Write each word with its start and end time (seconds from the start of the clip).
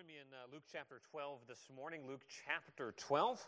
Join 0.00 0.06
me 0.06 0.14
in 0.14 0.32
uh, 0.32 0.46
Luke 0.52 0.62
chapter 0.72 1.00
12 1.10 1.40
this 1.46 1.58
morning. 1.76 2.00
Luke 2.08 2.22
chapter 2.46 2.94
12. 2.96 3.44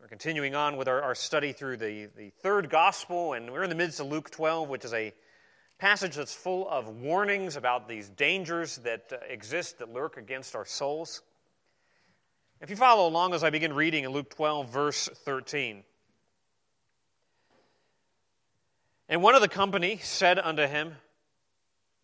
We're 0.00 0.08
continuing 0.08 0.54
on 0.54 0.78
with 0.78 0.88
our, 0.88 1.02
our 1.02 1.14
study 1.14 1.52
through 1.52 1.76
the, 1.76 2.08
the 2.16 2.30
third 2.40 2.70
gospel, 2.70 3.34
and 3.34 3.52
we're 3.52 3.64
in 3.64 3.68
the 3.68 3.76
midst 3.76 4.00
of 4.00 4.06
Luke 4.06 4.30
12, 4.30 4.70
which 4.70 4.86
is 4.86 4.94
a 4.94 5.12
passage 5.78 6.14
that's 6.14 6.34
full 6.34 6.66
of 6.68 6.88
warnings 6.88 7.56
about 7.56 7.88
these 7.88 8.08
dangers 8.08 8.76
that 8.78 9.12
uh, 9.12 9.16
exist 9.28 9.80
that 9.80 9.92
lurk 9.92 10.16
against 10.16 10.54
our 10.56 10.64
souls. 10.64 11.20
If 12.62 12.70
you 12.70 12.76
follow 12.76 13.06
along 13.06 13.34
as 13.34 13.44
I 13.44 13.50
begin 13.50 13.74
reading 13.74 14.04
in 14.04 14.12
Luke 14.12 14.30
12, 14.30 14.70
verse 14.70 15.10
13. 15.24 15.82
And 19.10 19.20
one 19.20 19.34
of 19.34 19.42
the 19.42 19.48
company 19.48 19.98
said 20.02 20.38
unto 20.38 20.66
him, 20.66 20.94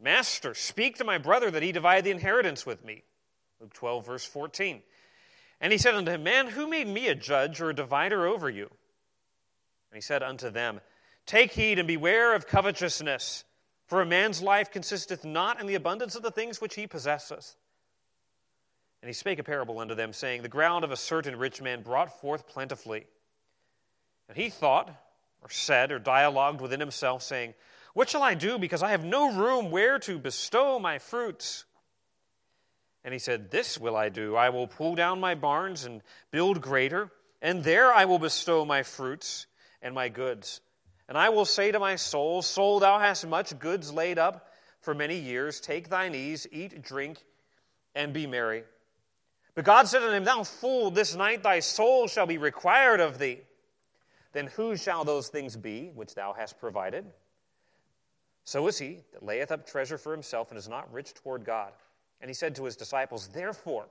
Master, 0.04 0.54
speak 0.54 0.98
to 0.98 1.04
my 1.04 1.16
brother 1.16 1.50
that 1.50 1.62
he 1.62 1.72
divide 1.72 2.04
the 2.04 2.10
inheritance 2.10 2.66
with 2.66 2.84
me. 2.84 3.02
Luke 3.58 3.72
12, 3.72 4.04
verse 4.04 4.24
14. 4.24 4.82
And 5.62 5.72
he 5.72 5.78
said 5.78 5.94
unto 5.94 6.10
him, 6.10 6.22
Man, 6.22 6.46
who 6.46 6.68
made 6.68 6.86
me 6.86 7.08
a 7.08 7.14
judge 7.14 7.62
or 7.62 7.70
a 7.70 7.74
divider 7.74 8.26
over 8.26 8.50
you? 8.50 8.64
And 8.64 9.96
he 9.96 10.02
said 10.02 10.22
unto 10.22 10.50
them, 10.50 10.82
Take 11.24 11.52
heed 11.52 11.78
and 11.78 11.88
beware 11.88 12.34
of 12.34 12.46
covetousness, 12.46 13.44
for 13.86 14.02
a 14.02 14.06
man's 14.06 14.42
life 14.42 14.70
consisteth 14.70 15.24
not 15.24 15.58
in 15.58 15.66
the 15.66 15.74
abundance 15.74 16.14
of 16.14 16.22
the 16.22 16.30
things 16.30 16.60
which 16.60 16.74
he 16.74 16.86
possesseth. 16.86 17.56
And 19.00 19.08
he 19.08 19.14
spake 19.14 19.38
a 19.38 19.44
parable 19.44 19.78
unto 19.78 19.94
them, 19.94 20.12
saying, 20.12 20.42
The 20.42 20.48
ground 20.48 20.84
of 20.84 20.90
a 20.90 20.96
certain 20.98 21.36
rich 21.36 21.62
man 21.62 21.80
brought 21.80 22.20
forth 22.20 22.46
plentifully. 22.46 23.06
And 24.28 24.36
he 24.36 24.50
thought, 24.50 24.90
or 25.40 25.48
said, 25.48 25.92
or 25.92 25.98
dialogued 25.98 26.60
within 26.60 26.80
himself, 26.80 27.22
saying, 27.22 27.54
what 27.94 28.10
shall 28.10 28.22
I 28.22 28.34
do? 28.34 28.58
Because 28.58 28.82
I 28.82 28.90
have 28.90 29.04
no 29.04 29.32
room 29.32 29.70
where 29.70 29.98
to 30.00 30.18
bestow 30.18 30.78
my 30.78 30.98
fruits. 30.98 31.64
And 33.04 33.12
he 33.12 33.20
said, 33.20 33.50
This 33.50 33.78
will 33.78 33.96
I 33.96 34.08
do. 34.08 34.34
I 34.34 34.50
will 34.50 34.66
pull 34.66 34.96
down 34.96 35.20
my 35.20 35.36
barns 35.36 35.84
and 35.84 36.02
build 36.32 36.60
greater, 36.60 37.10
and 37.40 37.62
there 37.62 37.92
I 37.92 38.04
will 38.04 38.18
bestow 38.18 38.64
my 38.64 38.82
fruits 38.82 39.46
and 39.80 39.94
my 39.94 40.08
goods. 40.08 40.60
And 41.08 41.16
I 41.16 41.28
will 41.28 41.44
say 41.44 41.70
to 41.70 41.78
my 41.78 41.96
soul, 41.96 42.42
Soul, 42.42 42.80
thou 42.80 42.98
hast 42.98 43.26
much 43.26 43.56
goods 43.58 43.92
laid 43.92 44.18
up 44.18 44.48
for 44.80 44.94
many 44.94 45.18
years. 45.18 45.60
Take 45.60 45.88
thine 45.88 46.14
ease, 46.14 46.48
eat, 46.50 46.82
drink, 46.82 47.18
and 47.94 48.12
be 48.12 48.26
merry. 48.26 48.64
But 49.54 49.64
God 49.64 49.86
said 49.86 50.02
unto 50.02 50.14
him, 50.14 50.24
Thou 50.24 50.42
fool, 50.42 50.90
this 50.90 51.14
night 51.14 51.44
thy 51.44 51.60
soul 51.60 52.08
shall 52.08 52.26
be 52.26 52.38
required 52.38 52.98
of 52.98 53.18
thee. 53.18 53.40
Then 54.32 54.48
whose 54.48 54.82
shall 54.82 55.04
those 55.04 55.28
things 55.28 55.56
be 55.56 55.92
which 55.94 56.16
thou 56.16 56.32
hast 56.32 56.58
provided? 56.58 57.04
So 58.44 58.66
is 58.68 58.78
he 58.78 59.00
that 59.12 59.24
layeth 59.24 59.50
up 59.50 59.66
treasure 59.66 59.98
for 59.98 60.12
himself 60.12 60.50
and 60.50 60.58
is 60.58 60.68
not 60.68 60.92
rich 60.92 61.14
toward 61.14 61.44
God. 61.44 61.72
And 62.20 62.28
he 62.28 62.34
said 62.34 62.54
to 62.56 62.64
his 62.64 62.76
disciples, 62.76 63.28
Therefore, 63.28 63.86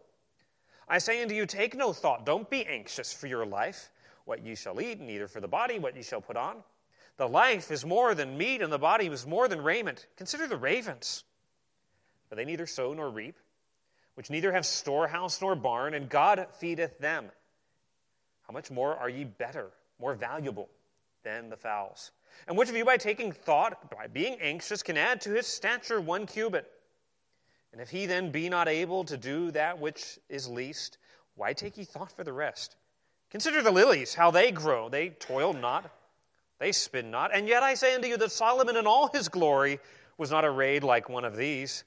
I 0.88 1.00
say 1.00 1.22
unto 1.22 1.34
you, 1.34 1.46
take 1.46 1.76
no 1.76 1.92
thought, 1.92 2.26
don't 2.26 2.50
be 2.50 2.66
anxious 2.66 3.12
for 3.12 3.28
your 3.28 3.46
life, 3.46 3.90
what 4.26 4.44
ye 4.44 4.56
shall 4.56 4.80
eat, 4.80 5.00
neither 5.00 5.28
for 5.28 5.42
the 5.42 5.48
body 5.48 5.80
what 5.80 5.96
ye 5.96 6.04
shall 6.04 6.22
put 6.22 6.38
on. 6.38 6.58
The 7.18 7.28
life 7.28 7.72
is 7.72 7.86
more 7.86 8.16
than 8.16 8.38
meat, 8.38 8.62
and 8.62 8.72
the 8.72 8.80
body 8.80 9.08
is 9.08 9.26
more 9.26 9.48
than 9.48 9.64
raiment. 9.64 10.08
Consider 10.18 10.48
the 10.48 10.58
ravens, 10.58 11.24
for 12.28 12.36
they 12.36 12.46
neither 12.46 12.66
sow 12.66 12.94
nor 12.94 13.10
reap, 13.10 13.36
which 14.16 14.30
neither 14.30 14.52
have 14.52 14.66
storehouse 14.66 15.42
nor 15.42 15.56
barn, 15.56 15.94
and 15.94 16.10
God 16.10 16.46
feedeth 16.60 16.98
them. 17.00 17.26
How 18.48 18.54
much 18.54 18.72
more 18.72 18.96
are 18.96 19.10
ye 19.10 19.24
better, 19.24 19.70
more 20.00 20.16
valuable 20.16 20.70
than 21.24 21.50
the 21.50 21.58
fowls? 21.58 22.12
And 22.48 22.58
which 22.58 22.70
of 22.70 22.76
you, 22.76 22.86
by 22.86 22.98
taking 22.98 23.32
thought, 23.32 23.90
by 23.92 24.08
being 24.08 24.40
anxious, 24.42 24.84
can 24.84 24.98
add 24.98 25.22
to 25.22 25.32
his 25.32 25.48
stature 25.48 26.02
one 26.02 26.26
cubit? 26.26 26.70
And 27.72 27.82
if 27.82 27.90
he 27.90 28.06
then 28.06 28.32
be 28.32 28.50
not 28.50 28.68
able 28.68 29.04
to 29.06 29.18
do 29.18 29.52
that 29.52 29.80
which 29.80 30.20
is 30.30 30.48
least, 30.48 30.98
why 31.36 31.54
take 31.54 31.78
ye 31.78 31.86
thought 31.86 32.12
for 32.12 32.24
the 32.24 32.34
rest? 32.34 32.76
Consider 33.32 33.64
the 33.64 33.72
lilies, 33.72 34.14
how 34.14 34.30
they 34.30 34.52
grow. 34.52 34.90
They 34.90 35.10
toil 35.10 35.54
not, 35.54 35.90
they 36.60 36.72
spin 36.72 37.10
not. 37.10 37.34
And 37.34 37.48
yet 37.48 37.64
I 37.64 37.74
say 37.74 37.96
unto 37.96 38.08
you 38.08 38.18
that 38.18 38.32
Solomon 38.32 38.78
in 38.78 38.86
all 38.86 39.08
his 39.08 39.28
glory 39.28 39.80
was 40.18 40.30
not 40.30 40.46
arrayed 40.46 40.84
like 40.84 41.10
one 41.10 41.26
of 41.26 41.36
these. 41.36 41.84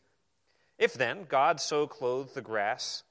If 0.78 0.94
then 0.94 1.24
God 1.28 1.60
so 1.60 1.86
clothed 1.86 2.34
the 2.34 2.42
grass, 2.42 3.04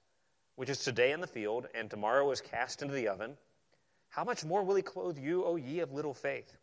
which 0.55 0.69
is 0.69 0.79
today 0.79 1.13
in 1.13 1.21
the 1.21 1.27
field, 1.27 1.67
and 1.73 1.89
tomorrow 1.89 2.29
is 2.31 2.41
cast 2.41 2.81
into 2.81 2.93
the 2.93 3.07
oven, 3.07 3.37
how 4.15 4.23
much 4.23 4.45
more 4.45 4.63
will 4.63 4.75
he 4.75 4.81
clothe 4.81 5.17
you, 5.17 5.43
O 5.43 5.57
ye 5.57 5.81
of 5.81 5.91
little 5.91 6.13
faith? 6.13 6.55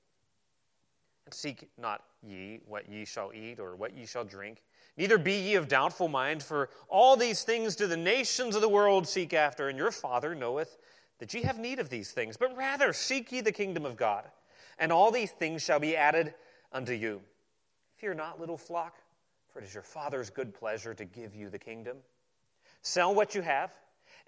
And 1.27 1.35
seek 1.35 1.69
not 1.77 2.03
ye 2.23 2.61
what 2.67 2.89
ye 2.89 3.05
shall 3.05 3.31
eat 3.35 3.61
or 3.61 3.77
what 3.77 3.95
ye 3.95 4.07
shall 4.07 4.25
drink. 4.25 4.63
Neither 4.97 5.19
be 5.19 5.35
ye 5.35 5.55
of 5.57 5.69
doubtful 5.69 6.09
mind, 6.09 6.43
for 6.43 6.71
all 6.89 7.15
these 7.15 7.45
things 7.45 7.77
do 7.77 7.87
the 7.87 7.95
nations 7.95 8.57
of 8.57 8.63
the 8.63 8.71
world 8.71 9.07
seek 9.07 9.35
after, 9.35 9.69
and 9.69 9.77
your 9.77 9.91
Father 9.91 10.35
knoweth 10.35 10.79
that 11.19 11.35
ye 11.35 11.43
have 11.43 11.59
need 11.59 11.79
of 11.79 11.91
these 11.91 12.11
things. 12.11 12.39
But 12.39 12.57
rather 12.57 12.95
seek 12.95 13.31
ye 13.31 13.43
the 13.43 13.53
kingdom 13.53 13.85
of 13.85 13.99
God, 13.99 14.25
and 14.79 14.91
all 14.91 15.11
these 15.11 15.33
things 15.33 15.63
shall 15.63 15.79
be 15.79 15.95
added 15.95 16.33
unto 16.73 16.95
you. 16.95 17.21
Fear 17.97 18.15
not, 18.15 18.41
little 18.41 18.57
flock, 18.57 18.97
for 19.53 19.59
it 19.59 19.67
is 19.67 19.75
your 19.75 19.83
Father's 19.83 20.31
good 20.31 20.55
pleasure 20.55 20.95
to 20.95 21.05
give 21.05 21.35
you 21.35 21.51
the 21.51 21.59
kingdom. 21.59 21.99
Sell 22.81 23.15
what 23.15 23.35
you 23.35 23.43
have 23.43 23.73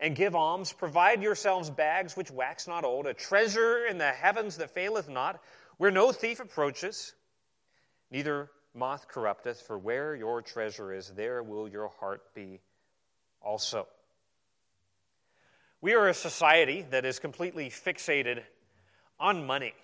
and 0.00 0.16
give 0.16 0.34
alms. 0.34 0.72
Provide 0.72 1.22
yourselves 1.22 1.70
bags 1.70 2.16
which 2.16 2.30
wax 2.30 2.66
not 2.66 2.84
old, 2.84 3.06
a 3.06 3.14
treasure 3.14 3.86
in 3.86 3.98
the 3.98 4.10
heavens 4.10 4.56
that 4.56 4.70
faileth 4.70 5.08
not 5.08 5.40
where 5.76 5.90
no 5.90 6.12
thief 6.12 6.40
approaches, 6.40 7.14
neither 8.10 8.50
moth 8.74 9.08
corrupteth, 9.08 9.62
for 9.62 9.78
where 9.78 10.14
your 10.14 10.42
treasure 10.42 10.92
is, 10.92 11.08
there 11.10 11.42
will 11.42 11.68
your 11.68 11.88
heart 12.00 12.22
be 12.34 12.60
also. 13.40 13.86
We 15.80 15.94
are 15.94 16.08
a 16.08 16.14
society 16.14 16.86
that 16.90 17.04
is 17.04 17.18
completely 17.18 17.70
fixated 17.70 18.42
on 19.20 19.46
money. 19.46 19.74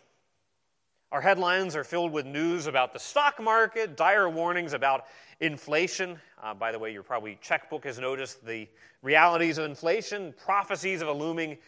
Our 1.13 1.21
headlines 1.21 1.75
are 1.75 1.83
filled 1.83 2.13
with 2.13 2.25
news 2.25 2.69
about 2.69 2.93
the 2.93 3.01
stock 3.01 3.43
market, 3.43 3.97
dire 3.97 4.29
warnings 4.29 4.75
about 4.75 5.07
inflation. 5.41 6.21
Uh, 6.41 6.55
by 6.55 6.71
the 6.71 6.79
way, 6.79 6.93
your 6.93 7.03
probably 7.03 7.37
checkbook 7.43 7.85
has 7.85 7.99
noticed 7.99 8.47
the 8.47 8.69
realities 9.03 9.59
of 9.59 9.65
inflation, 9.65 10.33
prophecies 10.45 11.03
of 11.03 11.09
a 11.09 11.13
looming 11.13 11.59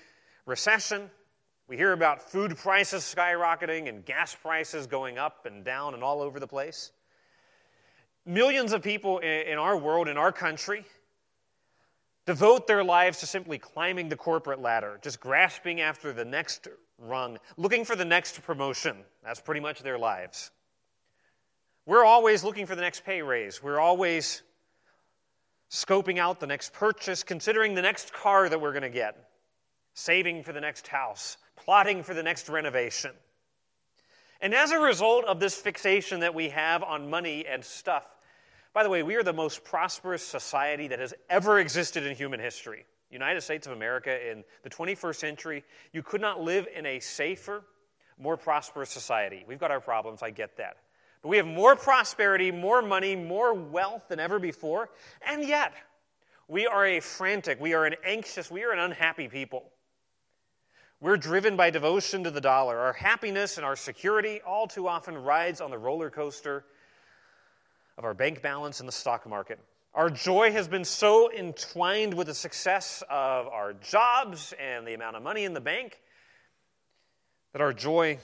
recession. 0.46 1.10
We 1.66 1.76
hear 1.76 1.92
about 1.92 2.22
food 2.22 2.56
prices 2.56 3.02
skyrocketing 3.02 3.88
and 3.88 4.04
gas 4.04 4.32
prices 4.32 4.86
going 4.86 5.18
up 5.18 5.44
and 5.44 5.64
down 5.64 5.94
and 5.94 6.04
all 6.04 6.22
over 6.22 6.38
the 6.38 6.46
place. 6.46 6.92
Millions 8.24 8.72
of 8.72 8.80
people 8.80 9.18
in 9.18 9.58
our 9.58 9.76
world, 9.76 10.06
in 10.06 10.16
our 10.16 10.30
country, 10.30 10.84
devote 12.26 12.68
their 12.68 12.84
lives 12.84 13.18
to 13.18 13.26
simply 13.26 13.58
climbing 13.58 14.08
the 14.08 14.16
corporate 14.16 14.60
ladder, 14.60 15.00
just 15.02 15.18
grasping 15.18 15.80
after 15.80 16.12
the 16.12 16.24
next 16.24 16.62
rung, 17.02 17.38
looking 17.56 17.84
for 17.84 17.96
the 17.96 18.04
next 18.04 18.42
promotion. 18.42 18.96
That's 19.24 19.40
pretty 19.40 19.60
much 19.60 19.82
their 19.82 19.98
lives. 19.98 20.50
We're 21.84 22.04
always 22.04 22.44
looking 22.44 22.66
for 22.66 22.74
the 22.76 22.82
next 22.82 23.04
pay 23.04 23.22
raise. 23.22 23.62
We're 23.62 23.80
always 23.80 24.42
scoping 25.70 26.18
out 26.18 26.38
the 26.38 26.46
next 26.46 26.72
purchase, 26.72 27.22
considering 27.22 27.74
the 27.74 27.82
next 27.82 28.12
car 28.12 28.48
that 28.48 28.60
we're 28.60 28.72
going 28.72 28.82
to 28.82 28.90
get, 28.90 29.16
saving 29.94 30.44
for 30.44 30.52
the 30.52 30.60
next 30.60 30.86
house, 30.86 31.38
plotting 31.56 32.02
for 32.02 32.14
the 32.14 32.22
next 32.22 32.48
renovation. 32.48 33.10
And 34.40 34.54
as 34.54 34.70
a 34.70 34.78
result 34.78 35.24
of 35.24 35.40
this 35.40 35.56
fixation 35.56 36.20
that 36.20 36.34
we 36.34 36.50
have 36.50 36.82
on 36.82 37.10
money 37.10 37.46
and 37.46 37.64
stuff, 37.64 38.04
by 38.74 38.82
the 38.82 38.90
way, 38.90 39.02
we 39.02 39.16
are 39.16 39.22
the 39.22 39.32
most 39.32 39.64
prosperous 39.64 40.22
society 40.22 40.88
that 40.88 40.98
has 40.98 41.14
ever 41.28 41.58
existed 41.58 42.06
in 42.06 42.16
human 42.16 42.40
history. 42.40 42.84
United 43.12 43.42
States 43.42 43.66
of 43.66 43.74
America 43.74 44.30
in 44.30 44.42
the 44.62 44.70
21st 44.70 45.16
century, 45.16 45.64
you 45.92 46.02
could 46.02 46.20
not 46.20 46.40
live 46.40 46.66
in 46.74 46.86
a 46.86 46.98
safer, 46.98 47.62
more 48.18 48.36
prosperous 48.36 48.90
society. 48.90 49.44
We've 49.46 49.60
got 49.60 49.70
our 49.70 49.80
problems, 49.80 50.22
I 50.22 50.30
get 50.30 50.56
that. 50.56 50.78
But 51.20 51.28
we 51.28 51.36
have 51.36 51.46
more 51.46 51.76
prosperity, 51.76 52.50
more 52.50 52.82
money, 52.82 53.14
more 53.14 53.54
wealth 53.54 54.08
than 54.08 54.18
ever 54.18 54.38
before, 54.38 54.90
and 55.26 55.46
yet 55.46 55.74
we 56.48 56.66
are 56.66 56.84
a 56.84 57.00
frantic, 57.00 57.60
we 57.60 57.74
are 57.74 57.84
an 57.84 57.94
anxious, 58.04 58.50
we 58.50 58.64
are 58.64 58.72
an 58.72 58.78
unhappy 58.78 59.28
people. 59.28 59.70
We're 61.00 61.16
driven 61.16 61.56
by 61.56 61.70
devotion 61.70 62.24
to 62.24 62.30
the 62.30 62.40
dollar. 62.40 62.78
Our 62.78 62.92
happiness 62.92 63.56
and 63.56 63.66
our 63.66 63.76
security 63.76 64.40
all 64.46 64.68
too 64.68 64.86
often 64.86 65.18
rides 65.18 65.60
on 65.60 65.70
the 65.70 65.78
roller 65.78 66.10
coaster 66.10 66.64
of 67.98 68.04
our 68.04 68.14
bank 68.14 68.40
balance 68.40 68.80
and 68.80 68.88
the 68.88 68.92
stock 68.92 69.28
market. 69.28 69.58
Our 69.94 70.08
joy 70.08 70.52
has 70.52 70.68
been 70.68 70.86
so 70.86 71.30
entwined 71.30 72.14
with 72.14 72.26
the 72.28 72.34
success 72.34 73.02
of 73.10 73.46
our 73.48 73.74
jobs 73.74 74.54
and 74.58 74.86
the 74.86 74.94
amount 74.94 75.16
of 75.16 75.22
money 75.22 75.44
in 75.44 75.52
the 75.52 75.60
bank 75.60 76.00
that 77.52 77.60
our 77.60 77.74
joy 77.74 78.18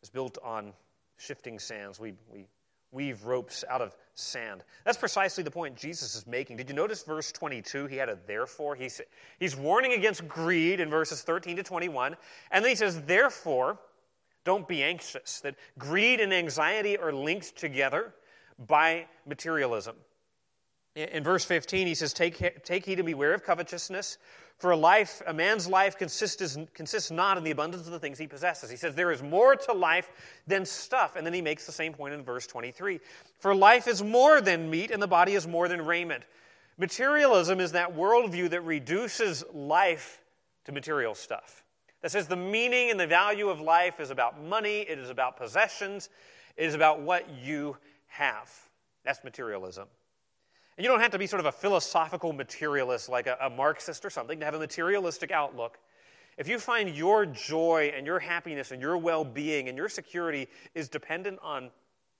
is 0.00 0.08
built 0.08 0.38
on 0.44 0.72
shifting 1.16 1.58
sands. 1.58 1.98
We, 1.98 2.14
we 2.32 2.46
weave 2.92 3.24
ropes 3.24 3.64
out 3.68 3.80
of 3.80 3.96
sand. 4.14 4.62
That's 4.84 4.96
precisely 4.96 5.42
the 5.42 5.50
point 5.50 5.74
Jesus 5.76 6.14
is 6.14 6.28
making. 6.28 6.58
Did 6.58 6.68
you 6.68 6.76
notice 6.76 7.02
verse 7.02 7.32
22? 7.32 7.86
He 7.86 7.96
had 7.96 8.08
a 8.08 8.16
therefore. 8.28 8.76
He's, 8.76 9.00
he's 9.40 9.56
warning 9.56 9.94
against 9.94 10.28
greed 10.28 10.78
in 10.78 10.90
verses 10.90 11.22
13 11.22 11.56
to 11.56 11.64
21. 11.64 12.16
And 12.52 12.64
then 12.64 12.70
he 12.70 12.76
says, 12.76 13.02
therefore, 13.02 13.80
don't 14.44 14.68
be 14.68 14.84
anxious. 14.84 15.40
That 15.40 15.56
greed 15.76 16.20
and 16.20 16.32
anxiety 16.32 16.96
are 16.96 17.12
linked 17.12 17.56
together 17.56 18.14
by 18.58 19.06
materialism. 19.26 19.96
In 20.94 21.22
verse 21.22 21.44
15, 21.44 21.86
he 21.86 21.94
says, 21.94 22.12
Take, 22.12 22.64
take 22.64 22.84
heed 22.84 22.98
and 22.98 23.06
beware 23.06 23.32
of 23.32 23.44
covetousness, 23.44 24.18
for 24.56 24.72
a 24.72 24.76
life, 24.76 25.22
a 25.28 25.32
man's 25.32 25.68
life 25.68 25.96
consists, 25.96 26.58
consists 26.74 27.12
not 27.12 27.38
in 27.38 27.44
the 27.44 27.52
abundance 27.52 27.86
of 27.86 27.92
the 27.92 28.00
things 28.00 28.18
he 28.18 28.26
possesses. 28.26 28.68
He 28.68 28.76
says, 28.76 28.96
There 28.96 29.12
is 29.12 29.22
more 29.22 29.54
to 29.54 29.72
life 29.72 30.10
than 30.48 30.64
stuff. 30.64 31.14
And 31.14 31.24
then 31.24 31.32
he 31.32 31.40
makes 31.42 31.64
the 31.64 31.72
same 31.72 31.92
point 31.92 32.14
in 32.14 32.24
verse 32.24 32.48
23. 32.48 32.98
For 33.38 33.54
life 33.54 33.86
is 33.86 34.02
more 34.02 34.40
than 34.40 34.68
meat, 34.68 34.90
and 34.90 35.00
the 35.00 35.06
body 35.06 35.34
is 35.34 35.46
more 35.46 35.68
than 35.68 35.86
raiment. 35.86 36.24
Materialism 36.78 37.60
is 37.60 37.72
that 37.72 37.94
worldview 37.94 38.50
that 38.50 38.62
reduces 38.62 39.44
life 39.52 40.22
to 40.64 40.72
material 40.72 41.14
stuff. 41.14 41.62
That 42.02 42.10
says 42.10 42.26
the 42.26 42.36
meaning 42.36 42.90
and 42.90 42.98
the 42.98 43.06
value 43.06 43.48
of 43.48 43.60
life 43.60 44.00
is 44.00 44.10
about 44.10 44.42
money, 44.42 44.80
it 44.80 44.98
is 44.98 45.10
about 45.10 45.36
possessions, 45.36 46.08
it 46.56 46.64
is 46.64 46.74
about 46.74 47.00
what 47.00 47.28
you 47.30 47.76
have. 48.08 48.50
That's 49.04 49.22
materialism. 49.24 49.88
And 50.76 50.84
you 50.84 50.90
don't 50.90 51.00
have 51.00 51.10
to 51.12 51.18
be 51.18 51.26
sort 51.26 51.40
of 51.40 51.46
a 51.46 51.52
philosophical 51.52 52.32
materialist 52.32 53.08
like 53.08 53.26
a, 53.26 53.36
a, 53.40 53.50
Marxist 53.50 54.04
or 54.04 54.10
something 54.10 54.38
to 54.38 54.44
have 54.44 54.54
a 54.54 54.58
materialistic 54.58 55.32
outlook. 55.32 55.78
If 56.36 56.46
you 56.46 56.60
find 56.60 56.94
your 56.94 57.26
joy 57.26 57.92
and 57.96 58.06
your 58.06 58.20
happiness 58.20 58.70
and 58.70 58.80
your 58.80 58.96
well 58.96 59.24
being 59.24 59.68
and 59.68 59.76
your 59.76 59.88
security 59.88 60.46
is 60.74 60.88
dependent 60.88 61.40
on 61.42 61.70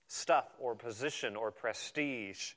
stuff 0.07 0.45
or 0.59 0.75
position 0.75 1.37
or 1.37 1.51
prestige, 1.51 2.53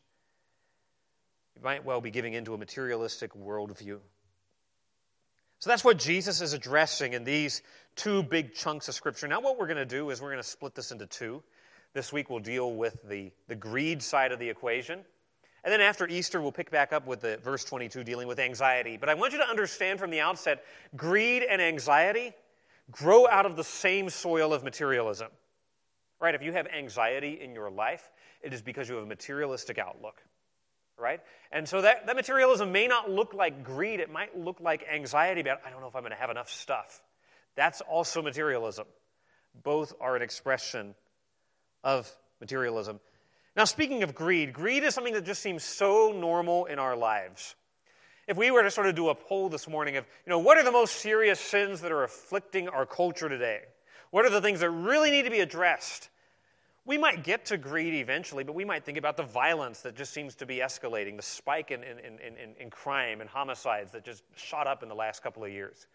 you 1.55 1.63
might 1.63 1.85
well 1.85 2.01
be 2.01 2.11
giving 2.11 2.35
into 2.35 2.55
a 2.55 2.59
materialistic 2.59 3.33
worldview. 3.35 4.01
So 5.61 5.71
that's 5.71 5.85
what 5.85 5.99
Jesus 5.99 6.41
is 6.41 6.53
addressing 6.53 7.13
in 7.13 7.23
these 7.23 7.63
two 7.95 8.25
big 8.25 8.55
chunks 8.55 8.89
of 8.89 8.97
Scripture. 8.97 9.29
Now, 9.29 9.41
what 9.41 9.57
we're 9.57 9.69
going 9.69 9.77
to 9.77 9.87
do 9.87 10.11
is 10.11 10.21
we're 10.21 10.31
going 10.31 10.43
to 10.43 10.49
split 10.49 10.75
this 10.75 10.91
into 10.91 11.07
two. 11.07 11.45
This 11.95 12.13
week 12.13 12.31
we'll 12.31 12.41
deal 12.41 12.73
with 12.75 12.97
the, 13.09 13.33
the 13.49 13.55
greed 13.55 14.03
side 14.03 14.33
of 14.33 14.39
the 14.39 14.49
equation. 14.49 15.01
And 15.65 15.73
then 15.73 15.81
after 15.81 16.09
Easter, 16.09 16.41
we'll 16.41 16.53
pick 16.53 16.71
back 16.71 16.93
up 16.93 17.07
with 17.07 17.21
the 17.21 17.37
verse 17.39 17.65
22 17.65 18.03
dealing 18.03 18.27
with 18.27 18.41
anxiety. 18.41 18.97
But 18.97 19.09
I 19.09 19.15
want 19.15 19.33
you 19.33 19.39
to 19.39 19.49
understand 19.49 20.01
from 20.01 20.11
the 20.11 20.21
outset 20.21 20.65
greed 20.97 21.43
and 21.43 21.61
anxiety 21.61 22.33
grow 22.91 23.29
out 23.29 23.47
of 23.47 23.57
the 23.57 23.65
same 23.65 24.11
soil 24.11 24.53
of 24.53 24.65
materialism. 24.65 25.29
Right? 26.21 26.35
If 26.35 26.43
you 26.43 26.53
have 26.53 26.67
anxiety 26.67 27.41
in 27.41 27.55
your 27.55 27.71
life, 27.71 28.11
it 28.43 28.53
is 28.53 28.63
because 28.63 28.89
you 28.89 28.97
have 28.97 29.05
a 29.05 29.09
materialistic 29.09 29.79
outlook. 29.79 30.21
Right? 30.99 31.21
And 31.53 31.69
so 31.69 31.83
that, 31.83 32.07
that 32.07 32.17
materialism 32.17 32.73
may 32.73 32.87
not 32.87 33.11
look 33.11 33.35
like 33.35 33.65
greed, 33.65 34.01
it 34.01 34.11
might 34.11 34.37
look 34.37 34.61
like 34.61 34.85
anxiety 34.93 35.41
about, 35.41 35.61
I 35.67 35.71
don't 35.71 35.81
know 35.81 35.89
if 35.89 35.97
I'm 35.97 36.03
going 36.03 36.13
to 36.13 36.19
have 36.19 36.31
enough 36.31 36.51
stuff. 36.51 37.03
That's 37.55 37.81
also 37.83 38.23
materialism. 38.23 38.87
Both 39.63 39.95
are 40.01 40.17
an 40.17 40.23
expression 40.23 40.95
of 41.85 42.11
materialism. 42.41 43.01
Now, 43.57 43.65
speaking 43.65 44.03
of 44.03 44.15
greed, 44.15 44.53
greed 44.53 44.83
is 44.83 44.95
something 44.95 45.15
that 45.15 45.25
just 45.25 45.43
seems 45.43 45.63
so 45.63 46.13
normal 46.13 46.65
in 46.67 46.79
our 46.79 46.97
lives. 46.97 47.55
If 48.27 48.37
we 48.37 48.51
were 48.51 48.63
to 48.63 48.71
sort 48.71 48.87
of 48.87 48.95
do 48.95 49.09
a 49.09 49.15
poll 49.15 49.49
this 49.49 49.69
morning 49.69 49.97
of, 49.97 50.07
you 50.25 50.31
know, 50.31 50.39
what 50.39 50.57
are 50.57 50.63
the 50.63 50.73
most 50.73 50.97
serious 50.97 51.41
sins 51.41 51.81
that 51.81 51.93
are 51.93 52.05
afflicting 52.05 52.69
our 52.69 52.87
culture 52.87 53.29
today? 53.29 53.63
What 54.11 54.25
are 54.25 54.31
the 54.31 54.41
things 54.41 54.61
that 54.61 54.71
really 54.71 55.11
need 55.11 55.25
to 55.25 55.31
be 55.31 55.41
addressed? 55.41 56.09
We 56.85 56.99
might 56.99 57.25
get 57.25 57.47
to 57.47 57.57
greed 57.57 57.95
eventually, 57.95 58.43
but 58.43 58.55
we 58.55 58.65
might 58.65 58.85
think 58.85 58.99
about 58.99 59.17
the 59.17 59.23
violence 59.23 59.81
that 59.81 59.97
just 59.97 60.13
seems 60.13 60.35
to 60.37 60.47
be 60.47 60.57
escalating, 60.57 61.17
the 61.17 61.23
spike 61.23 61.71
in, 61.71 61.83
in, 61.83 61.99
in, 61.99 62.55
in, 62.59 62.71
crime 62.71 63.21
and 63.21 63.31
homicides 63.31 63.93
that 63.93 64.05
just 64.05 64.25
shot 64.35 64.67
up 64.67 64.83
in 64.83 64.89
the 64.89 64.95
last 64.95 65.23
couple 65.23 65.45
of 65.45 65.51
years. 65.51 65.87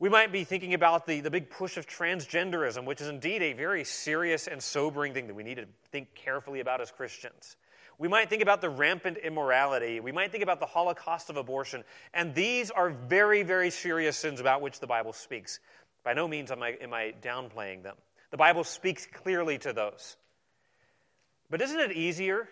We 0.00 0.08
might 0.08 0.32
be 0.32 0.44
thinking 0.44 0.72
about 0.72 1.06
the, 1.06 1.20
the 1.20 1.30
big 1.30 1.50
push 1.50 1.76
of 1.76 1.86
transgenderism, 1.86 2.86
which 2.86 3.02
is 3.02 3.08
indeed 3.08 3.42
a 3.42 3.52
very 3.52 3.84
serious 3.84 4.46
and 4.46 4.62
sobering 4.62 5.12
thing 5.12 5.26
that 5.26 5.34
we 5.34 5.42
need 5.42 5.56
to 5.56 5.66
think 5.92 6.14
carefully 6.14 6.60
about 6.60 6.80
as 6.80 6.90
Christians. 6.90 7.58
We 7.98 8.08
might 8.08 8.30
think 8.30 8.40
about 8.40 8.62
the 8.62 8.70
rampant 8.70 9.18
immorality. 9.18 10.00
We 10.00 10.10
might 10.10 10.32
think 10.32 10.42
about 10.42 10.58
the 10.58 10.64
Holocaust 10.64 11.28
of 11.28 11.36
abortion. 11.36 11.84
And 12.14 12.34
these 12.34 12.70
are 12.70 12.88
very, 12.88 13.42
very 13.42 13.68
serious 13.68 14.16
sins 14.16 14.40
about 14.40 14.62
which 14.62 14.80
the 14.80 14.86
Bible 14.86 15.12
speaks. 15.12 15.60
By 16.02 16.14
no 16.14 16.26
means 16.26 16.50
am 16.50 16.62
I, 16.62 16.78
am 16.80 16.94
I 16.94 17.12
downplaying 17.20 17.82
them. 17.82 17.96
The 18.30 18.38
Bible 18.38 18.64
speaks 18.64 19.06
clearly 19.06 19.58
to 19.58 19.74
those. 19.74 20.16
But 21.50 21.60
isn't 21.60 21.78
it 21.78 21.92
easier 21.92 22.48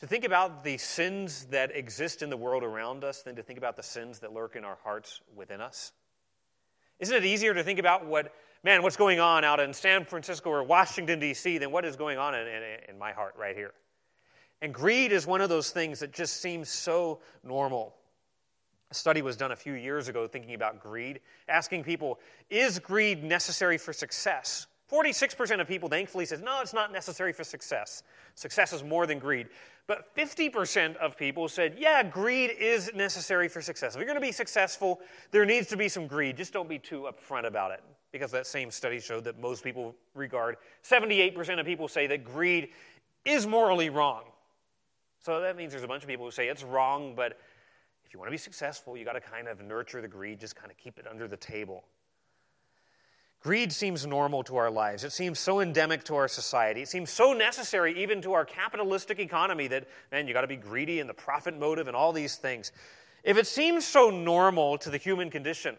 to 0.00 0.06
think 0.06 0.24
about 0.24 0.62
the 0.62 0.76
sins 0.76 1.46
that 1.46 1.74
exist 1.74 2.20
in 2.20 2.28
the 2.28 2.36
world 2.36 2.62
around 2.62 3.02
us 3.02 3.22
than 3.22 3.36
to 3.36 3.42
think 3.42 3.56
about 3.58 3.76
the 3.76 3.82
sins 3.82 4.18
that 4.18 4.34
lurk 4.34 4.56
in 4.56 4.64
our 4.64 4.76
hearts 4.84 5.22
within 5.34 5.62
us? 5.62 5.92
Isn't 6.98 7.14
it 7.14 7.24
easier 7.24 7.52
to 7.54 7.62
think 7.62 7.78
about 7.78 8.06
what, 8.06 8.32
man, 8.64 8.82
what's 8.82 8.96
going 8.96 9.20
on 9.20 9.44
out 9.44 9.60
in 9.60 9.72
San 9.72 10.04
Francisco 10.04 10.50
or 10.50 10.62
Washington, 10.62 11.18
D.C., 11.18 11.58
than 11.58 11.70
what 11.70 11.84
is 11.84 11.96
going 11.96 12.18
on 12.18 12.34
in, 12.34 12.46
in, 12.46 12.62
in 12.88 12.98
my 12.98 13.12
heart 13.12 13.34
right 13.38 13.54
here? 13.54 13.72
And 14.62 14.72
greed 14.72 15.12
is 15.12 15.26
one 15.26 15.40
of 15.40 15.48
those 15.48 15.70
things 15.70 16.00
that 16.00 16.12
just 16.12 16.40
seems 16.40 16.68
so 16.68 17.20
normal. 17.44 17.94
A 18.90 18.94
study 18.94 19.20
was 19.20 19.36
done 19.36 19.52
a 19.52 19.56
few 19.56 19.74
years 19.74 20.08
ago 20.08 20.26
thinking 20.26 20.54
about 20.54 20.80
greed, 20.80 21.20
asking 21.48 21.84
people, 21.84 22.18
is 22.48 22.78
greed 22.78 23.22
necessary 23.22 23.76
for 23.76 23.92
success? 23.92 24.66
46% 24.90 25.60
of 25.60 25.66
people 25.66 25.88
thankfully 25.88 26.24
says, 26.24 26.40
no, 26.40 26.60
it's 26.60 26.72
not 26.72 26.92
necessary 26.92 27.32
for 27.32 27.42
success. 27.42 28.04
Success 28.36 28.72
is 28.72 28.84
more 28.84 29.06
than 29.06 29.18
greed. 29.18 29.48
But 29.86 30.14
50% 30.16 30.96
of 30.96 31.16
people 31.16 31.48
said, 31.48 31.76
yeah, 31.78 32.02
greed 32.02 32.50
is 32.58 32.90
necessary 32.94 33.48
for 33.48 33.62
success. 33.62 33.94
If 33.94 33.98
you're 33.98 34.06
going 34.06 34.16
to 34.16 34.20
be 34.20 34.32
successful, 34.32 35.00
there 35.30 35.44
needs 35.44 35.68
to 35.68 35.76
be 35.76 35.88
some 35.88 36.08
greed. 36.08 36.36
Just 36.36 36.52
don't 36.52 36.68
be 36.68 36.78
too 36.78 37.08
upfront 37.08 37.46
about 37.46 37.70
it. 37.70 37.82
Because 38.10 38.32
that 38.32 38.46
same 38.46 38.70
study 38.70 38.98
showed 38.98 39.24
that 39.24 39.38
most 39.38 39.62
people 39.62 39.94
regard, 40.14 40.56
78% 40.82 41.60
of 41.60 41.66
people 41.66 41.86
say 41.86 42.06
that 42.08 42.24
greed 42.24 42.70
is 43.24 43.46
morally 43.46 43.90
wrong. 43.90 44.24
So 45.20 45.40
that 45.40 45.56
means 45.56 45.72
there's 45.72 45.84
a 45.84 45.88
bunch 45.88 46.02
of 46.02 46.08
people 46.08 46.24
who 46.24 46.30
say 46.30 46.48
it's 46.48 46.62
wrong, 46.62 47.14
but 47.14 47.38
if 48.04 48.14
you 48.14 48.18
want 48.18 48.28
to 48.28 48.32
be 48.32 48.38
successful, 48.38 48.96
you 48.96 49.04
got 49.04 49.14
to 49.14 49.20
kind 49.20 49.48
of 49.48 49.60
nurture 49.60 50.00
the 50.00 50.08
greed, 50.08 50.40
just 50.40 50.56
kind 50.56 50.70
of 50.70 50.76
keep 50.78 50.98
it 50.98 51.06
under 51.08 51.28
the 51.28 51.36
table. 51.36 51.84
Greed 53.40 53.72
seems 53.72 54.06
normal 54.06 54.42
to 54.44 54.56
our 54.56 54.70
lives. 54.70 55.04
It 55.04 55.12
seems 55.12 55.38
so 55.38 55.60
endemic 55.60 56.02
to 56.04 56.16
our 56.16 56.28
society. 56.28 56.82
It 56.82 56.88
seems 56.88 57.10
so 57.10 57.32
necessary 57.32 58.02
even 58.02 58.20
to 58.22 58.32
our 58.32 58.44
capitalistic 58.44 59.20
economy 59.20 59.68
that, 59.68 59.86
man, 60.10 60.26
you 60.26 60.34
got 60.34 60.40
to 60.40 60.46
be 60.46 60.56
greedy 60.56 61.00
and 61.00 61.08
the 61.08 61.14
profit 61.14 61.58
motive 61.58 61.86
and 61.86 61.96
all 61.96 62.12
these 62.12 62.36
things. 62.36 62.72
If 63.22 63.36
it 63.36 63.46
seems 63.46 63.84
so 63.84 64.10
normal 64.10 64.78
to 64.78 64.90
the 64.90 64.98
human 64.98 65.30
condition, 65.30 65.76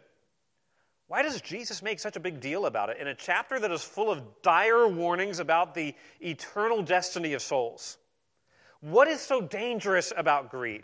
why 1.07 1.21
does 1.21 1.41
Jesus 1.41 1.81
make 1.81 1.99
such 1.99 2.17
a 2.17 2.19
big 2.19 2.39
deal 2.41 2.65
about 2.65 2.89
it 2.89 2.97
in 2.97 3.07
a 3.07 3.15
chapter 3.15 3.59
that 3.59 3.71
is 3.71 3.81
full 3.81 4.11
of 4.11 4.21
dire 4.41 4.87
warnings 4.87 5.39
about 5.39 5.73
the 5.73 5.95
eternal 6.21 6.81
destiny 6.81 7.33
of 7.33 7.41
souls? 7.41 7.97
What 8.81 9.07
is 9.07 9.21
so 9.21 9.41
dangerous 9.41 10.13
about 10.15 10.51
greed? 10.51 10.83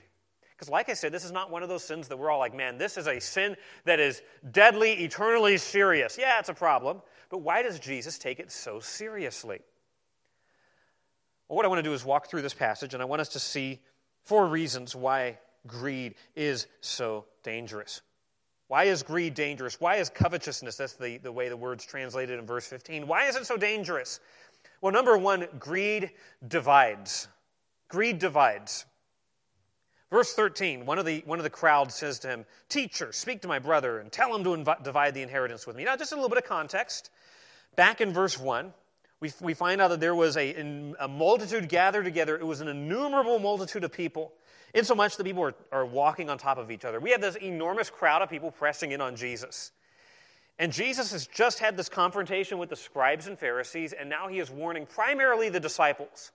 Because, 0.64 0.72
like 0.72 0.88
I 0.88 0.94
said, 0.94 1.12
this 1.12 1.26
is 1.26 1.34
not 1.34 1.52
one 1.52 1.62
of 1.62 1.68
those 1.68 1.84
sins 1.84 2.08
that 2.08 2.18
we're 2.18 2.32
all 2.32 2.40
like, 2.40 2.56
man, 2.56 2.78
this 2.78 2.96
is 2.96 3.08
a 3.08 3.20
sin 3.20 3.58
that 3.84 4.00
is 4.00 4.22
deadly, 4.52 4.94
eternally 4.94 5.58
serious. 5.58 6.18
Yeah, 6.18 6.40
it's 6.40 6.48
a 6.48 6.54
problem. 6.54 7.02
But 7.30 7.40
why 7.40 7.62
does 7.64 7.82
Jesus 7.82 8.18
take 8.18 8.40
it 8.40 8.50
so 8.50 8.80
seriously? 8.80 9.60
Well, 11.50 11.58
what 11.58 11.66
I 11.66 11.68
want 11.68 11.80
to 11.80 11.84
do 11.84 11.92
is 11.92 12.06
walk 12.06 12.30
through 12.30 12.44
this 12.44 12.54
passage, 12.54 12.94
and 12.94 13.04
I 13.04 13.06
want 13.06 13.20
us 13.20 13.28
to 13.30 13.40
see 13.40 13.82
four 14.22 14.48
reasons 14.48 14.96
why 14.96 15.38
greed 15.68 16.16
is 16.34 16.68
so 16.80 17.26
dangerous. 17.44 18.02
Why 18.70 18.86
is 18.86 19.04
greed 19.04 19.34
dangerous? 19.34 19.82
Why 19.82 19.98
is 19.98 20.10
covetousness, 20.10 20.78
that's 20.78 20.94
the, 20.94 21.18
the 21.18 21.32
way 21.34 21.50
the 21.50 21.58
word's 21.58 21.86
translated 21.86 22.40
in 22.40 22.46
verse 22.46 22.66
15, 22.68 23.06
why 23.06 23.26
is 23.26 23.36
it 23.36 23.46
so 23.46 23.58
dangerous? 23.58 24.22
Well, 24.80 24.94
number 24.94 25.18
one, 25.18 25.46
greed 25.60 26.12
divides. 26.48 27.28
Greed 27.90 28.18
divides. 28.18 28.86
Verse 30.14 30.32
13, 30.36 30.86
one 30.86 31.00
of, 31.00 31.08
the, 31.08 31.24
one 31.26 31.40
of 31.40 31.44
the 31.44 31.50
crowd 31.50 31.92
says 31.92 32.20
to 32.20 32.28
him, 32.28 32.46
Teacher, 32.70 33.12
speak 33.12 33.42
to 33.42 33.48
my 33.48 33.58
brother 33.58 33.98
and 33.98 34.12
tell 34.12 34.36
him 34.36 34.44
to 34.44 34.52
inv- 34.52 34.84
divide 34.84 35.16
the 35.16 35.24
inheritance 35.24 35.66
with 35.66 35.76
me. 35.76 35.86
Now, 35.86 35.96
just 35.96 36.12
a 36.12 36.16
little 36.16 36.30
bit 36.30 36.38
of 36.38 36.44
context. 36.44 37.10
Back 37.76 38.00
in 38.00 38.14
verse 38.14 38.38
1, 38.38 38.72
we, 39.22 39.32
we 39.42 39.56
find 39.56 39.82
out 39.82 39.88
that 39.88 40.00
there 40.00 40.14
was 40.14 40.38
a, 40.38 40.94
a 41.00 41.08
multitude 41.08 41.68
gathered 41.68 42.04
together. 42.04 42.38
It 42.38 42.46
was 42.46 42.62
an 42.62 42.68
innumerable 42.68 43.40
multitude 43.40 43.84
of 43.84 43.92
people, 43.92 44.34
insomuch 44.76 45.18
that 45.18 45.24
people 45.24 45.46
are, 45.46 45.56
are 45.72 45.86
walking 45.88 46.30
on 46.30 46.38
top 46.38 46.60
of 46.60 46.70
each 46.70 46.86
other. 46.86 47.00
We 47.00 47.10
have 47.10 47.22
this 47.22 47.38
enormous 47.38 47.90
crowd 47.90 48.22
of 48.22 48.30
people 48.30 48.52
pressing 48.52 48.92
in 48.92 49.02
on 49.02 49.16
Jesus. 49.16 49.72
And 50.60 50.72
Jesus 50.72 51.12
has 51.12 51.26
just 51.26 51.58
had 51.58 51.76
this 51.76 51.90
confrontation 51.90 52.60
with 52.60 52.70
the 52.70 52.76
scribes 52.76 53.26
and 53.26 53.40
Pharisees, 53.40 53.94
and 53.94 54.12
now 54.12 54.28
he 54.28 54.38
is 54.38 54.52
warning 54.52 54.86
primarily 54.86 55.50
the 55.50 55.60
disciples. 55.60 56.32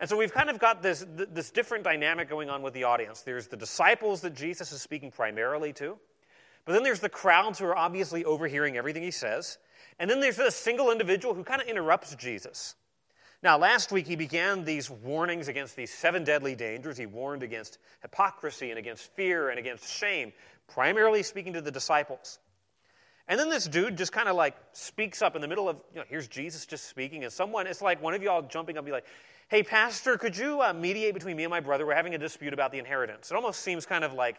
And 0.00 0.08
so 0.08 0.16
we've 0.16 0.32
kind 0.32 0.48
of 0.48 0.58
got 0.58 0.82
this, 0.82 1.04
this 1.08 1.50
different 1.50 1.82
dynamic 1.82 2.28
going 2.28 2.48
on 2.50 2.62
with 2.62 2.72
the 2.72 2.84
audience. 2.84 3.22
There's 3.22 3.48
the 3.48 3.56
disciples 3.56 4.20
that 4.20 4.34
Jesus 4.34 4.70
is 4.70 4.80
speaking 4.80 5.10
primarily 5.10 5.72
to, 5.74 5.98
but 6.64 6.72
then 6.72 6.82
there's 6.82 7.00
the 7.00 7.08
crowds 7.08 7.58
who 7.58 7.64
are 7.64 7.76
obviously 7.76 8.24
overhearing 8.24 8.76
everything 8.76 9.02
he 9.02 9.10
says. 9.10 9.58
And 9.98 10.08
then 10.08 10.20
there's 10.20 10.36
this 10.36 10.54
single 10.54 10.92
individual 10.92 11.34
who 11.34 11.42
kind 11.42 11.60
of 11.60 11.66
interrupts 11.66 12.14
Jesus. 12.14 12.76
Now, 13.42 13.56
last 13.56 13.92
week 13.92 14.06
he 14.06 14.16
began 14.16 14.64
these 14.64 14.90
warnings 14.90 15.48
against 15.48 15.76
these 15.76 15.92
seven 15.92 16.24
deadly 16.24 16.54
dangers. 16.54 16.96
He 16.96 17.06
warned 17.06 17.42
against 17.42 17.78
hypocrisy 18.02 18.70
and 18.70 18.78
against 18.78 19.12
fear 19.14 19.50
and 19.50 19.58
against 19.58 19.88
shame, 19.88 20.32
primarily 20.68 21.22
speaking 21.22 21.52
to 21.54 21.60
the 21.60 21.70
disciples. 21.70 22.38
And 23.28 23.38
then 23.38 23.48
this 23.48 23.66
dude 23.66 23.96
just 23.96 24.12
kind 24.12 24.28
of 24.28 24.36
like 24.36 24.56
speaks 24.72 25.22
up 25.22 25.36
in 25.36 25.42
the 25.42 25.48
middle 25.48 25.68
of, 25.68 25.76
you 25.92 26.00
know, 26.00 26.04
here's 26.08 26.28
Jesus 26.28 26.66
just 26.66 26.88
speaking, 26.88 27.24
and 27.24 27.32
someone, 27.32 27.66
it's 27.66 27.82
like 27.82 28.02
one 28.02 28.14
of 28.14 28.22
y'all 28.22 28.42
jumping 28.42 28.76
up 28.76 28.80
and 28.80 28.86
be 28.86 28.92
like, 28.92 29.04
hey, 29.48 29.62
Pastor, 29.62 30.18
could 30.18 30.36
you 30.36 30.60
uh, 30.60 30.74
mediate 30.74 31.14
between 31.14 31.34
me 31.36 31.44
and 31.44 31.50
my 31.50 31.60
brother? 31.60 31.86
We're 31.86 31.94
having 31.94 32.14
a 32.14 32.18
dispute 32.18 32.52
about 32.52 32.70
the 32.70 32.78
inheritance. 32.78 33.30
It 33.30 33.34
almost 33.34 33.60
seems 33.60 33.86
kind 33.86 34.04
of 34.04 34.12
like, 34.12 34.36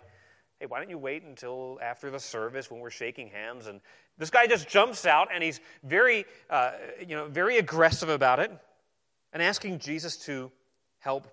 hey, 0.59 0.67
why 0.67 0.79
don't 0.79 0.89
you 0.89 0.99
wait 0.99 1.23
until 1.23 1.79
after 1.81 2.11
the 2.11 2.19
service 2.19 2.69
when 2.69 2.79
we're 2.79 2.91
shaking 2.91 3.27
hands? 3.27 3.65
And 3.65 3.81
this 4.19 4.29
guy 4.29 4.45
just 4.45 4.69
jumps 4.69 5.07
out 5.07 5.29
and 5.33 5.43
he's 5.43 5.61
very, 5.83 6.25
uh, 6.51 6.73
you 6.99 7.15
know, 7.15 7.27
very 7.27 7.57
aggressive 7.57 8.09
about 8.09 8.39
it 8.39 8.51
and 9.33 9.41
asking 9.41 9.79
Jesus 9.79 10.15
to 10.25 10.51
help 10.99 11.27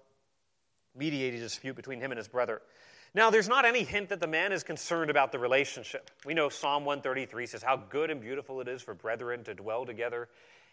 mediate 0.97 1.35
a 1.35 1.39
dispute 1.39 1.77
between 1.77 2.01
him 2.01 2.13
and 2.13 2.19
his 2.19 2.29
brother. 2.29 2.63
Now, 3.17 3.31
there's 3.31 3.49
not 3.49 3.65
any 3.65 3.83
hint 3.83 4.11
that 4.11 4.21
the 4.21 4.27
man 4.27 4.53
is 4.53 4.63
concerned 4.63 5.09
about 5.09 5.33
the 5.33 5.39
relationship. 5.39 6.11
We 6.27 6.35
know 6.35 6.51
Psalm 6.51 6.85
133 6.85 7.47
says, 7.47 7.63
How 7.63 7.79
good 7.79 8.11
and 8.11 8.21
beautiful 8.21 8.61
it 8.61 8.69
is 8.69 8.83
for 8.83 8.93
brethren 8.93 9.43
to 9.45 9.55
dwell 9.55 9.87
together 9.87 10.29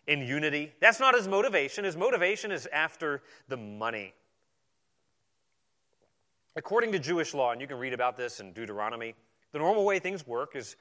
in 0.07 0.19
unity. 0.19 0.73
That's 0.81 1.00
not 1.00 1.15
his 1.15 1.25
motivation. 1.25 1.85
His 1.85 1.95
motivation 1.95 2.51
is 2.51 2.67
after 2.73 3.21
the 3.47 3.55
money. 3.55 4.13
According 6.57 6.91
to 6.91 7.00
Jewish 7.00 7.33
law, 7.33 7.53
and 7.53 7.62
you 7.62 7.67
can 7.67 7.77
read 7.77 7.93
about 7.93 8.17
this 8.17 8.41
in 8.41 8.51
Deuteronomy, 8.51 9.15
the 9.53 9.59
normal 9.59 9.85
way 9.85 10.00
things 10.00 10.27
work 10.27 10.57
is, 10.57 10.75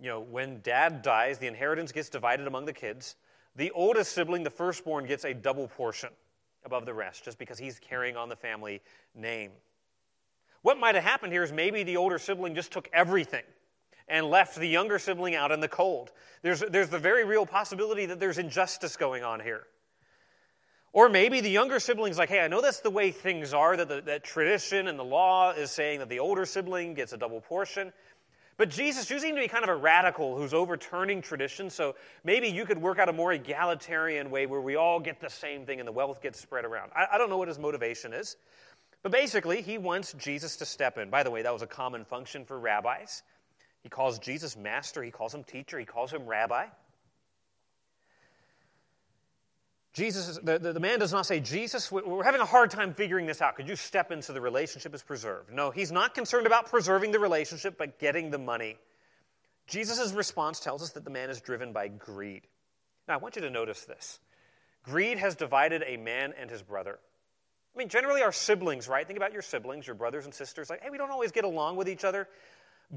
you 0.00 0.08
know, 0.08 0.20
when 0.20 0.62
dad 0.62 1.02
dies, 1.02 1.36
the 1.36 1.46
inheritance 1.46 1.92
gets 1.92 2.08
divided 2.08 2.46
among 2.46 2.64
the 2.64 2.72
kids. 2.72 3.16
The 3.56 3.70
oldest 3.72 4.12
sibling, 4.12 4.44
the 4.44 4.50
firstborn, 4.50 5.04
gets 5.04 5.26
a 5.26 5.34
double 5.34 5.68
portion 5.68 6.08
above 6.64 6.86
the 6.86 6.94
rest 6.94 7.22
just 7.22 7.36
because 7.36 7.58
he's 7.58 7.78
carrying 7.78 8.16
on 8.16 8.30
the 8.30 8.36
family 8.36 8.80
name. 9.14 9.50
What 10.62 10.78
might 10.78 10.94
have 10.94 11.04
happened 11.04 11.32
here 11.32 11.42
is 11.42 11.52
maybe 11.52 11.82
the 11.82 11.96
older 11.96 12.18
sibling 12.18 12.54
just 12.54 12.72
took 12.72 12.88
everything 12.92 13.42
and 14.08 14.26
left 14.26 14.56
the 14.56 14.66
younger 14.66 14.98
sibling 14.98 15.34
out 15.34 15.52
in 15.52 15.60
the 15.60 15.68
cold. 15.68 16.10
There's, 16.42 16.60
there's 16.60 16.88
the 16.88 16.98
very 16.98 17.24
real 17.24 17.46
possibility 17.46 18.06
that 18.06 18.20
there's 18.20 18.38
injustice 18.38 18.96
going 18.96 19.24
on 19.24 19.40
here. 19.40 19.64
Or 20.92 21.08
maybe 21.08 21.40
the 21.40 21.50
younger 21.50 21.80
sibling's 21.80 22.18
like, 22.18 22.28
hey, 22.28 22.40
I 22.40 22.48
know 22.48 22.60
that's 22.60 22.80
the 22.80 22.90
way 22.90 23.12
things 23.12 23.54
are, 23.54 23.76
that, 23.76 23.88
the, 23.88 24.02
that 24.02 24.24
tradition 24.24 24.88
and 24.88 24.98
the 24.98 25.04
law 25.04 25.52
is 25.52 25.70
saying 25.70 26.00
that 26.00 26.10
the 26.10 26.18
older 26.18 26.44
sibling 26.44 26.94
gets 26.94 27.12
a 27.12 27.16
double 27.16 27.40
portion. 27.40 27.92
But 28.58 28.68
Jesus, 28.68 29.10
you 29.10 29.18
seem 29.18 29.34
to 29.34 29.40
be 29.40 29.48
kind 29.48 29.64
of 29.64 29.70
a 29.70 29.76
radical 29.76 30.36
who's 30.36 30.52
overturning 30.52 31.22
tradition, 31.22 31.70
so 31.70 31.96
maybe 32.22 32.48
you 32.48 32.66
could 32.66 32.76
work 32.76 32.98
out 32.98 33.08
a 33.08 33.12
more 33.12 33.32
egalitarian 33.32 34.30
way 34.30 34.44
where 34.44 34.60
we 34.60 34.76
all 34.76 35.00
get 35.00 35.20
the 35.20 35.30
same 35.30 35.64
thing 35.64 35.80
and 35.80 35.88
the 35.88 35.92
wealth 35.92 36.20
gets 36.20 36.38
spread 36.38 36.66
around. 36.66 36.92
I, 36.94 37.06
I 37.14 37.18
don't 37.18 37.30
know 37.30 37.38
what 37.38 37.48
his 37.48 37.58
motivation 37.58 38.12
is. 38.12 38.36
But 39.02 39.12
basically, 39.12 39.62
he 39.62 39.78
wants 39.78 40.12
Jesus 40.12 40.56
to 40.56 40.66
step 40.66 40.96
in. 40.98 41.10
By 41.10 41.22
the 41.22 41.30
way, 41.30 41.42
that 41.42 41.52
was 41.52 41.62
a 41.62 41.66
common 41.66 42.04
function 42.04 42.44
for 42.44 42.58
rabbis. 42.58 43.22
He 43.82 43.88
calls 43.88 44.18
Jesus 44.20 44.56
master, 44.56 45.02
he 45.02 45.10
calls 45.10 45.34
him 45.34 45.42
teacher, 45.42 45.78
he 45.78 45.84
calls 45.84 46.12
him 46.12 46.26
rabbi. 46.26 46.66
Jesus, 49.92 50.38
the, 50.42 50.58
the, 50.58 50.72
the, 50.72 50.80
man 50.80 51.00
does 51.00 51.12
not 51.12 51.26
say, 51.26 51.40
Jesus, 51.40 51.92
we're 51.92 52.24
having 52.24 52.40
a 52.40 52.46
hard 52.46 52.70
time 52.70 52.94
figuring 52.94 53.26
this 53.26 53.42
out. 53.42 53.56
Could 53.56 53.68
you 53.68 53.76
step 53.76 54.10
in 54.10 54.22
so 54.22 54.32
the 54.32 54.40
relationship 54.40 54.94
is 54.94 55.02
preserved? 55.02 55.52
No, 55.52 55.70
he's 55.70 55.92
not 55.92 56.14
concerned 56.14 56.46
about 56.46 56.70
preserving 56.70 57.12
the 57.12 57.18
relationship, 57.18 57.76
but 57.76 57.98
getting 57.98 58.30
the 58.30 58.38
money. 58.38 58.78
Jesus' 59.66 60.12
response 60.12 60.60
tells 60.60 60.82
us 60.82 60.92
that 60.92 61.04
the 61.04 61.10
man 61.10 61.28
is 61.28 61.42
driven 61.42 61.74
by 61.74 61.88
greed. 61.88 62.46
Now, 63.06 63.14
I 63.14 63.16
want 63.18 63.36
you 63.36 63.42
to 63.42 63.50
notice 63.50 63.84
this 63.84 64.18
greed 64.82 65.18
has 65.18 65.34
divided 65.34 65.84
a 65.86 65.98
man 65.98 66.32
and 66.40 66.50
his 66.50 66.62
brother. 66.62 66.98
I 67.74 67.78
mean, 67.78 67.88
generally, 67.88 68.22
our 68.22 68.32
siblings, 68.32 68.86
right? 68.86 69.06
Think 69.06 69.16
about 69.16 69.32
your 69.32 69.42
siblings, 69.42 69.86
your 69.86 69.96
brothers 69.96 70.26
and 70.26 70.34
sisters. 70.34 70.68
Like, 70.68 70.82
hey, 70.82 70.90
we 70.90 70.98
don't 70.98 71.10
always 71.10 71.32
get 71.32 71.44
along 71.44 71.76
with 71.76 71.88
each 71.88 72.04
other, 72.04 72.28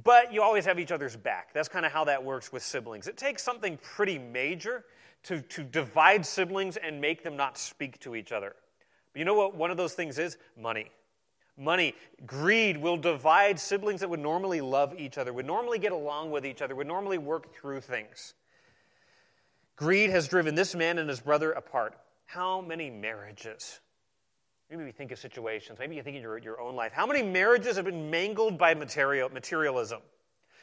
but 0.04 0.34
you 0.34 0.42
always 0.42 0.66
have 0.66 0.80
each 0.80 0.92
other's 0.92 1.16
back. 1.16 1.54
That's 1.54 1.70
kind 1.70 1.86
of 1.86 1.92
how 1.92 2.04
that 2.06 2.24
works 2.24 2.52
with 2.52 2.62
siblings. 2.62 3.08
It 3.08 3.16
takes 3.16 3.42
something 3.42 3.78
pretty 3.82 4.20
major 4.20 4.84
to, 5.24 5.42
to 5.42 5.64
divide 5.64 6.26
siblings 6.26 6.78
and 6.78 7.00
make 7.00 7.24
them 7.24 7.38
not 7.38 7.58
speak 7.58 8.00
to 8.02 8.16
each 8.16 8.32
other. 8.34 8.56
But 9.14 9.20
you 9.20 9.26
know 9.26 9.34
what 9.34 9.56
one 9.56 9.72
of 9.72 9.78
those 9.78 9.94
things 9.94 10.20
is? 10.20 10.38
Money. 10.60 10.92
Money. 11.58 11.96
Greed 12.26 12.78
will 12.78 12.98
divide 12.98 13.58
siblings 13.58 14.02
that 14.02 14.10
would 14.10 14.20
normally 14.20 14.60
love 14.60 14.94
each 14.98 15.18
other, 15.18 15.32
would 15.32 15.46
normally 15.46 15.80
get 15.80 15.94
along 15.94 16.32
with 16.32 16.46
each 16.46 16.62
other, 16.62 16.76
would 16.76 16.86
normally 16.86 17.18
work 17.18 17.56
through 17.56 17.80
things. 17.80 18.34
Greed 19.78 20.10
has 20.10 20.28
driven 20.28 20.54
this 20.54 20.76
man 20.76 20.98
and 20.98 21.10
his 21.10 21.22
brother 21.22 21.52
apart. 21.52 21.98
How 22.26 22.60
many 22.60 22.90
marriages 22.90 23.80
Maybe 24.70 24.84
you 24.84 24.92
think 24.92 25.12
of 25.12 25.20
situations, 25.20 25.78
maybe 25.78 25.96
you 25.96 26.02
think 26.02 26.18
of 26.18 26.24
your, 26.24 26.38
your 26.40 26.60
own 26.60 26.76
life. 26.76 26.92
How 26.92 27.06
many 27.06 27.22
marriages 27.22 27.76
have 27.76 27.86
been 27.86 28.10
mangled 28.10 28.58
by 28.58 28.74
material, 28.74 29.30
materialism? 29.30 30.02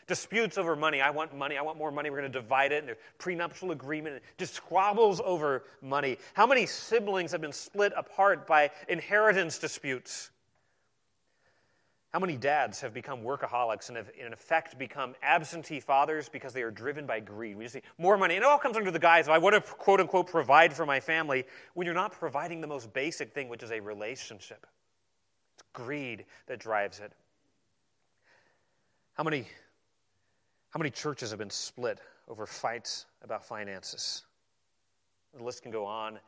Disputes 0.09 0.59
over 0.59 0.75
money. 0.75 1.00
I 1.00 1.11
want 1.11 1.35
money. 1.37 1.56
I 1.56 1.62
want 1.62 1.78
more 1.78 1.92
money. 1.92 2.11
We're 2.11 2.18
going 2.18 2.32
to 2.32 2.40
divide 2.40 2.73
it. 2.73 2.85
And 2.85 2.97
prenuptial 3.18 3.71
agreement. 3.71 4.16
And 4.16 4.25
Just 4.37 4.54
squabbles 4.54 5.21
over 5.25 5.62
money. 5.80 6.18
How 6.35 6.44
many 6.44 6.66
siblings 6.66 7.30
have 7.30 7.40
been 7.40 7.52
split 7.52 7.92
apart 7.97 8.47
by 8.47 8.73
inheritance 8.88 9.59
disputes? 9.59 10.30
How 12.12 12.19
many 12.19 12.37
dads 12.37 12.78
have 12.83 12.92
become 12.92 13.23
workaholics 13.23 13.88
and 13.88 13.97
have, 13.97 14.11
in 14.19 14.35
effect, 14.35 14.78
become 14.78 15.14
absentee 15.23 15.81
fathers 15.81 16.28
because 16.28 16.52
they 16.52 16.61
are 16.61 16.71
driven 16.71 17.07
by 17.07 17.21
greed? 17.21 17.57
We 17.57 17.64
just 17.64 17.73
see 17.75 17.83
more 17.97 18.19
money. 18.19 18.37
And 18.37 18.45
it 18.45 18.47
all 18.47 18.59
comes 18.59 18.76
under 18.76 18.90
the 18.90 18.99
guise 18.99 19.26
of 19.28 19.33
I 19.33 19.38
want 19.38 19.54
to, 19.54 19.62
quote 19.62 19.99
unquote, 19.99 20.26
provide 20.26 20.75
for 20.75 20.85
my 20.85 21.00
family 21.00 21.45
when 21.73 21.87
you're 21.87 21.95
not 21.95 22.12
providing 22.12 22.61
the 22.61 22.66
most 22.66 22.92
basic 22.92 23.33
thing, 23.33 23.49
which 23.49 23.62
is 23.62 23.71
a 23.71 23.81
relationship. 23.81 24.66
It's 25.54 25.64
greed 25.73 26.26
that 26.49 26.59
drives 26.59 27.00
it. 27.00 27.12
How 29.14 29.25
many, 29.25 29.47
how 30.69 30.78
many 30.78 30.90
churches 30.90 31.31
have 31.31 31.38
been 31.38 31.49
split 31.49 31.99
over 32.28 32.45
fights 32.45 33.07
about 33.23 33.42
finances? 33.42 34.25
The 35.35 35.42
list 35.42 35.62
can 35.62 35.73
go 35.73 35.87
on 35.87 36.19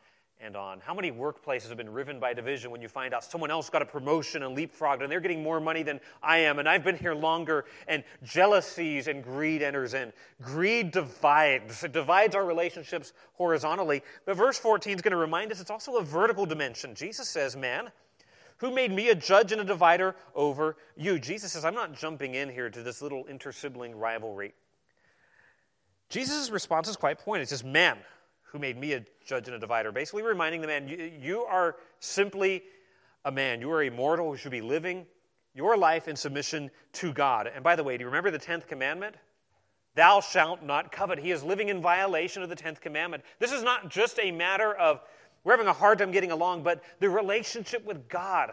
and 0.41 0.57
on. 0.57 0.81
How 0.81 0.95
many 0.95 1.11
workplaces 1.11 1.69
have 1.69 1.77
been 1.77 1.93
riven 1.93 2.21
by 2.21 2.35
division 2.35 2.71
when 2.71 2.83
you 2.83 2.89
find 2.89 3.15
out 3.15 3.25
someone 3.25 3.51
else 3.51 3.71
got 3.71 3.83
a 3.83 3.87
promotion 3.87 4.43
and 4.43 4.57
leapfrogged 4.57 5.03
and 5.03 5.11
they're 5.11 5.21
getting 5.21 5.43
more 5.43 5.61
money 5.61 5.83
than 5.83 6.01
I 6.23 6.39
am 6.39 6.59
and 6.59 6.69
I've 6.69 6.85
been 6.85 6.99
here 6.99 7.15
longer 7.15 7.65
and 7.89 8.05
jealousies 8.23 9.07
and 9.09 9.23
greed 9.23 9.63
enters 9.63 9.95
in. 9.95 10.13
Greed 10.43 10.91
divides. 10.91 11.85
It 11.85 11.93
divides 11.93 12.35
our 12.35 12.45
relationships 12.45 13.13
horizontally. 13.35 14.03
But 14.27 14.37
verse 14.37 14.59
14 14.59 14.97
is 14.97 15.03
going 15.03 15.13
to 15.13 15.17
remind 15.17 15.51
us 15.53 15.61
it's 15.61 15.71
also 15.71 15.97
a 15.97 16.03
vertical 16.03 16.47
dimension. 16.47 16.95
Jesus 16.95 17.29
says, 17.29 17.57
Man, 17.57 17.91
who 18.59 18.71
made 18.71 18.93
me 18.93 19.11
a 19.11 19.15
judge 19.15 19.53
and 19.53 19.61
a 19.61 19.65
divider 19.65 20.15
over 20.35 20.77
you? 20.97 21.19
Jesus 21.19 21.53
says, 21.53 21.65
I'm 21.65 21.75
not 21.75 21.95
jumping 21.95 22.35
in 22.35 22.49
here 22.49 22.71
to 22.71 22.83
this 22.83 23.03
little 23.03 23.25
inter-sibling 23.27 23.97
rivalry. 23.97 24.55
Jesus' 26.09 26.51
response 26.51 26.89
is 26.89 26.97
quite 26.97 27.19
pointed. 27.19 27.43
He 27.43 27.51
says, 27.51 27.65
Man, 27.65 27.99
who 28.55 28.61
made 28.61 28.79
me 28.79 28.93
a 28.93 29.05
judge 29.27 29.49
and 29.49 29.57
a 29.57 29.59
divider. 29.59 29.91
Basically, 29.91 30.23
reminding 30.23 30.61
the 30.61 30.69
man, 30.69 30.87
you, 30.87 31.11
you 31.21 31.43
are 31.43 31.75
simply 31.99 32.63
a 33.25 33.33
man. 33.33 33.61
You 33.61 33.71
are 33.73 33.83
a 33.83 33.91
mortal 33.91 34.31
who 34.31 34.37
should 34.37 34.53
be 34.53 34.61
living 34.61 35.07
your 35.55 35.77
life 35.77 36.07
in 36.07 36.15
submission 36.15 36.71
to 36.93 37.13
God. 37.13 37.51
And 37.53 37.65
by 37.65 37.75
the 37.75 37.83
way, 37.83 37.97
do 37.97 38.03
you 38.03 38.07
remember 38.07 38.31
the 38.31 38.39
10th 38.39 38.69
commandment? 38.69 39.17
Thou 39.97 40.21
shalt 40.21 40.63
not 40.63 40.93
covet. 40.93 41.19
He 41.19 41.33
is 41.33 41.43
living 41.43 41.69
in 41.69 41.83
violation 41.83 42.45
of 42.45 42.49
the 42.49 42.55
10th 42.55 42.81
commandment. 42.81 43.25
This 43.41 43.51
is 43.51 43.65
not 43.65 43.91
just 43.91 44.21
a 44.23 44.31
matter 44.31 44.73
of 44.73 45.01
we're 45.43 45.53
having 45.53 45.67
a 45.67 45.73
hard 45.73 45.99
time 45.99 46.13
getting 46.13 46.31
along, 46.31 46.63
but 46.63 46.81
the 47.01 47.11
relationship 47.11 47.85
with 47.85 48.09
God, 48.09 48.53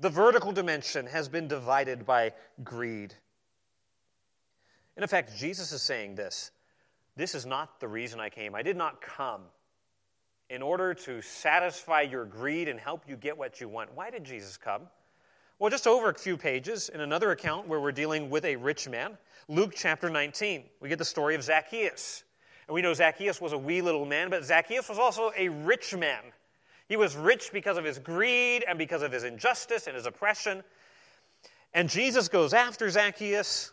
the 0.00 0.08
vertical 0.08 0.52
dimension, 0.52 1.06
has 1.06 1.28
been 1.28 1.48
divided 1.48 2.06
by 2.06 2.32
greed. 2.64 3.14
In 4.96 5.02
effect, 5.02 5.36
Jesus 5.36 5.70
is 5.70 5.82
saying 5.82 6.14
this 6.14 6.50
this 7.16 7.34
is 7.34 7.46
not 7.46 7.80
the 7.80 7.88
reason 7.88 8.20
I 8.20 8.28
came. 8.28 8.54
I 8.54 8.62
did 8.62 8.76
not 8.76 9.00
come 9.00 9.42
in 10.50 10.62
order 10.62 10.94
to 10.94 11.22
satisfy 11.22 12.02
your 12.02 12.24
greed 12.24 12.68
and 12.68 12.78
help 12.78 13.02
you 13.08 13.16
get 13.16 13.36
what 13.36 13.60
you 13.60 13.68
want. 13.68 13.90
Why 13.94 14.10
did 14.10 14.24
Jesus 14.24 14.56
come? 14.56 14.82
Well, 15.58 15.70
just 15.70 15.86
over 15.86 16.10
a 16.10 16.14
few 16.14 16.36
pages, 16.36 16.88
in 16.88 17.00
another 17.00 17.30
account 17.30 17.68
where 17.68 17.80
we're 17.80 17.92
dealing 17.92 18.28
with 18.28 18.44
a 18.44 18.56
rich 18.56 18.88
man, 18.88 19.16
Luke 19.48 19.72
chapter 19.76 20.10
19, 20.10 20.64
we 20.80 20.88
get 20.88 20.98
the 20.98 21.04
story 21.04 21.34
of 21.34 21.42
Zacchaeus. 21.42 22.24
And 22.66 22.74
we 22.74 22.82
know 22.82 22.94
Zacchaeus 22.94 23.40
was 23.40 23.52
a 23.52 23.58
wee 23.58 23.80
little 23.80 24.04
man, 24.04 24.30
but 24.30 24.44
Zacchaeus 24.44 24.88
was 24.88 24.98
also 24.98 25.30
a 25.36 25.48
rich 25.48 25.94
man. 25.94 26.22
He 26.88 26.96
was 26.96 27.16
rich 27.16 27.50
because 27.52 27.78
of 27.78 27.84
his 27.84 27.98
greed 27.98 28.64
and 28.66 28.78
because 28.78 29.02
of 29.02 29.12
his 29.12 29.24
injustice 29.24 29.86
and 29.86 29.94
his 29.94 30.06
oppression. 30.06 30.62
And 31.72 31.88
Jesus 31.88 32.28
goes 32.28 32.52
after 32.52 32.90
Zacchaeus. 32.90 33.72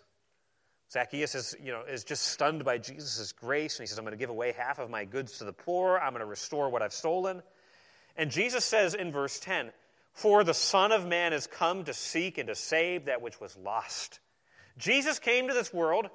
Zacchaeus 0.91 1.35
is, 1.35 1.55
you 1.63 1.71
know, 1.71 1.83
is 1.83 2.03
just 2.03 2.23
stunned 2.23 2.65
by 2.65 2.77
Jesus' 2.77 3.31
grace, 3.31 3.77
and 3.79 3.83
he 3.83 3.87
says, 3.87 3.97
I'm 3.97 4.03
going 4.03 4.11
to 4.11 4.19
give 4.19 4.29
away 4.29 4.51
half 4.51 4.77
of 4.77 4.89
my 4.89 5.05
goods 5.05 5.37
to 5.37 5.45
the 5.45 5.53
poor. 5.53 5.97
I'm 5.97 6.11
going 6.11 6.19
to 6.19 6.25
restore 6.25 6.69
what 6.69 6.81
I've 6.81 6.91
stolen. 6.91 7.41
And 8.17 8.29
Jesus 8.29 8.65
says 8.65 8.93
in 8.93 9.11
verse 9.11 9.39
10, 9.39 9.71
For 10.11 10.43
the 10.43 10.53
Son 10.53 10.91
of 10.91 11.07
Man 11.07 11.31
has 11.31 11.47
come 11.47 11.85
to 11.85 11.93
seek 11.93 12.37
and 12.37 12.47
to 12.47 12.55
save 12.55 13.05
that 13.05 13.21
which 13.21 13.39
was 13.39 13.55
lost. 13.55 14.19
Jesus 14.77 15.17
came 15.17 15.47
to 15.47 15.53
this 15.53 15.73
world 15.73 16.09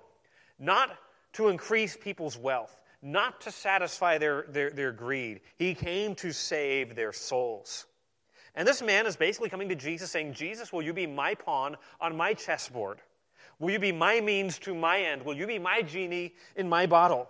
not 0.59 0.91
to 1.35 1.49
increase 1.49 1.97
people's 1.97 2.37
wealth, 2.37 2.79
not 3.01 3.41
to 3.43 3.51
satisfy 3.51 4.19
their, 4.19 4.45
their, 4.51 4.71
their 4.71 4.93
greed. 4.93 5.41
He 5.57 5.75
came 5.75 6.15
to 6.17 6.33
save 6.33 6.95
their 6.95 7.15
souls. 7.15 7.87
And 8.55 8.69
this 8.69 8.83
man 8.83 9.07
is 9.07 9.17
basically 9.17 9.49
coming 9.49 9.71
to 9.71 9.75
Jesus 9.75 10.11
saying, 10.11 10.35
Jesus, 10.35 10.71
will 10.71 10.83
you 10.83 10.93
be 10.93 11.07
my 11.07 11.35
pawn 11.35 11.77
on 11.99 12.15
my 12.15 12.35
chessboard? 12.35 13.01
Will 13.59 13.71
you 13.71 13.79
be 13.79 13.93
my 13.93 14.21
means 14.21 14.59
to 14.61 14.75
my 14.75 15.01
end? 15.01 15.25
Will 15.25 15.37
you 15.37 15.47
be 15.47 15.59
my 15.59 15.83
genie 15.83 16.35
in 16.57 16.69
my 16.69 16.87
bottle? 16.87 17.29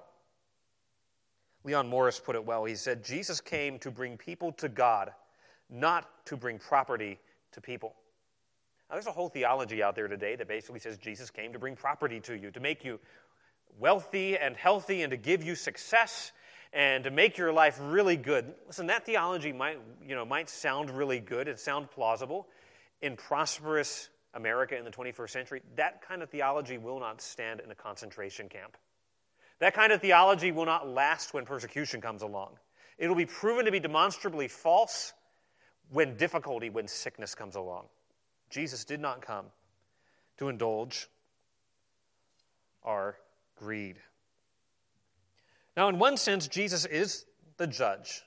Leon 1.64 1.88
Morris 1.88 2.20
put 2.20 2.36
it 2.36 2.44
well. 2.44 2.64
He 2.64 2.74
said, 2.74 3.04
Jesus 3.04 3.40
came 3.40 3.78
to 3.80 3.90
bring 3.90 4.16
people 4.16 4.52
to 4.52 4.68
God, 4.68 5.12
not 5.68 6.08
to 6.26 6.36
bring 6.36 6.58
property 6.58 7.18
to 7.52 7.60
people. 7.60 7.94
Now, 8.88 8.94
there's 8.94 9.06
a 9.06 9.12
whole 9.12 9.28
theology 9.28 9.82
out 9.82 9.96
there 9.96 10.06
today 10.06 10.36
that 10.36 10.46
basically 10.46 10.78
says 10.78 10.96
Jesus 10.96 11.28
came 11.30 11.52
to 11.52 11.58
bring 11.58 11.74
property 11.74 12.20
to 12.20 12.36
you, 12.36 12.52
to 12.52 12.60
make 12.60 12.84
you 12.84 13.00
wealthy 13.78 14.36
and 14.36 14.56
healthy, 14.56 15.02
and 15.02 15.10
to 15.10 15.16
give 15.16 15.42
you 15.42 15.56
success 15.56 16.32
and 16.72 17.04
to 17.04 17.10
make 17.10 17.38
your 17.38 17.52
life 17.52 17.78
really 17.80 18.16
good. 18.16 18.54
Listen, 18.66 18.86
that 18.88 19.06
theology 19.06 19.52
might, 19.52 19.78
you 20.06 20.14
know, 20.14 20.24
might 20.24 20.48
sound 20.48 20.90
really 20.90 21.20
good 21.20 21.48
and 21.48 21.58
sound 21.58 21.90
plausible 21.90 22.46
in 23.00 23.16
prosperous 23.16 24.08
America 24.36 24.76
in 24.76 24.84
the 24.84 24.90
21st 24.90 25.30
century. 25.30 25.62
That 25.74 26.06
kind 26.06 26.22
of 26.22 26.30
theology 26.30 26.78
will 26.78 27.00
not 27.00 27.20
stand 27.20 27.60
in 27.60 27.70
a 27.70 27.74
concentration 27.74 28.48
camp. 28.48 28.76
That 29.58 29.74
kind 29.74 29.90
of 29.90 30.00
theology 30.00 30.52
will 30.52 30.66
not 30.66 30.88
last 30.88 31.34
when 31.34 31.44
persecution 31.44 32.00
comes 32.00 32.22
along. 32.22 32.58
It'll 32.98 33.16
be 33.16 33.26
proven 33.26 33.64
to 33.64 33.72
be 33.72 33.80
demonstrably 33.80 34.48
false 34.48 35.14
when 35.90 36.16
difficulty, 36.16 36.70
when 36.70 36.86
sickness 36.86 37.34
comes 37.34 37.56
along. 37.56 37.86
Jesus 38.50 38.84
did 38.84 39.00
not 39.00 39.22
come 39.22 39.46
to 40.38 40.48
indulge 40.48 41.08
our 42.84 43.16
greed. 43.56 43.96
Now, 45.76 45.88
in 45.88 45.98
one 45.98 46.16
sense, 46.16 46.46
Jesus 46.48 46.84
is 46.84 47.24
the 47.56 47.66
judge. 47.66 48.22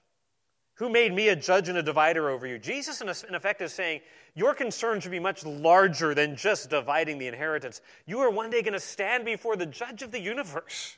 Who 0.79 0.87
made 0.87 1.13
me 1.13 1.27
a 1.27 1.35
judge 1.35 1.67
and 1.67 1.77
a 1.77 1.83
divider 1.83 2.29
over 2.29 2.47
you? 2.47 2.57
Jesus, 2.57 3.01
in 3.01 3.35
effect, 3.35 3.59
is 3.59 3.73
saying, 3.73 3.99
Your 4.33 4.53
concern 4.53 5.01
should 5.01 5.11
be 5.11 5.19
much 5.19 5.45
larger 5.45 6.15
than 6.15 6.37
just 6.37 6.69
dividing 6.69 7.17
the 7.17 7.27
inheritance. 7.27 7.81
You 8.05 8.19
are 8.19 8.29
one 8.29 8.49
day 8.49 8.61
going 8.61 8.73
to 8.73 8.79
stand 8.79 9.25
before 9.25 9.57
the 9.57 9.65
judge 9.65 10.03
of 10.03 10.11
the 10.11 10.21
universe. 10.21 10.97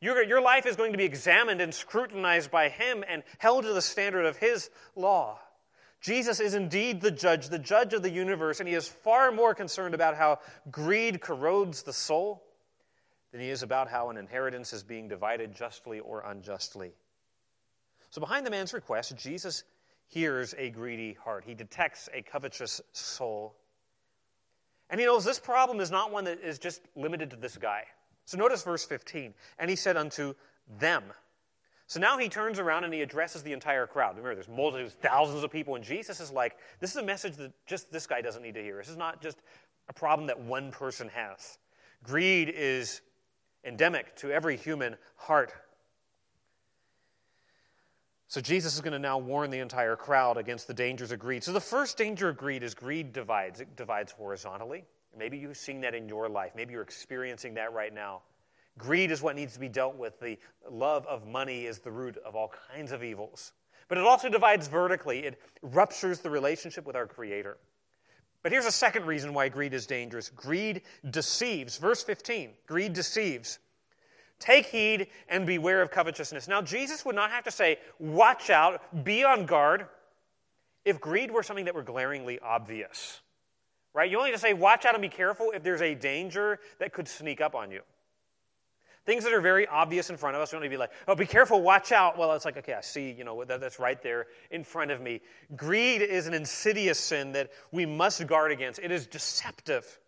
Your, 0.00 0.22
your 0.22 0.40
life 0.40 0.66
is 0.66 0.76
going 0.76 0.92
to 0.92 0.98
be 0.98 1.04
examined 1.04 1.60
and 1.60 1.74
scrutinized 1.74 2.52
by 2.52 2.68
him 2.68 3.02
and 3.08 3.24
held 3.38 3.64
to 3.64 3.72
the 3.72 3.82
standard 3.82 4.24
of 4.24 4.36
his 4.36 4.70
law. 4.94 5.40
Jesus 6.00 6.38
is 6.38 6.54
indeed 6.54 7.00
the 7.00 7.10
judge, 7.10 7.48
the 7.48 7.58
judge 7.58 7.92
of 7.92 8.02
the 8.02 8.10
universe, 8.10 8.60
and 8.60 8.68
he 8.68 8.76
is 8.76 8.86
far 8.86 9.32
more 9.32 9.52
concerned 9.52 9.96
about 9.96 10.16
how 10.16 10.38
greed 10.70 11.20
corrodes 11.20 11.82
the 11.82 11.92
soul 11.92 12.44
than 13.32 13.40
he 13.40 13.50
is 13.50 13.64
about 13.64 13.88
how 13.88 14.10
an 14.10 14.16
inheritance 14.16 14.72
is 14.72 14.84
being 14.84 15.08
divided 15.08 15.56
justly 15.56 15.98
or 15.98 16.20
unjustly. 16.20 16.92
So, 18.10 18.20
behind 18.20 18.46
the 18.46 18.50
man's 18.50 18.72
request, 18.72 19.16
Jesus 19.16 19.64
hears 20.08 20.54
a 20.58 20.70
greedy 20.70 21.14
heart. 21.14 21.44
He 21.44 21.54
detects 21.54 22.08
a 22.14 22.22
covetous 22.22 22.80
soul. 22.92 23.54
And 24.88 25.00
he 25.00 25.06
knows 25.06 25.24
this 25.24 25.40
problem 25.40 25.80
is 25.80 25.90
not 25.90 26.12
one 26.12 26.24
that 26.24 26.40
is 26.40 26.58
just 26.58 26.80
limited 26.94 27.30
to 27.30 27.36
this 27.36 27.56
guy. 27.56 27.84
So, 28.24 28.38
notice 28.38 28.62
verse 28.62 28.84
15. 28.84 29.34
And 29.58 29.68
he 29.68 29.76
said 29.76 29.96
unto 29.96 30.34
them, 30.78 31.04
so 31.88 32.00
now 32.00 32.18
he 32.18 32.28
turns 32.28 32.58
around 32.58 32.84
and 32.84 32.92
he 32.92 33.00
addresses 33.00 33.42
the 33.42 33.52
entire 33.52 33.86
crowd. 33.86 34.16
Remember, 34.16 34.34
there's 34.34 34.48
multitudes, 34.48 34.96
thousands 35.00 35.44
of 35.44 35.52
people, 35.52 35.76
and 35.76 35.84
Jesus 35.84 36.20
is 36.20 36.32
like, 36.32 36.56
this 36.80 36.90
is 36.90 36.96
a 36.96 37.02
message 37.02 37.36
that 37.36 37.52
just 37.66 37.92
this 37.92 38.06
guy 38.06 38.20
doesn't 38.20 38.42
need 38.42 38.54
to 38.54 38.62
hear. 38.62 38.78
This 38.78 38.88
is 38.88 38.96
not 38.96 39.22
just 39.22 39.38
a 39.88 39.92
problem 39.92 40.26
that 40.26 40.40
one 40.40 40.72
person 40.72 41.08
has. 41.10 41.58
Greed 42.02 42.48
is 42.48 43.02
endemic 43.64 44.16
to 44.16 44.32
every 44.32 44.56
human 44.56 44.96
heart. 45.14 45.52
So 48.28 48.40
Jesus 48.40 48.74
is 48.74 48.80
going 48.80 48.92
to 48.92 48.98
now 48.98 49.18
warn 49.18 49.50
the 49.50 49.60
entire 49.60 49.94
crowd 49.94 50.36
against 50.36 50.66
the 50.66 50.74
dangers 50.74 51.12
of 51.12 51.18
greed. 51.18 51.44
So 51.44 51.52
the 51.52 51.60
first 51.60 51.96
danger 51.96 52.28
of 52.28 52.36
greed 52.36 52.62
is 52.62 52.74
greed 52.74 53.12
divides. 53.12 53.60
It 53.60 53.76
divides 53.76 54.10
horizontally. 54.12 54.84
Maybe 55.16 55.38
you've 55.38 55.56
seen 55.56 55.80
that 55.82 55.94
in 55.94 56.08
your 56.08 56.28
life. 56.28 56.52
Maybe 56.56 56.72
you're 56.72 56.82
experiencing 56.82 57.54
that 57.54 57.72
right 57.72 57.94
now. 57.94 58.22
Greed 58.78 59.10
is 59.10 59.22
what 59.22 59.36
needs 59.36 59.54
to 59.54 59.60
be 59.60 59.68
dealt 59.68 59.96
with. 59.96 60.18
The 60.20 60.38
love 60.68 61.06
of 61.06 61.26
money 61.26 61.66
is 61.66 61.78
the 61.78 61.90
root 61.90 62.18
of 62.18 62.34
all 62.34 62.52
kinds 62.70 62.92
of 62.92 63.02
evils. 63.02 63.52
But 63.88 63.98
it 63.98 64.04
also 64.04 64.28
divides 64.28 64.66
vertically, 64.66 65.20
it 65.20 65.40
ruptures 65.62 66.18
the 66.18 66.28
relationship 66.28 66.84
with 66.84 66.96
our 66.96 67.06
Creator. 67.06 67.56
But 68.42 68.52
here's 68.52 68.66
a 68.66 68.72
second 68.72 69.06
reason 69.06 69.32
why 69.32 69.48
greed 69.48 69.72
is 69.72 69.86
dangerous 69.86 70.28
greed 70.28 70.82
deceives. 71.10 71.78
Verse 71.78 72.02
15 72.02 72.50
greed 72.66 72.92
deceives. 72.92 73.58
Take 74.38 74.66
heed 74.66 75.08
and 75.28 75.46
beware 75.46 75.80
of 75.80 75.90
covetousness. 75.90 76.46
Now, 76.46 76.60
Jesus 76.60 77.04
would 77.04 77.14
not 77.14 77.30
have 77.30 77.44
to 77.44 77.50
say, 77.50 77.78
watch 77.98 78.50
out, 78.50 79.04
be 79.04 79.24
on 79.24 79.46
guard, 79.46 79.86
if 80.84 81.00
greed 81.00 81.30
were 81.30 81.42
something 81.42 81.64
that 81.64 81.74
were 81.74 81.82
glaringly 81.82 82.38
obvious. 82.38 83.20
Right? 83.94 84.10
You 84.10 84.18
only 84.18 84.30
have 84.30 84.40
to 84.40 84.46
say, 84.46 84.52
watch 84.52 84.84
out 84.84 84.94
and 84.94 85.00
be 85.00 85.08
careful 85.08 85.52
if 85.54 85.62
there's 85.62 85.80
a 85.80 85.94
danger 85.94 86.58
that 86.78 86.92
could 86.92 87.08
sneak 87.08 87.40
up 87.40 87.54
on 87.54 87.70
you. 87.70 87.80
Things 89.06 89.24
that 89.24 89.32
are 89.32 89.40
very 89.40 89.66
obvious 89.68 90.10
in 90.10 90.16
front 90.16 90.36
of 90.36 90.42
us, 90.42 90.52
we 90.52 90.58
to 90.58 90.68
be 90.68 90.76
like, 90.76 90.90
oh, 91.06 91.14
be 91.14 91.26
careful, 91.26 91.62
watch 91.62 91.92
out. 91.92 92.18
Well, 92.18 92.32
it's 92.32 92.44
like, 92.44 92.56
okay, 92.56 92.74
I 92.74 92.80
see, 92.80 93.12
you 93.12 93.24
know, 93.24 93.44
that, 93.44 93.60
that's 93.60 93.78
right 93.78 94.02
there 94.02 94.26
in 94.50 94.64
front 94.64 94.90
of 94.90 95.00
me. 95.00 95.20
Greed 95.54 96.02
is 96.02 96.26
an 96.26 96.34
insidious 96.34 96.98
sin 96.98 97.32
that 97.32 97.52
we 97.70 97.86
must 97.86 98.26
guard 98.26 98.50
against. 98.50 98.80
It 98.80 98.90
is 98.90 99.06
deceptive. 99.06 99.98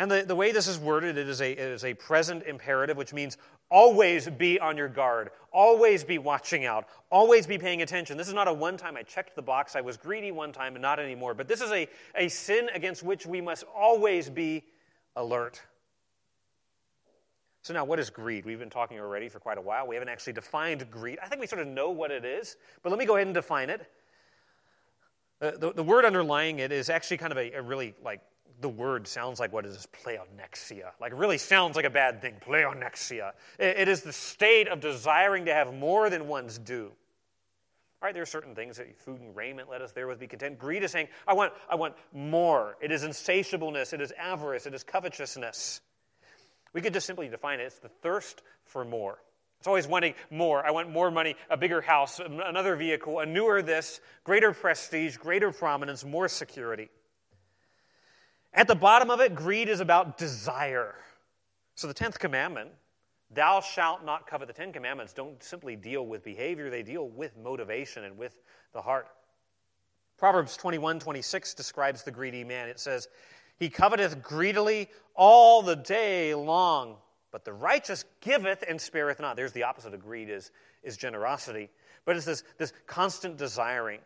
And 0.00 0.10
the, 0.10 0.22
the 0.22 0.34
way 0.34 0.50
this 0.50 0.66
is 0.66 0.78
worded, 0.78 1.18
it 1.18 1.28
is, 1.28 1.42
a, 1.42 1.52
it 1.52 1.58
is 1.58 1.84
a 1.84 1.92
present 1.92 2.44
imperative, 2.44 2.96
which 2.96 3.12
means 3.12 3.36
always 3.68 4.30
be 4.30 4.58
on 4.58 4.78
your 4.78 4.88
guard, 4.88 5.28
always 5.52 6.04
be 6.04 6.16
watching 6.16 6.64
out, 6.64 6.88
always 7.10 7.46
be 7.46 7.58
paying 7.58 7.82
attention. 7.82 8.16
This 8.16 8.26
is 8.26 8.32
not 8.32 8.48
a 8.48 8.52
one 8.52 8.78
time 8.78 8.96
I 8.96 9.02
checked 9.02 9.36
the 9.36 9.42
box, 9.42 9.76
I 9.76 9.82
was 9.82 9.98
greedy 9.98 10.32
one 10.32 10.52
time 10.52 10.74
and 10.74 10.80
not 10.80 11.00
anymore. 11.00 11.34
But 11.34 11.48
this 11.48 11.60
is 11.60 11.70
a, 11.70 11.86
a 12.14 12.28
sin 12.28 12.70
against 12.74 13.02
which 13.02 13.26
we 13.26 13.42
must 13.42 13.64
always 13.76 14.30
be 14.30 14.64
alert. 15.16 15.60
So, 17.60 17.74
now 17.74 17.84
what 17.84 18.00
is 18.00 18.08
greed? 18.08 18.46
We've 18.46 18.58
been 18.58 18.70
talking 18.70 18.98
already 18.98 19.28
for 19.28 19.38
quite 19.38 19.58
a 19.58 19.60
while. 19.60 19.86
We 19.86 19.96
haven't 19.96 20.08
actually 20.08 20.32
defined 20.32 20.90
greed. 20.90 21.18
I 21.22 21.26
think 21.26 21.42
we 21.42 21.46
sort 21.46 21.60
of 21.60 21.68
know 21.68 21.90
what 21.90 22.10
it 22.10 22.24
is, 22.24 22.56
but 22.82 22.88
let 22.88 22.98
me 22.98 23.04
go 23.04 23.16
ahead 23.16 23.26
and 23.26 23.34
define 23.34 23.68
it. 23.68 23.86
Uh, 25.42 25.50
the, 25.58 25.74
the, 25.74 25.82
word 25.82 26.06
underlying 26.06 26.58
it 26.58 26.70
is 26.70 26.88
actually 26.90 27.16
kind 27.16 27.32
of 27.32 27.38
a, 27.38 27.52
a, 27.52 27.62
really 27.62 27.94
like 28.04 28.20
the 28.60 28.68
word 28.68 29.06
sounds 29.06 29.40
like 29.40 29.52
what 29.52 29.66
is 29.66 29.74
this 29.74 29.86
pleonexia. 29.86 30.90
Like 31.00 31.12
really 31.18 31.38
sounds 31.38 31.76
like 31.76 31.84
a 31.84 31.90
bad 31.90 32.20
thing. 32.20 32.36
Pleonexia. 32.40 33.32
It, 33.58 33.80
it 33.80 33.88
is 33.88 34.02
the 34.02 34.12
state 34.12 34.68
of 34.68 34.80
desiring 34.80 35.46
to 35.46 35.54
have 35.54 35.74
more 35.74 36.10
than 36.10 36.28
one's 36.28 36.58
due. 36.58 36.92
All 38.02 38.06
right, 38.06 38.14
there 38.14 38.22
are 38.22 38.26
certain 38.26 38.54
things 38.54 38.78
that 38.78 38.98
food 39.00 39.20
and 39.20 39.36
raiment 39.36 39.68
let 39.68 39.82
us 39.82 39.92
therewith 39.92 40.18
be 40.18 40.26
content. 40.26 40.58
Greed 40.58 40.82
is 40.82 40.90
saying, 40.90 41.08
I 41.26 41.34
want, 41.34 41.52
I 41.68 41.74
want 41.74 41.94
more. 42.14 42.78
It 42.80 42.90
is 42.90 43.04
insatiableness, 43.04 43.92
it 43.92 44.00
is 44.00 44.10
avarice, 44.18 44.64
it 44.64 44.72
is 44.72 44.82
covetousness. 44.82 45.82
We 46.72 46.80
could 46.80 46.94
just 46.94 47.06
simply 47.06 47.28
define 47.28 47.60
it 47.60 47.64
it's 47.64 47.78
the 47.78 47.88
thirst 47.88 48.42
for 48.64 48.86
more. 48.86 49.18
It's 49.58 49.66
always 49.66 49.86
wanting 49.86 50.14
more. 50.30 50.66
I 50.66 50.70
want 50.70 50.88
more 50.88 51.10
money, 51.10 51.36
a 51.50 51.56
bigger 51.58 51.82
house, 51.82 52.18
another 52.18 52.76
vehicle, 52.76 53.20
a 53.20 53.26
newer 53.26 53.60
this, 53.60 54.00
greater 54.24 54.54
prestige, 54.54 55.18
greater 55.18 55.52
prominence, 55.52 56.02
more 56.02 56.28
security. 56.28 56.88
At 58.52 58.66
the 58.66 58.74
bottom 58.74 59.10
of 59.10 59.20
it, 59.20 59.34
greed 59.34 59.68
is 59.68 59.80
about 59.80 60.18
desire. 60.18 60.94
So 61.76 61.86
the 61.86 61.94
10th 61.94 62.18
commandment, 62.18 62.70
thou 63.30 63.60
shalt 63.60 64.04
not 64.04 64.26
covet, 64.26 64.48
the 64.48 64.54
10 64.54 64.72
commandments 64.72 65.12
don't 65.12 65.42
simply 65.42 65.76
deal 65.76 66.06
with 66.06 66.24
behavior, 66.24 66.68
they 66.68 66.82
deal 66.82 67.08
with 67.08 67.36
motivation 67.36 68.04
and 68.04 68.18
with 68.18 68.38
the 68.72 68.82
heart. 68.82 69.08
Proverbs 70.18 70.56
21 70.56 70.98
26 70.98 71.54
describes 71.54 72.02
the 72.02 72.10
greedy 72.10 72.44
man. 72.44 72.68
It 72.68 72.78
says, 72.78 73.08
he 73.58 73.68
coveteth 73.68 74.22
greedily 74.22 74.88
all 75.14 75.62
the 75.62 75.76
day 75.76 76.34
long, 76.34 76.96
but 77.30 77.44
the 77.44 77.52
righteous 77.52 78.04
giveth 78.20 78.64
and 78.68 78.80
spareth 78.80 79.20
not. 79.20 79.36
There's 79.36 79.52
the 79.52 79.62
opposite 79.62 79.94
of 79.94 80.00
greed 80.00 80.28
is, 80.28 80.50
is 80.82 80.96
generosity. 80.96 81.70
But 82.04 82.16
it's 82.16 82.24
this, 82.24 82.42
this 82.58 82.72
constant 82.86 83.36
desiring. 83.36 84.00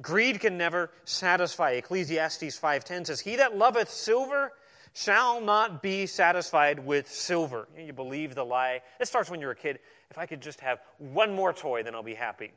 Greed 0.00 0.40
can 0.40 0.58
never 0.58 0.90
satisfy. 1.04 1.72
Ecclesiastes 1.72 2.58
5.10 2.58 3.06
says, 3.06 3.20
He 3.20 3.36
that 3.36 3.56
loveth 3.56 3.90
silver 3.90 4.52
shall 4.92 5.40
not 5.40 5.82
be 5.82 6.06
satisfied 6.06 6.84
with 6.84 7.10
silver. 7.10 7.68
You 7.78 7.92
believe 7.92 8.34
the 8.34 8.44
lie. 8.44 8.82
It 9.00 9.06
starts 9.06 9.30
when 9.30 9.40
you're 9.40 9.52
a 9.52 9.56
kid. 9.56 9.78
If 10.10 10.18
I 10.18 10.26
could 10.26 10.40
just 10.40 10.60
have 10.60 10.80
one 10.98 11.34
more 11.34 11.52
toy, 11.52 11.82
then 11.82 11.94
I'll 11.94 12.02
be 12.02 12.14
happy 12.14 12.52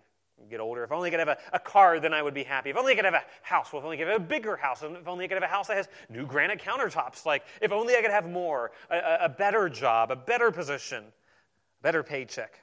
get 0.50 0.60
older. 0.60 0.84
If 0.84 0.92
only 0.92 1.08
I 1.08 1.12
could 1.12 1.20
have 1.20 1.30
a, 1.30 1.38
a, 1.54 1.60
car, 1.60 2.00
then 2.00 2.14
I 2.14 2.22
would 2.22 2.34
be 2.34 2.44
happy. 2.44 2.70
If 2.70 2.78
only 2.78 2.94
I 2.94 2.96
could 2.96 3.06
have 3.06 3.14
a 3.14 3.24
house. 3.42 3.74
Well, 3.74 3.82
if 3.82 3.86
only 3.86 3.98
I 3.98 4.00
could 4.00 4.08
have 4.08 4.22
a 4.22 4.26
bigger 4.26 4.56
house. 4.56 4.84
If 4.84 5.08
only 5.08 5.26
I 5.26 5.28
could 5.28 5.36
have 5.36 5.44
a 5.44 5.48
house 5.48 5.68
that 5.68 5.78
has 5.78 5.88
new 6.10 6.26
granite 6.26 6.62
countertops. 6.62 7.26
Like, 7.26 7.44
if 7.62 7.72
only 7.72 7.96
I 7.96 8.02
could 8.02 8.12
have 8.12 8.30
more, 8.30 8.72
a, 8.90 9.18
a 9.22 9.30
better 9.30 9.68
job, 9.68 10.12
a 10.12 10.16
better 10.16 10.52
position, 10.52 11.04
a 11.04 11.84
better 11.84 12.04
paycheck. 12.04 12.62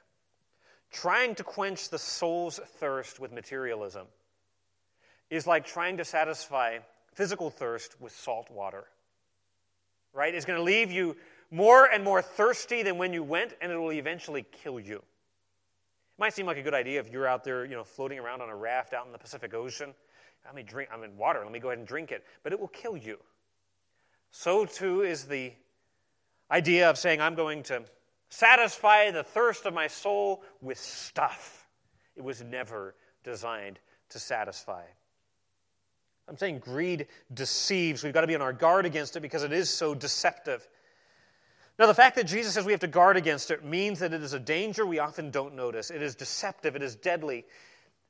Trying 0.91 1.35
to 1.35 1.43
quench 1.43 1.89
the 1.89 1.99
soul's 1.99 2.59
thirst 2.79 3.19
with 3.19 3.33
materialism 3.33 4.07
is 5.29 5.47
like 5.47 5.65
trying 5.65 5.97
to 5.97 6.05
satisfy 6.05 6.79
physical 7.13 7.49
thirst 7.49 7.99
with 7.99 8.11
salt 8.15 8.49
water. 8.51 8.85
Right? 10.13 10.33
It's 10.33 10.45
going 10.45 10.59
to 10.59 10.63
leave 10.63 10.91
you 10.91 11.15
more 11.51 11.85
and 11.85 12.03
more 12.03 12.21
thirsty 12.21 12.83
than 12.83 12.97
when 12.97 13.13
you 13.13 13.23
went, 13.23 13.53
and 13.61 13.71
it 13.71 13.77
will 13.77 13.91
eventually 13.91 14.45
kill 14.63 14.79
you. 14.79 14.97
It 14.97 16.19
might 16.19 16.33
seem 16.33 16.45
like 16.45 16.57
a 16.57 16.61
good 16.61 16.73
idea 16.73 16.99
if 16.99 17.11
you're 17.11 17.27
out 17.27 17.43
there, 17.43 17.65
you 17.65 17.75
know, 17.75 17.83
floating 17.83 18.19
around 18.19 18.41
on 18.41 18.49
a 18.49 18.55
raft 18.55 18.93
out 18.93 19.05
in 19.05 19.11
the 19.11 19.17
Pacific 19.17 19.53
Ocean. 19.53 19.93
Let 20.45 20.55
me 20.55 20.63
drink, 20.63 20.89
I'm 20.93 21.03
in 21.03 21.17
water, 21.17 21.41
let 21.43 21.51
me 21.51 21.59
go 21.59 21.69
ahead 21.69 21.79
and 21.79 21.87
drink 21.87 22.11
it. 22.11 22.23
But 22.43 22.53
it 22.53 22.59
will 22.59 22.67
kill 22.67 22.95
you. 22.95 23.17
So 24.31 24.65
too 24.65 25.01
is 25.01 25.25
the 25.25 25.53
idea 26.51 26.89
of 26.89 26.97
saying, 26.97 27.19
I'm 27.19 27.35
going 27.35 27.63
to 27.63 27.83
satisfy 28.29 29.11
the 29.11 29.23
thirst 29.23 29.65
of 29.65 29.73
my 29.73 29.87
soul 29.87 30.43
with 30.61 30.77
stuff. 30.77 31.65
It 32.15 32.23
was 32.23 32.41
never 32.41 32.95
designed 33.23 33.79
to 34.09 34.19
satisfy. 34.19 34.83
I'm 36.27 36.37
saying 36.37 36.59
greed 36.59 37.07
deceives. 37.33 38.03
We've 38.03 38.13
got 38.13 38.21
to 38.21 38.27
be 38.27 38.35
on 38.35 38.41
our 38.41 38.53
guard 38.53 38.85
against 38.85 39.15
it 39.15 39.21
because 39.21 39.43
it 39.43 39.53
is 39.53 39.69
so 39.69 39.93
deceptive. 39.93 40.67
Now, 41.77 41.87
the 41.87 41.93
fact 41.93 42.15
that 42.15 42.25
Jesus 42.25 42.53
says 42.53 42.65
we 42.65 42.71
have 42.71 42.81
to 42.81 42.87
guard 42.87 43.17
against 43.17 43.51
it 43.51 43.63
means 43.63 43.99
that 43.99 44.13
it 44.13 44.23
is 44.23 44.33
a 44.33 44.39
danger 44.39 44.85
we 44.85 44.99
often 44.99 45.29
don't 45.29 45.55
notice. 45.55 45.91
It 45.91 46.01
is 46.01 46.15
deceptive, 46.15 46.75
it 46.75 46.81
is 46.81 46.95
deadly. 46.95 47.45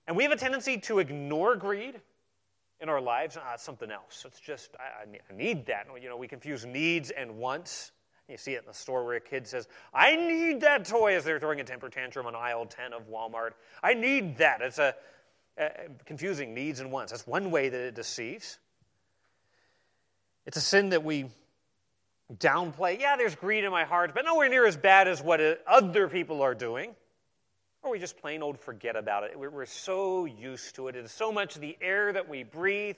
And 0.08 0.16
we 0.16 0.24
have 0.24 0.32
a 0.32 0.38
tendency 0.38 0.78
to 0.82 1.00
ignore 1.00 1.56
greed 1.56 2.00
in 2.80 2.90
our 2.90 3.02
lives. 3.02 3.38
Ah, 3.42 3.56
it's 3.56 3.64
something 3.64 3.90
else. 3.90 4.24
It's 4.28 4.40
just, 4.40 4.76
I, 4.80 5.04
I 5.04 5.36
need 5.36 5.66
that. 5.66 5.88
You 6.00 6.10
know, 6.10 6.18
we 6.18 6.28
confuse 6.28 6.66
needs 6.66 7.10
and 7.10 7.38
wants. 7.38 7.92
You 8.30 8.38
see 8.38 8.54
it 8.54 8.60
in 8.60 8.66
the 8.66 8.74
store 8.74 9.04
where 9.04 9.16
a 9.16 9.22
kid 9.22 9.48
says, 9.48 9.68
I 9.94 10.16
need 10.16 10.62
that 10.62 10.86
toy 10.86 11.16
as 11.16 11.24
they're 11.24 11.40
throwing 11.40 11.60
a 11.60 11.64
temper 11.64 11.90
tantrum 11.90 12.28
on 12.28 12.36
aisle 12.36 12.66
10 12.66 12.94
of 12.94 13.08
Walmart. 13.08 13.52
I 13.84 13.94
need 13.94 14.38
that. 14.38 14.62
It's 14.62 14.80
a, 14.80 14.96
a 15.58 15.70
confusing 16.06 16.54
needs 16.54 16.80
and 16.80 16.92
wants. 16.92 17.12
That's 17.12 17.26
one 17.26 17.52
way 17.52 17.70
that 17.70 17.80
it 17.80 17.96
deceives. 17.96 18.60
It's 20.46 20.58
a 20.58 20.62
sin 20.62 20.90
that 20.90 21.04
we 21.04 21.30
downplay. 22.34 23.00
Yeah, 23.00 23.18
there's 23.18 23.36
greed 23.36 23.64
in 23.64 23.72
my 23.72 23.84
heart, 23.84 24.14
but 24.14 24.26
nowhere 24.26 24.50
near 24.50 24.66
as 24.66 24.78
bad 24.78 25.08
as 25.08 25.22
what 25.22 25.42
uh, 25.42 25.56
other 25.68 26.08
people 26.08 26.42
are 26.42 26.56
doing. 26.56 26.96
Or 27.84 27.92
we 27.92 28.00
just 28.00 28.18
plain 28.18 28.42
old 28.42 28.60
forget 28.60 28.96
about 28.96 29.24
it. 29.24 29.38
We're 29.38 29.66
so 29.68 30.26
used 30.26 30.76
to 30.76 30.88
it. 30.88 30.96
It's 30.96 31.14
so 31.14 31.32
much 31.32 31.56
the 31.56 31.78
air 31.82 32.12
that 32.12 32.28
we 32.28 32.44
breathe. 32.44 32.96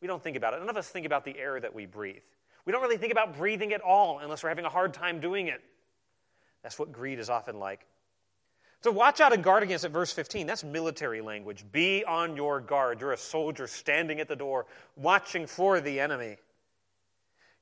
We 0.00 0.08
don't 0.08 0.22
think 0.22 0.36
about 0.36 0.54
it. 0.54 0.60
None 0.60 0.68
of 0.68 0.76
us 0.76 0.88
think 0.88 1.06
about 1.06 1.24
the 1.24 1.38
air 1.38 1.60
that 1.60 1.74
we 1.74 1.86
breathe. 1.86 2.22
We 2.64 2.72
don't 2.72 2.82
really 2.82 2.96
think 2.96 3.12
about 3.12 3.36
breathing 3.36 3.72
at 3.72 3.80
all 3.80 4.18
unless 4.18 4.42
we're 4.42 4.48
having 4.48 4.64
a 4.64 4.70
hard 4.70 4.94
time 4.94 5.20
doing 5.20 5.46
it. 5.46 5.62
That's 6.62 6.78
what 6.78 6.90
greed 6.90 7.20
is 7.20 7.30
often 7.30 7.60
like. 7.60 7.86
So 8.82 8.90
watch 8.90 9.20
out 9.20 9.32
and 9.32 9.42
guard 9.42 9.62
against 9.62 9.84
it, 9.84 9.88
verse 9.88 10.12
15. 10.12 10.46
That's 10.46 10.62
military 10.62 11.20
language. 11.20 11.64
Be 11.72 12.04
on 12.04 12.36
your 12.36 12.60
guard. 12.60 13.00
You're 13.00 13.12
a 13.12 13.16
soldier 13.16 13.66
standing 13.66 14.20
at 14.20 14.28
the 14.28 14.36
door, 14.36 14.66
watching 14.96 15.46
for 15.46 15.80
the 15.80 15.98
enemy. 15.98 16.36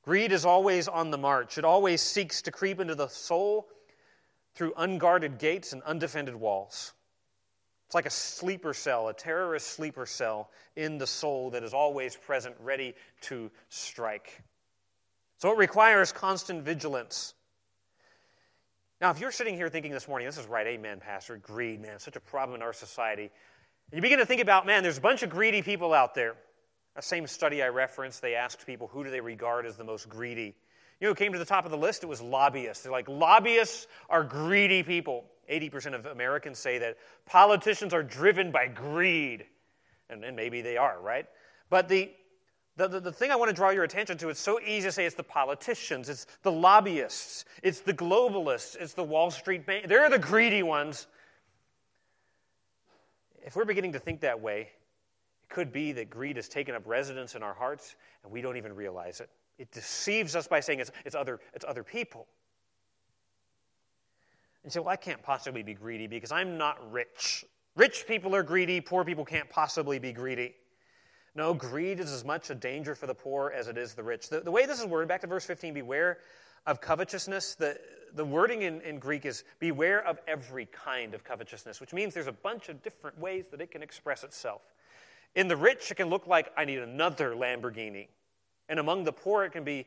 Greed 0.05 0.33
is 0.33 0.45
always 0.45 0.87
on 0.87 1.11
the 1.11 1.17
march, 1.17 1.57
it 1.57 1.65
always 1.65 2.03
seeks 2.03 2.43
to 2.43 2.51
creep 2.51 2.79
into 2.79 2.95
the 2.95 3.09
soul 3.09 3.69
through 4.55 4.75
unguarded 4.77 5.39
gates 5.39 5.73
and 5.73 5.83
undefended 5.83 6.35
walls. 6.35 6.93
It's 7.87 7.95
like 7.95 8.07
a 8.07 8.11
sleeper 8.11 8.75
cell, 8.75 9.09
a 9.09 9.15
terrorist 9.15 9.69
sleeper 9.69 10.07
cell 10.07 10.51
in 10.77 10.99
the 10.99 11.07
soul 11.07 11.51
that 11.51 11.63
is 11.63 11.73
always 11.73 12.17
present, 12.17 12.55
ready 12.61 12.95
to 13.23 13.51
strike. 13.69 14.43
So 15.39 15.51
it 15.53 15.59
requires 15.59 16.13
constant 16.13 16.63
vigilance. 16.63 17.34
Now, 19.05 19.11
if 19.11 19.21
you're 19.21 19.33
sitting 19.33 19.55
here 19.55 19.69
thinking 19.69 19.93
this 19.93 20.09
morning, 20.09 20.27
this 20.27 20.39
is 20.39 20.47
right, 20.47 20.67
amen, 20.67 20.99
Pastor, 20.99 21.37
greed, 21.37 21.79
man, 21.79 21.99
such 21.99 22.17
a 22.17 22.21
problem 22.21 22.57
in 22.57 22.63
our 22.63 22.73
society. 22.73 23.31
You 23.93 24.01
begin 24.01 24.19
to 24.19 24.25
think 24.25 24.41
about, 24.41 24.65
man, 24.65 24.83
there's 24.83 24.97
a 24.97 25.03
bunch 25.03 25.23
of 25.23 25.29
greedy 25.29 25.61
people 25.61 25.93
out 25.93 26.15
there. 26.15 26.37
A 26.97 27.03
same 27.03 27.27
study 27.27 27.63
I 27.63 27.69
referenced, 27.69 28.23
they 28.23 28.35
asked 28.35 28.65
people 28.65 28.87
who 28.87 29.05
do 29.05 29.11
they 29.11 29.21
regard 29.21 29.67
as 29.67 29.77
the 29.77 29.85
most 29.85 30.09
greedy. 30.09 30.55
You 31.01 31.07
know 31.07 31.09
who 31.09 31.17
came 31.17 31.35
to 31.35 31.39
the 31.39 31.45
top 31.45 31.67
of 31.67 31.71
the 31.71 31.77
list? 31.77 32.03
It 32.03 32.07
was 32.07 32.23
lobbyists. 32.23 32.83
They're 32.83 32.93
like, 32.93 33.07
lobbyists 33.07 33.87
are 34.09 34.25
greedy 34.25 34.83
people. 34.83 35.27
80% 35.53 35.95
of 35.95 36.07
Americans 36.07 36.59
say 36.59 36.79
that 36.79 36.97
politicians 37.27 37.93
are 37.93 38.03
driven 38.03 38.53
by 38.53 38.69
greed. 38.69 39.45
And, 40.09 40.25
and 40.25 40.35
maybe 40.35 40.63
they 40.63 40.79
are, 40.79 40.99
right? 40.99 41.27
But 41.69 41.91
the, 41.91 42.11
the, 42.77 42.89
the, 42.89 43.01
the, 43.01 43.13
thing 43.13 43.31
I 43.31 43.37
want 43.37 43.51
to 43.51 43.55
draw 43.55 43.71
your 43.71 43.85
attention 43.85 44.19
to, 44.19 44.29
it's 44.31 44.41
so 44.41 44.61
easy 44.61 44.89
to 44.89 44.93
say 44.93 45.07
it's 45.07 45.15
the 45.15 45.23
politicians, 45.23 46.09
it's 46.09 46.27
the 46.43 46.51
lobbyists, 46.51 47.45
it's 47.63 47.81
the 47.81 47.95
globalists, 47.95 48.77
it's 48.77 48.95
the 48.95 49.05
Wall 49.05 49.31
Street 49.31 49.65
bank. 49.65 49.87
They're 49.87 50.11
the 50.11 50.19
greedy 50.19 50.65
ones. 50.65 51.07
If 53.45 53.55
we're 53.55 53.65
beginning 53.65 53.93
to 53.93 54.01
think 54.01 54.21
that 54.23 54.41
way, 54.41 54.71
it 55.43 55.49
could 55.55 55.73
be 55.73 55.93
that 55.93 56.11
greed 56.11 56.35
has 56.35 56.49
taken 56.49 56.75
up 56.75 56.83
residence 56.85 57.37
in 57.37 57.45
our 57.45 57.55
hearts 57.55 57.95
and 58.25 58.33
we 58.33 58.41
don't 58.41 58.57
even 58.57 58.75
realize 58.75 59.21
it. 59.21 59.31
It 59.59 59.71
deceives 59.71 60.35
us 60.35 60.49
by 60.49 60.59
saying 60.59 60.81
it's, 60.81 60.91
it's, 61.05 61.15
other, 61.15 61.41
it's 61.53 61.65
other 61.67 61.85
people. 61.85 62.27
And 64.65 64.73
say, 64.73 64.81
well, 64.81 64.89
I 64.89 64.97
can't 64.97 65.23
possibly 65.23 65.63
be 65.63 65.75
greedy 65.75 66.09
because 66.09 66.33
I'm 66.33 66.59
not 66.59 66.91
rich. 66.91 67.45
Rich 67.77 68.07
people 68.09 68.35
are 68.35 68.43
greedy, 68.43 68.81
poor 68.81 69.05
people 69.05 69.25
can't 69.25 69.49
possibly 69.49 70.01
be 70.01 70.11
greedy. 70.11 70.55
No, 71.37 71.53
greed 71.53 71.99
is 71.99 72.13
as 72.13 72.25
much 72.25 72.51
a 72.51 72.55
danger 72.55 72.95
for 72.95 73.07
the 73.07 73.15
poor 73.15 73.53
as 73.55 73.67
it 73.67 73.77
is 73.77 73.95
the 73.95 74.03
rich. 74.03 74.29
The, 74.29 74.41
the 74.41 74.51
way 74.51 74.67
this 74.67 74.79
is 74.79 74.87
worded, 74.87 75.09
back 75.09 75.21
to 75.23 75.27
verse 75.27 75.45
15, 75.45 75.75
beware 75.75 76.19
of 76.67 76.81
covetousness. 76.81 77.57
The, 77.57 77.79
the 78.15 78.25
wording 78.25 78.63
in, 78.63 78.81
in 78.83 78.99
Greek 79.01 79.25
is 79.25 79.43
beware 79.59 80.07
of 80.07 80.21
every 80.29 80.67
kind 80.67 81.13
of 81.13 81.25
covetousness, 81.25 81.81
which 81.81 81.93
means 81.93 82.15
there's 82.15 82.29
a 82.29 82.33
bunch 82.33 82.69
of 82.69 82.81
different 82.83 83.19
ways 83.19 83.47
that 83.51 83.61
it 83.61 83.73
can 83.73 83.83
express 83.83 84.23
itself. 84.23 84.63
In 85.35 85.49
the 85.49 85.57
rich, 85.57 85.91
it 85.91 85.97
can 85.97 86.09
look 86.09 86.29
like, 86.29 86.53
I 86.57 86.65
need 86.65 86.79
another 86.79 87.35
Lamborghini. 87.35 88.07
And 88.69 88.79
among 88.79 89.03
the 89.03 89.13
poor, 89.13 89.45
it 89.45 89.51
can 89.51 89.65
be, 89.65 89.87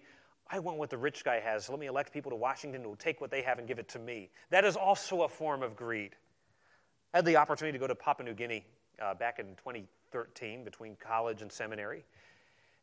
I 0.50 0.60
want 0.60 0.78
what 0.78 0.90
the 0.90 0.98
rich 0.98 1.24
guy 1.24 1.40
has. 1.40 1.66
So 1.66 1.72
let 1.72 1.80
me 1.80 1.88
elect 1.88 2.12
people 2.12 2.30
to 2.32 2.36
Washington 2.36 2.82
who 2.82 2.90
will 2.90 2.98
take 2.98 3.22
what 3.22 3.32
they 3.32 3.42
have 3.44 3.58
and 3.58 3.66
give 3.66 3.80
it 3.80 3.88
to 3.90 4.00
me. 4.00 4.30
That 4.50 4.66
is 4.66 4.76
also 4.76 5.22
a 5.22 5.30
form 5.30 5.64
of 5.64 5.78
greed. 5.78 6.16
I 7.14 7.20
had 7.20 7.26
the 7.26 7.38
opportunity 7.38 7.78
to 7.78 7.82
go 7.82 7.88
to 7.88 7.96
Papua 7.96 8.28
New 8.28 8.36
Guinea 8.36 8.66
uh, 9.02 9.14
back 9.14 9.40
in 9.40 9.56
2013 10.12 10.64
between 10.64 10.96
college 10.96 11.42
and 11.42 11.52
seminary. 11.52 12.04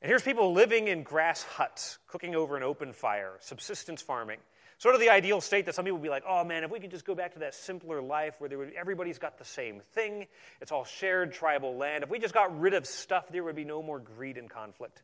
And 0.02 0.08
here's 0.08 0.22
people 0.22 0.52
living 0.52 0.88
in 0.88 1.02
grass 1.02 1.42
huts, 1.42 1.98
cooking 2.08 2.34
over 2.34 2.56
an 2.56 2.62
open 2.62 2.92
fire, 2.92 3.32
subsistence 3.40 4.02
farming. 4.02 4.38
Sort 4.78 4.94
of 4.94 5.00
the 5.00 5.08
ideal 5.08 5.40
state 5.40 5.66
that 5.66 5.74
some 5.74 5.84
people 5.84 5.98
would 5.98 6.04
be 6.04 6.10
like, 6.10 6.24
oh 6.28 6.44
man, 6.44 6.64
if 6.64 6.70
we 6.70 6.80
could 6.80 6.90
just 6.90 7.06
go 7.06 7.14
back 7.14 7.34
to 7.34 7.38
that 7.40 7.54
simpler 7.54 8.02
life 8.02 8.34
where 8.38 8.50
would, 8.58 8.72
everybody's 8.74 9.18
got 9.18 9.38
the 9.38 9.44
same 9.44 9.80
thing, 9.92 10.26
it's 10.60 10.72
all 10.72 10.84
shared 10.84 11.32
tribal 11.32 11.76
land. 11.76 12.04
If 12.04 12.10
we 12.10 12.18
just 12.18 12.34
got 12.34 12.58
rid 12.60 12.74
of 12.74 12.86
stuff, 12.86 13.28
there 13.30 13.44
would 13.44 13.56
be 13.56 13.64
no 13.64 13.82
more 13.82 13.98
greed 13.98 14.36
and 14.36 14.50
conflict. 14.50 15.02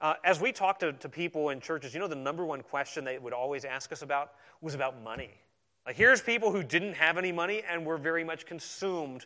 Uh, 0.00 0.14
as 0.24 0.40
we 0.40 0.50
talk 0.50 0.80
to, 0.80 0.92
to 0.94 1.08
people 1.08 1.50
in 1.50 1.60
churches, 1.60 1.94
you 1.94 2.00
know, 2.00 2.08
the 2.08 2.16
number 2.16 2.44
one 2.44 2.62
question 2.62 3.04
they 3.04 3.18
would 3.18 3.32
always 3.32 3.64
ask 3.64 3.92
us 3.92 4.02
about 4.02 4.32
was 4.60 4.74
about 4.74 5.00
money. 5.00 5.30
Like, 5.86 5.96
here's 5.96 6.20
people 6.20 6.50
who 6.50 6.64
didn't 6.64 6.94
have 6.94 7.18
any 7.18 7.32
money 7.32 7.62
and 7.68 7.86
were 7.86 7.96
very 7.96 8.24
much 8.24 8.46
consumed 8.46 9.24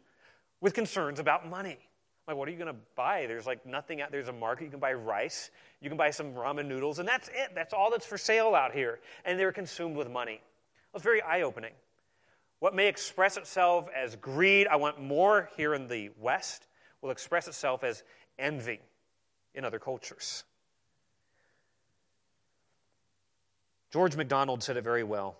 with 0.61 0.75
concerns 0.75 1.19
about 1.19 1.49
money. 1.49 1.79
Like, 2.27 2.37
what 2.37 2.49
are 2.49 2.51
you 2.51 2.57
going 2.57 2.73
to 2.73 2.81
buy? 2.97 3.27
There's 3.27 3.47
like 3.47 3.65
nothing 3.65 4.01
out 4.01 4.11
there's 4.11 4.29
a 4.29 4.33
market. 4.33 4.65
You 4.65 4.71
can 4.71 4.81
buy 4.81 4.93
rice, 4.93 5.51
you 5.81 5.89
can 5.89 5.97
buy 5.97 6.11
some 6.11 6.35
ramen 6.35 6.67
noodles, 6.67 6.99
and 6.99 7.09
that's 7.09 7.29
it. 7.29 7.55
That's 7.55 7.73
all 7.73 7.91
that's 7.91 8.07
for 8.07 8.19
sale 8.19 8.55
out 8.55 8.73
here. 8.73 8.99
And 9.25 9.39
they're 9.39 9.53
consumed 9.53 9.97
with 9.97 10.11
money. 10.11 10.35
It 10.35 10.95
was 10.95 11.03
very 11.03 11.23
eye 11.23 11.43
opening. 11.43 11.73
What 12.59 12.75
may 12.75 12.89
express 12.89 13.37
itself 13.37 13.89
as 13.95 14.17
greed, 14.17 14.67
I 14.67 14.77
want 14.77 15.01
more 15.01 15.51
here 15.57 15.75
in 15.75 15.87
the 15.87 16.11
West, 16.19 16.67
will 17.03 17.11
express 17.11 17.47
itself 17.47 17.85
as 17.85 18.03
envy 18.39 18.81
in 19.55 19.65
other 19.65 19.79
cultures. 19.79 20.45
George 23.93 24.17
MacDonald 24.17 24.63
said 24.63 24.77
it 24.77 24.85
very 24.85 25.05
well. 25.05 25.37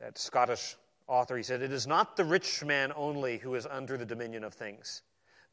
That 0.00 0.16
Scottish 0.16 0.76
author, 1.08 1.36
he 1.36 1.42
said, 1.42 1.60
It 1.60 1.72
is 1.72 1.86
not 1.86 2.16
the 2.16 2.24
rich 2.24 2.64
man 2.64 2.92
only 2.94 3.38
who 3.38 3.54
is 3.54 3.66
under 3.66 3.96
the 3.96 4.06
dominion 4.06 4.44
of 4.44 4.54
things. 4.54 5.02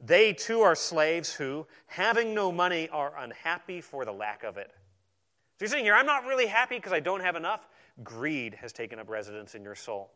They 0.00 0.32
too 0.32 0.60
are 0.60 0.74
slaves 0.74 1.32
who, 1.32 1.66
having 1.86 2.34
no 2.34 2.52
money, 2.52 2.88
are 2.90 3.12
unhappy 3.18 3.80
for 3.80 4.04
the 4.04 4.12
lack 4.12 4.44
of 4.44 4.56
it. 4.58 4.70
So 5.58 5.64
you're 5.64 5.68
saying 5.68 5.84
here, 5.84 5.94
I'm 5.94 6.06
not 6.06 6.26
really 6.26 6.46
happy 6.46 6.76
because 6.76 6.92
I 6.92 7.00
don't 7.00 7.20
have 7.20 7.34
enough. 7.34 7.66
Greed 8.04 8.54
has 8.54 8.72
taken 8.72 8.98
up 8.98 9.08
residence 9.08 9.54
in 9.54 9.62
your 9.62 9.74
soul. 9.74 10.10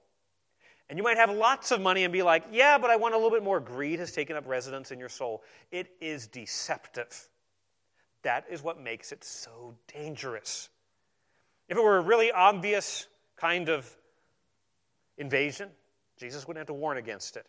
And 0.90 0.98
you 0.98 1.02
might 1.02 1.16
have 1.16 1.30
lots 1.30 1.70
of 1.70 1.80
money 1.80 2.04
and 2.04 2.12
be 2.12 2.22
like, 2.22 2.44
yeah, 2.50 2.76
but 2.76 2.90
I 2.90 2.96
want 2.96 3.14
a 3.14 3.16
little 3.16 3.30
bit 3.30 3.42
more. 3.42 3.60
Greed 3.60 4.00
has 4.00 4.12
taken 4.12 4.36
up 4.36 4.46
residence 4.46 4.90
in 4.90 4.98
your 4.98 5.08
soul. 5.08 5.42
It 5.70 5.92
is 6.00 6.26
deceptive. 6.26 7.28
That 8.22 8.44
is 8.50 8.62
what 8.62 8.78
makes 8.80 9.12
it 9.12 9.24
so 9.24 9.74
dangerous. 9.94 10.68
If 11.68 11.78
it 11.78 11.82
were 11.82 11.96
a 11.96 12.02
really 12.02 12.32
obvious 12.32 13.06
kind 13.36 13.68
of 13.68 13.88
invasion, 15.16 15.70
Jesus 16.18 16.46
wouldn't 16.46 16.58
have 16.58 16.66
to 16.66 16.74
warn 16.74 16.98
against 16.98 17.36
it. 17.36 17.46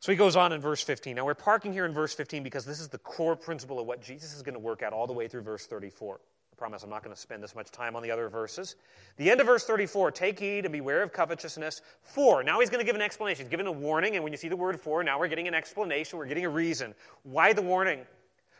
So 0.00 0.10
he 0.10 0.16
goes 0.16 0.34
on 0.34 0.52
in 0.52 0.62
verse 0.62 0.82
15. 0.82 1.14
Now 1.14 1.26
we're 1.26 1.34
parking 1.34 1.74
here 1.74 1.84
in 1.84 1.92
verse 1.92 2.14
15 2.14 2.42
because 2.42 2.64
this 2.64 2.80
is 2.80 2.88
the 2.88 2.98
core 2.98 3.36
principle 3.36 3.78
of 3.78 3.86
what 3.86 4.02
Jesus 4.02 4.34
is 4.34 4.42
going 4.42 4.54
to 4.54 4.60
work 4.60 4.82
out 4.82 4.94
all 4.94 5.06
the 5.06 5.12
way 5.12 5.28
through 5.28 5.42
verse 5.42 5.66
34. 5.66 6.18
I 6.18 6.56
promise 6.56 6.82
I'm 6.82 6.88
not 6.88 7.04
going 7.04 7.14
to 7.14 7.20
spend 7.20 7.42
this 7.42 7.54
much 7.54 7.70
time 7.70 7.94
on 7.94 8.02
the 8.02 8.10
other 8.10 8.30
verses. 8.30 8.76
The 9.18 9.30
end 9.30 9.40
of 9.40 9.46
verse 9.46 9.64
34 9.64 10.10
take 10.12 10.38
heed 10.38 10.64
and 10.64 10.72
beware 10.72 11.02
of 11.02 11.12
covetousness. 11.12 11.82
For, 12.02 12.42
now 12.42 12.60
he's 12.60 12.70
going 12.70 12.80
to 12.80 12.86
give 12.86 12.96
an 12.96 13.02
explanation. 13.02 13.44
He's 13.44 13.50
given 13.50 13.66
a 13.66 13.72
warning, 13.72 14.14
and 14.14 14.24
when 14.24 14.32
you 14.32 14.38
see 14.38 14.48
the 14.48 14.56
word 14.56 14.80
for, 14.80 15.04
now 15.04 15.18
we're 15.18 15.28
getting 15.28 15.48
an 15.48 15.54
explanation. 15.54 16.18
We're 16.18 16.26
getting 16.26 16.46
a 16.46 16.50
reason. 16.50 16.94
Why 17.22 17.52
the 17.52 17.62
warning? 17.62 18.00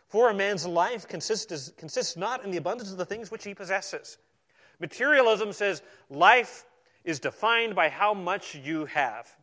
For 0.09 0.29
a 0.29 0.35
man's 0.35 0.67
life 0.67 1.09
consists, 1.09 1.71
consists 1.71 2.19
not 2.19 2.45
in 2.45 2.51
the 2.51 2.59
abundance 2.59 2.93
of 2.93 2.99
the 2.99 3.07
things 3.07 3.31
which 3.31 3.45
he 3.45 3.55
possesses. 3.55 4.19
Materialism 4.79 5.55
says 5.55 5.83
life 6.11 6.67
is 7.05 7.19
defined 7.19 7.75
by 7.75 7.89
how 7.89 8.13
much 8.13 8.55
you 8.55 8.85
have. 8.87 9.35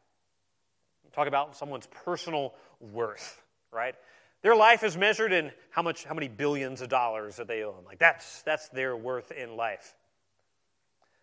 Talk 1.18 1.28
about 1.28 1.58
someone's 1.58 1.88
personal 1.88 2.54
worth, 2.80 3.42
right? 3.72 3.96
Their 4.44 4.56
life 4.56 4.84
is 4.84 4.96
measured 4.96 5.34
in 5.34 5.52
how 5.72 5.82
much 5.82 6.04
how 6.04 6.14
many 6.14 6.28
billions 6.28 6.80
of 6.80 6.90
dollars 6.90 7.38
that 7.38 7.48
they 7.48 7.64
own. 7.64 7.84
Like 7.88 7.98
that's 7.98 8.44
that's 8.44 8.70
their 8.70 8.96
worth 8.96 9.32
in 9.32 9.58
life. 9.58 9.96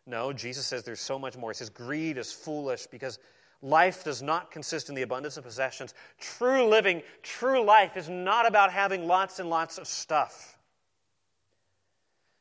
No, 0.05 0.33
Jesus 0.33 0.67
says 0.67 0.83
there's 0.83 1.01
so 1.01 1.17
much 1.17 1.37
more. 1.37 1.53
He 1.53 1.55
says 1.55 1.71
greed 1.71 2.19
is 2.19 2.33
foolish 2.33 2.89
because 2.89 3.21
life 3.63 4.03
does 4.03 4.21
not 4.21 4.51
consist 4.51 4.89
in 4.89 4.97
the 4.97 5.03
abundance 5.03 5.37
of 5.37 5.45
possessions. 5.45 5.95
True 6.19 6.67
living, 6.67 7.01
true 7.23 7.63
life 7.63 7.97
is 7.97 8.09
not 8.09 8.49
about 8.49 8.73
having 8.73 9.07
lots 9.07 9.39
and 9.39 9.49
lots 9.49 9.79
of 9.79 9.87
stuff. 9.87 10.59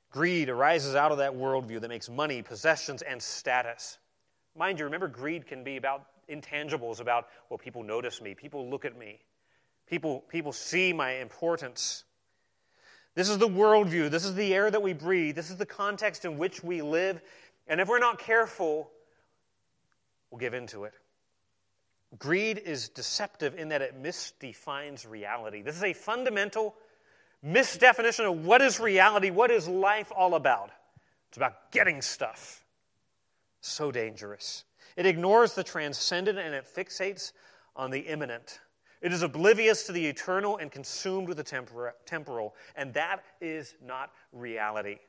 Greed 0.09 0.49
arises 0.49 0.95
out 0.95 1.11
of 1.11 1.19
that 1.19 1.35
worldview 1.35 1.81
that 1.81 1.89
makes 1.89 2.09
money, 2.09 2.41
possessions, 2.41 3.03
and 3.03 3.21
status. 3.21 3.99
Mind 4.57 4.79
you, 4.79 4.85
remember, 4.85 5.07
greed 5.07 5.45
can 5.45 5.63
be 5.63 5.77
about 5.77 6.07
intangibles, 6.35 6.99
about, 6.99 7.27
well, 7.49 7.57
people 7.57 7.83
notice 7.83 8.21
me, 8.21 8.33
people 8.33 8.69
look 8.69 8.85
at 8.85 8.97
me, 8.97 9.19
people, 9.87 10.21
people 10.29 10.51
see 10.51 10.93
my 10.93 11.15
importance. 11.15 12.03
This 13.15 13.29
is 13.29 13.37
the 13.37 13.47
worldview. 13.47 14.09
This 14.09 14.25
is 14.25 14.33
the 14.33 14.53
air 14.53 14.71
that 14.71 14.81
we 14.81 14.93
breathe. 14.93 15.35
This 15.35 15.51
is 15.51 15.57
the 15.57 15.65
context 15.65 16.25
in 16.25 16.37
which 16.37 16.63
we 16.63 16.81
live. 16.81 17.21
And 17.67 17.79
if 17.79 17.87
we're 17.87 17.99
not 17.99 18.19
careful, 18.19 18.89
we'll 20.31 20.39
give 20.39 20.53
into 20.53 20.85
it. 20.85 20.93
Greed 22.17 22.57
is 22.57 22.89
deceptive 22.89 23.55
in 23.55 23.69
that 23.69 23.81
it 23.81 24.01
misdefines 24.01 25.09
reality. 25.09 25.61
This 25.61 25.75
is 25.75 25.83
a 25.83 25.93
fundamental 25.93 26.75
misdefinition 27.45 28.31
of 28.31 28.45
what 28.45 28.61
is 28.61 28.79
reality, 28.79 29.31
what 29.31 29.51
is 29.51 29.67
life 29.67 30.11
all 30.15 30.35
about. 30.35 30.71
It's 31.29 31.37
about 31.37 31.71
getting 31.71 32.01
stuff. 32.01 32.63
So 33.61 33.91
dangerous. 33.91 34.63
It 34.95 35.05
ignores 35.05 35.53
the 35.53 35.63
transcendent 35.63 36.37
and 36.37 36.53
it 36.53 36.65
fixates 36.65 37.31
on 37.75 37.91
the 37.91 37.99
immanent. 37.99 38.59
It 39.01 39.11
is 39.11 39.21
oblivious 39.21 39.83
to 39.87 39.91
the 39.91 40.05
eternal 40.05 40.57
and 40.57 40.71
consumed 40.71 41.27
with 41.27 41.37
the 41.37 41.95
temporal. 42.05 42.55
And 42.75 42.93
that 42.93 43.23
is 43.41 43.75
not 43.85 44.11
reality. 44.31 44.99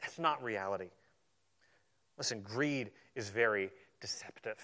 That's 0.00 0.18
not 0.18 0.42
reality. 0.42 0.90
Listen, 2.16 2.42
greed 2.42 2.90
is 3.16 3.28
very 3.28 3.70
deceptive. 4.00 4.58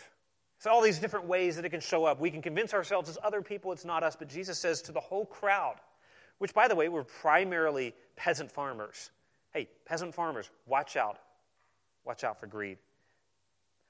It's 0.57 0.67
all 0.67 0.81
these 0.81 0.99
different 0.99 1.27
ways 1.27 1.57
that 1.57 1.65
it 1.65 1.71
can 1.71 1.81
show 1.81 2.05
up. 2.05 2.21
We 2.21 2.31
can 2.31 2.43
convince 2.43 2.73
ourselves 2.73 3.09
as 3.09 3.19
other 3.25 3.43
people 3.43 3.73
it's 3.73 3.85
not 3.85 4.03
us, 4.03 4.17
but 4.17 4.29
Jesus 4.29 4.59
says 4.59 4.81
to 4.83 4.93
the 4.93 5.01
whole 5.01 5.27
crowd, 5.27 5.77
which, 6.39 6.55
by 6.55 6.69
the 6.69 6.75
way, 6.75 6.89
were 6.89 7.05
primarily 7.05 7.95
peasant 8.17 8.51
farmers 8.51 9.11
hey, 9.55 9.69
peasant 9.87 10.15
farmers, 10.15 10.51
watch 10.67 10.97
out. 10.97 11.19
Watch 12.05 12.25
out 12.25 12.39
for 12.39 12.47
greed. 12.47 12.77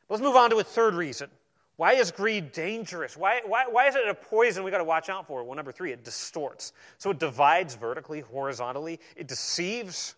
Let's 0.08 0.22
move 0.22 0.36
on 0.36 0.50
to 0.50 0.56
a 0.56 0.64
third 0.64 0.94
reason. 0.94 1.30
Why 1.76 1.94
is 1.94 2.12
greed 2.12 2.52
dangerous? 2.52 3.16
Why, 3.16 3.40
why, 3.44 3.64
why 3.68 3.88
is 3.88 3.96
it 3.96 4.06
a 4.06 4.14
poison 4.14 4.62
we 4.62 4.70
got 4.70 4.78
to 4.78 4.84
watch 4.84 5.08
out 5.08 5.26
for? 5.26 5.42
Well, 5.42 5.56
number 5.56 5.72
three, 5.72 5.92
it 5.92 6.04
distorts. 6.04 6.72
So 6.98 7.10
it 7.10 7.18
divides 7.18 7.74
vertically, 7.74 8.20
horizontally, 8.20 9.00
it 9.16 9.26
deceives 9.26 10.14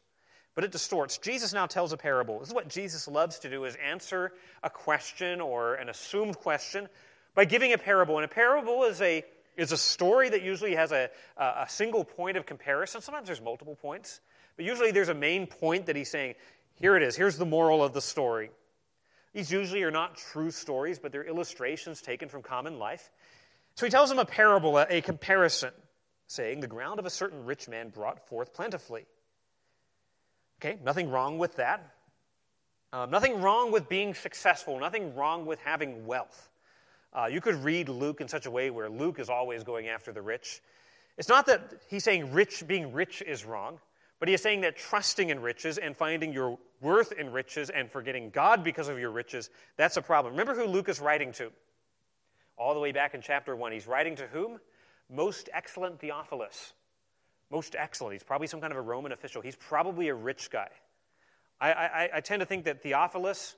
but 0.57 0.65
it 0.65 0.73
distorts. 0.73 1.19
Jesus 1.19 1.53
now 1.53 1.67
tells 1.67 1.93
a 1.93 1.97
parable. 1.97 2.41
This 2.41 2.49
is 2.49 2.55
what 2.55 2.69
Jesus 2.69 3.07
loves 3.07 3.39
to 3.41 3.51
do 3.51 3.67
is 3.67 3.77
answer 3.77 4.33
a 4.63 4.71
question 4.71 5.41
or 5.41 5.75
an 5.75 5.91
assumed 5.91 6.39
question 6.39 6.89
by 7.35 7.45
giving 7.45 7.75
a 7.75 7.79
parable. 7.79 8.17
And 8.17 8.25
a 8.25 8.29
parable 8.29 8.83
is 8.85 9.01
a 9.03 9.23
is 9.57 9.73
a 9.73 9.77
story 9.77 10.29
that 10.29 10.43
usually 10.43 10.75
has 10.75 10.93
a, 10.93 11.09
a 11.39 11.65
single 11.67 12.05
point 12.05 12.37
of 12.37 12.45
comparison. 12.45 13.01
Sometimes 13.01 13.27
there's 13.27 13.41
multiple 13.41 13.75
points, 13.75 14.21
but 14.57 14.67
usually 14.67 14.91
there's 14.91 15.09
a 15.09 15.15
main 15.15 15.47
point 15.47 15.87
that 15.87 15.97
he's 15.97 16.11
saying, 16.11 16.35
here 16.75 16.95
it 16.95 17.03
is, 17.03 17.17
here's 17.17 17.39
the 17.39 17.47
moral 17.47 17.83
of 17.83 17.95
the 17.95 18.03
story. 18.03 18.51
These 19.37 19.53
usually 19.53 19.83
are 19.83 19.91
not 19.91 20.17
true 20.17 20.51
stories, 20.51 20.99
but 20.99 21.13
they're 21.13 21.23
illustrations 21.23 22.01
taken 22.01 22.31
from 22.31 22.41
common 22.41 22.79
life. 22.79 23.11
So 23.75 23.85
he 23.85 23.91
tells 23.91 24.09
them 24.09 24.19
a 24.19 24.25
parable, 24.25 24.79
a, 24.79 25.03
comparison, 25.03 25.73
saying, 26.27 26.61
The 26.61 26.67
ground 26.67 26.99
of 26.99 27.05
a 27.05 27.11
certain 27.11 27.45
rich 27.45 27.69
man 27.69 27.91
brought 27.91 28.27
forth 28.29 28.55
plentifully. 28.55 29.05
Okay, 30.59 30.79
nothing 30.83 31.11
wrong 31.11 31.37
with 31.37 31.57
that. 31.57 31.87
Um, 32.95 33.11
nothing 33.11 33.43
wrong 33.43 33.73
with 33.73 33.91
being 33.91 34.15
successful, 34.15 34.81
nothing 34.81 35.15
wrong 35.15 35.45
with 35.45 35.59
having 35.59 36.07
wealth. 36.07 36.49
Uh, 37.13 37.27
you 37.31 37.43
could 37.43 37.57
read 37.57 37.91
Luke 37.91 38.23
in 38.23 38.29
such 38.29 38.47
a 38.47 38.51
way 38.51 38.71
where 38.71 38.89
Luke 38.89 39.19
is 39.19 39.29
always 39.29 39.65
going 39.65 39.89
after 39.89 40.13
the 40.13 40.23
rich. 40.23 40.63
It's 41.19 41.29
not 41.29 41.45
that 41.45 41.83
he's 41.91 42.05
saying 42.05 42.33
rich, 42.33 42.67
being 42.67 42.91
rich 42.91 43.21
is 43.21 43.45
wrong, 43.45 43.81
but 44.19 44.29
he 44.29 44.35
is 44.35 44.43
saying 44.43 44.63
that 44.63 44.77
trusting 44.77 45.31
in 45.31 45.41
riches 45.41 45.79
and 45.79 45.97
finding 45.97 46.33
your 46.33 46.59
worth 46.81 47.13
in 47.13 47.31
riches 47.31 47.71
and 47.71 47.91
forgetting 47.91 48.31
God 48.31 48.65
because 48.65 48.89
of 48.89 48.99
your 48.99 49.11
riches, 49.11 49.51
that's 49.77 49.97
a 49.97 50.03
problem. 50.03 50.33
Remember 50.33 50.55
who 50.55 50.67
Luke 50.67 50.89
is 50.89 51.01
writing 51.01 51.33
to? 51.33 51.53
All 52.57 52.73
the 52.73 52.81
way 52.81 52.93
back 52.93 53.15
in 53.15 53.21
chapter 53.21 53.55
1. 53.55 53.73
He's 53.73 53.87
writing 53.87 54.17
to 54.17 54.27
whom? 54.29 54.59
Most 55.11 55.51
excellent 55.53 56.01
Theophilus. 56.01 56.73
Most 57.51 57.77
excellent. 57.79 58.15
He's 58.15 58.23
probably 58.23 58.47
some 58.47 58.61
kind 58.61 58.73
of 58.73 58.79
a 58.79 58.83
Roman 58.83 59.13
official. 59.13 59.43
He's 59.43 59.57
probably 59.57 60.09
a 60.09 60.15
rich 60.15 60.51
guy. 60.51 60.69
I, 61.61 61.73
I, 61.73 62.11
I 62.15 62.21
tend 62.21 62.41
to 62.41 62.47
think 62.47 62.65
that 62.65 62.83
Theophilus 62.83 63.57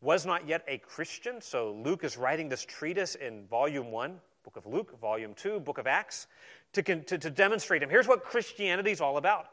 was 0.00 0.26
not 0.26 0.46
yet 0.46 0.62
a 0.68 0.78
Christian, 0.78 1.40
so 1.40 1.72
Luke 1.84 2.04
is 2.04 2.16
writing 2.16 2.48
this 2.48 2.64
treatise 2.64 3.14
in 3.14 3.46
volume 3.46 3.90
1, 3.90 4.20
book 4.44 4.56
of 4.56 4.66
Luke, 4.66 4.98
volume 5.00 5.34
2, 5.34 5.60
book 5.60 5.78
of 5.78 5.86
Acts, 5.86 6.26
to, 6.72 6.82
to, 6.82 7.18
to 7.18 7.30
demonstrate 7.30 7.82
him. 7.82 7.88
Here's 7.88 8.08
what 8.08 8.24
Christianity 8.24 8.90
is 8.90 9.00
all 9.00 9.16
about. 9.16 9.46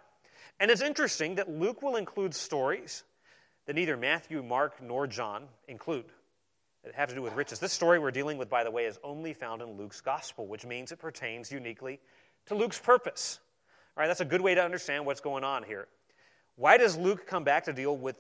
And 0.60 0.72
it's 0.72 0.82
interesting 0.82 1.36
that 1.36 1.50
Luke 1.50 1.82
will 1.82 1.96
include 1.96 2.34
stories 2.34 3.04
that 3.66 3.76
neither 3.76 3.98
Matthew, 3.98 4.44
Mark, 4.44 4.82
nor 4.82 5.08
John 5.08 5.46
include 5.68 6.06
that 6.84 6.96
have 6.96 7.10
to 7.10 7.16
do 7.16 7.22
with 7.22 7.34
riches. 7.34 7.60
This 7.60 7.72
story 7.72 7.98
we're 8.00 8.12
dealing 8.12 8.38
with, 8.38 8.50
by 8.50 8.64
the 8.64 8.72
way, 8.72 8.86
is 8.86 9.00
only 9.04 9.34
found 9.34 9.62
in 9.62 9.78
Luke's 9.78 10.02
gospel, 10.02 10.48
which 10.48 10.66
means 10.66 10.92
it 10.92 11.00
pertains 11.00 11.52
uniquely 11.52 12.00
to 12.48 12.56
Luke's 12.56 12.80
purpose. 12.80 13.40
All 13.96 14.02
right, 14.02 14.08
that's 14.08 14.22
a 14.22 14.26
good 14.26 14.42
way 14.42 14.56
to 14.56 14.64
understand 14.64 15.06
what's 15.06 15.22
going 15.22 15.44
on 15.44 15.64
here. 15.64 15.88
Why 16.56 16.78
does 16.78 16.98
Luke 16.98 17.26
come 17.26 17.44
back 17.44 17.66
to 17.66 17.74
deal 17.74 17.96
with 17.96 18.18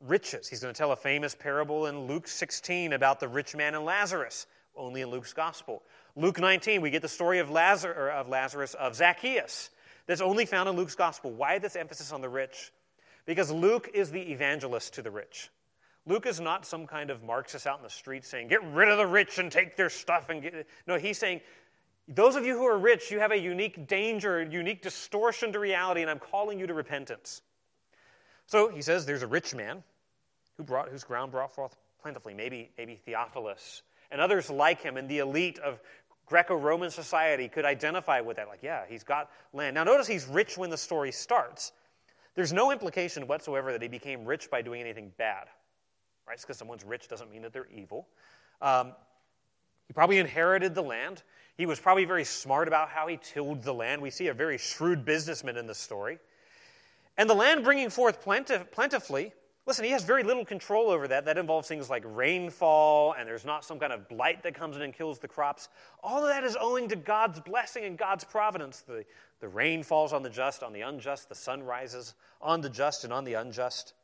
riches? 0.00 0.48
He's 0.48 0.60
going 0.60 0.72
to 0.72 0.78
tell 0.78 0.92
a 0.92 0.96
famous 0.96 1.34
parable 1.34 1.86
in 1.86 2.06
Luke 2.06 2.28
16 2.28 2.92
about 2.92 3.20
the 3.20 3.28
rich 3.28 3.56
man 3.56 3.74
and 3.74 3.84
Lazarus, 3.84 4.46
only 4.76 5.00
in 5.00 5.08
Luke's 5.10 5.32
gospel. 5.32 5.82
Luke 6.14 6.38
19, 6.38 6.80
we 6.80 6.90
get 6.90 7.02
the 7.02 7.08
story 7.08 7.40
of 7.40 7.50
Lazarus, 7.50 8.74
of, 8.74 8.94
Zacchaeus, 8.94 9.70
that's 10.06 10.20
only 10.20 10.46
found 10.46 10.68
in 10.68 10.76
Luke's 10.76 10.94
gospel. 10.94 11.32
Why 11.32 11.58
this 11.58 11.76
emphasis 11.76 12.12
on 12.12 12.20
the 12.20 12.28
rich? 12.28 12.72
Because 13.26 13.50
Luke 13.50 13.90
is 13.94 14.10
the 14.10 14.20
evangelist 14.20 14.94
to 14.94 15.02
the 15.02 15.10
rich. 15.10 15.50
Luke 16.06 16.26
is 16.26 16.40
not 16.40 16.66
some 16.66 16.86
kind 16.86 17.10
of 17.10 17.22
Marxist 17.22 17.66
out 17.66 17.78
in 17.78 17.82
the 17.82 17.90
street 17.90 18.24
saying, 18.24 18.48
get 18.48 18.62
rid 18.62 18.88
of 18.88 18.98
the 18.98 19.06
rich 19.06 19.38
and 19.38 19.50
take 19.50 19.76
their 19.76 19.88
stuff 19.88 20.28
and 20.28 20.42
get. 20.42 20.66
No, 20.86 20.98
he's 20.98 21.16
saying, 21.16 21.40
those 22.06 22.36
of 22.36 22.44
you 22.44 22.54
who 22.54 22.66
are 22.66 22.76
rich, 22.76 23.10
you 23.10 23.20
have 23.20 23.32
a 23.32 23.38
unique 23.38 23.86
danger, 23.86 24.40
a 24.40 24.48
unique 24.48 24.82
distortion 24.82 25.52
to 25.54 25.58
reality, 25.58 26.02
and 26.02 26.10
I'm 26.10 26.18
calling 26.18 26.58
you 26.58 26.66
to 26.66 26.74
repentance. 26.74 27.40
So 28.46 28.68
he 28.68 28.82
says 28.82 29.06
there's 29.06 29.22
a 29.22 29.26
rich 29.26 29.54
man 29.54 29.82
who 30.58 30.64
brought, 30.64 30.90
whose 30.90 31.04
ground 31.04 31.32
brought 31.32 31.54
forth 31.54 31.74
plentifully, 32.02 32.34
maybe, 32.34 32.70
maybe 32.76 32.96
Theophilus, 32.96 33.82
and 34.10 34.20
others 34.20 34.50
like 34.50 34.82
him 34.82 34.98
in 34.98 35.08
the 35.08 35.20
elite 35.20 35.58
of 35.58 35.80
Greco 36.26 36.56
Roman 36.56 36.90
society 36.90 37.48
could 37.48 37.64
identify 37.64 38.20
with 38.20 38.36
that. 38.36 38.48
Like, 38.48 38.62
yeah, 38.62 38.84
he's 38.88 39.04
got 39.04 39.30
land. 39.52 39.74
Now, 39.74 39.84
notice 39.84 40.06
he's 40.06 40.26
rich 40.26 40.56
when 40.56 40.70
the 40.70 40.76
story 40.76 41.12
starts. 41.12 41.72
There's 42.34 42.52
no 42.52 42.72
implication 42.72 43.26
whatsoever 43.26 43.72
that 43.72 43.82
he 43.82 43.88
became 43.88 44.24
rich 44.24 44.50
by 44.50 44.62
doing 44.62 44.80
anything 44.80 45.12
bad. 45.18 45.46
Right? 46.26 46.40
Because 46.40 46.56
someone's 46.56 46.84
rich 46.84 47.08
doesn't 47.08 47.30
mean 47.30 47.42
that 47.42 47.52
they're 47.52 47.68
evil. 47.74 48.08
Um, 48.62 48.92
he 49.86 49.92
probably 49.92 50.18
inherited 50.18 50.74
the 50.74 50.82
land. 50.82 51.22
He 51.56 51.66
was 51.66 51.78
probably 51.78 52.06
very 52.06 52.24
smart 52.24 52.66
about 52.66 52.88
how 52.88 53.06
he 53.06 53.18
tilled 53.18 53.62
the 53.62 53.74
land. 53.74 54.00
We 54.00 54.10
see 54.10 54.28
a 54.28 54.34
very 54.34 54.58
shrewd 54.58 55.04
businessman 55.04 55.56
in 55.56 55.66
the 55.66 55.74
story. 55.74 56.18
And 57.16 57.28
the 57.30 57.34
land 57.34 57.62
bringing 57.62 57.90
forth 57.90 58.24
plentif- 58.24 58.70
plentifully, 58.70 59.32
listen, 59.66 59.84
he 59.84 59.90
has 59.92 60.04
very 60.04 60.22
little 60.22 60.44
control 60.44 60.90
over 60.90 61.08
that. 61.08 61.24
That 61.24 61.38
involves 61.38 61.68
things 61.68 61.88
like 61.88 62.04
rainfall, 62.06 63.14
and 63.18 63.28
there's 63.28 63.44
not 63.44 63.64
some 63.64 63.78
kind 63.78 63.92
of 63.92 64.08
blight 64.08 64.42
that 64.42 64.54
comes 64.54 64.76
in 64.76 64.82
and 64.82 64.92
kills 64.92 65.18
the 65.18 65.28
crops. 65.28 65.68
All 66.02 66.22
of 66.22 66.28
that 66.28 66.44
is 66.44 66.56
owing 66.60 66.88
to 66.88 66.96
God's 66.96 67.40
blessing 67.40 67.84
and 67.84 67.96
God's 67.96 68.24
providence. 68.24 68.80
The, 68.80 69.04
the 69.40 69.48
rain 69.48 69.82
falls 69.82 70.12
on 70.12 70.22
the 70.22 70.30
just, 70.30 70.62
on 70.62 70.72
the 70.72 70.82
unjust, 70.82 71.28
the 71.28 71.34
sun 71.34 71.62
rises 71.62 72.14
on 72.40 72.60
the 72.60 72.70
just 72.70 73.04
and 73.04 73.12
on 73.12 73.24
the 73.24 73.34
unjust. 73.34 73.94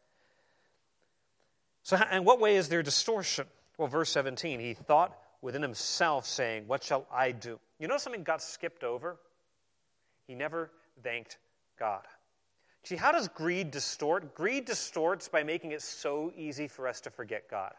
So, 1.82 1.98
in 2.12 2.24
what 2.24 2.40
way 2.40 2.56
is 2.56 2.68
there 2.68 2.82
distortion? 2.82 3.46
Well, 3.78 3.88
verse 3.88 4.10
17, 4.10 4.60
he 4.60 4.74
thought 4.74 5.16
within 5.42 5.62
himself, 5.62 6.26
saying, 6.26 6.64
What 6.66 6.84
shall 6.84 7.06
I 7.12 7.32
do? 7.32 7.58
You 7.78 7.88
know 7.88 7.96
something 7.96 8.22
got 8.22 8.42
skipped 8.42 8.84
over? 8.84 9.16
He 10.26 10.34
never 10.34 10.70
thanked 11.02 11.38
God. 11.78 12.02
See, 12.82 12.96
how 12.96 13.12
does 13.12 13.28
greed 13.28 13.70
distort? 13.70 14.34
Greed 14.34 14.64
distorts 14.64 15.28
by 15.28 15.42
making 15.42 15.72
it 15.72 15.82
so 15.82 16.32
easy 16.36 16.66
for 16.66 16.88
us 16.88 17.00
to 17.02 17.10
forget 17.10 17.48
God. 17.50 17.72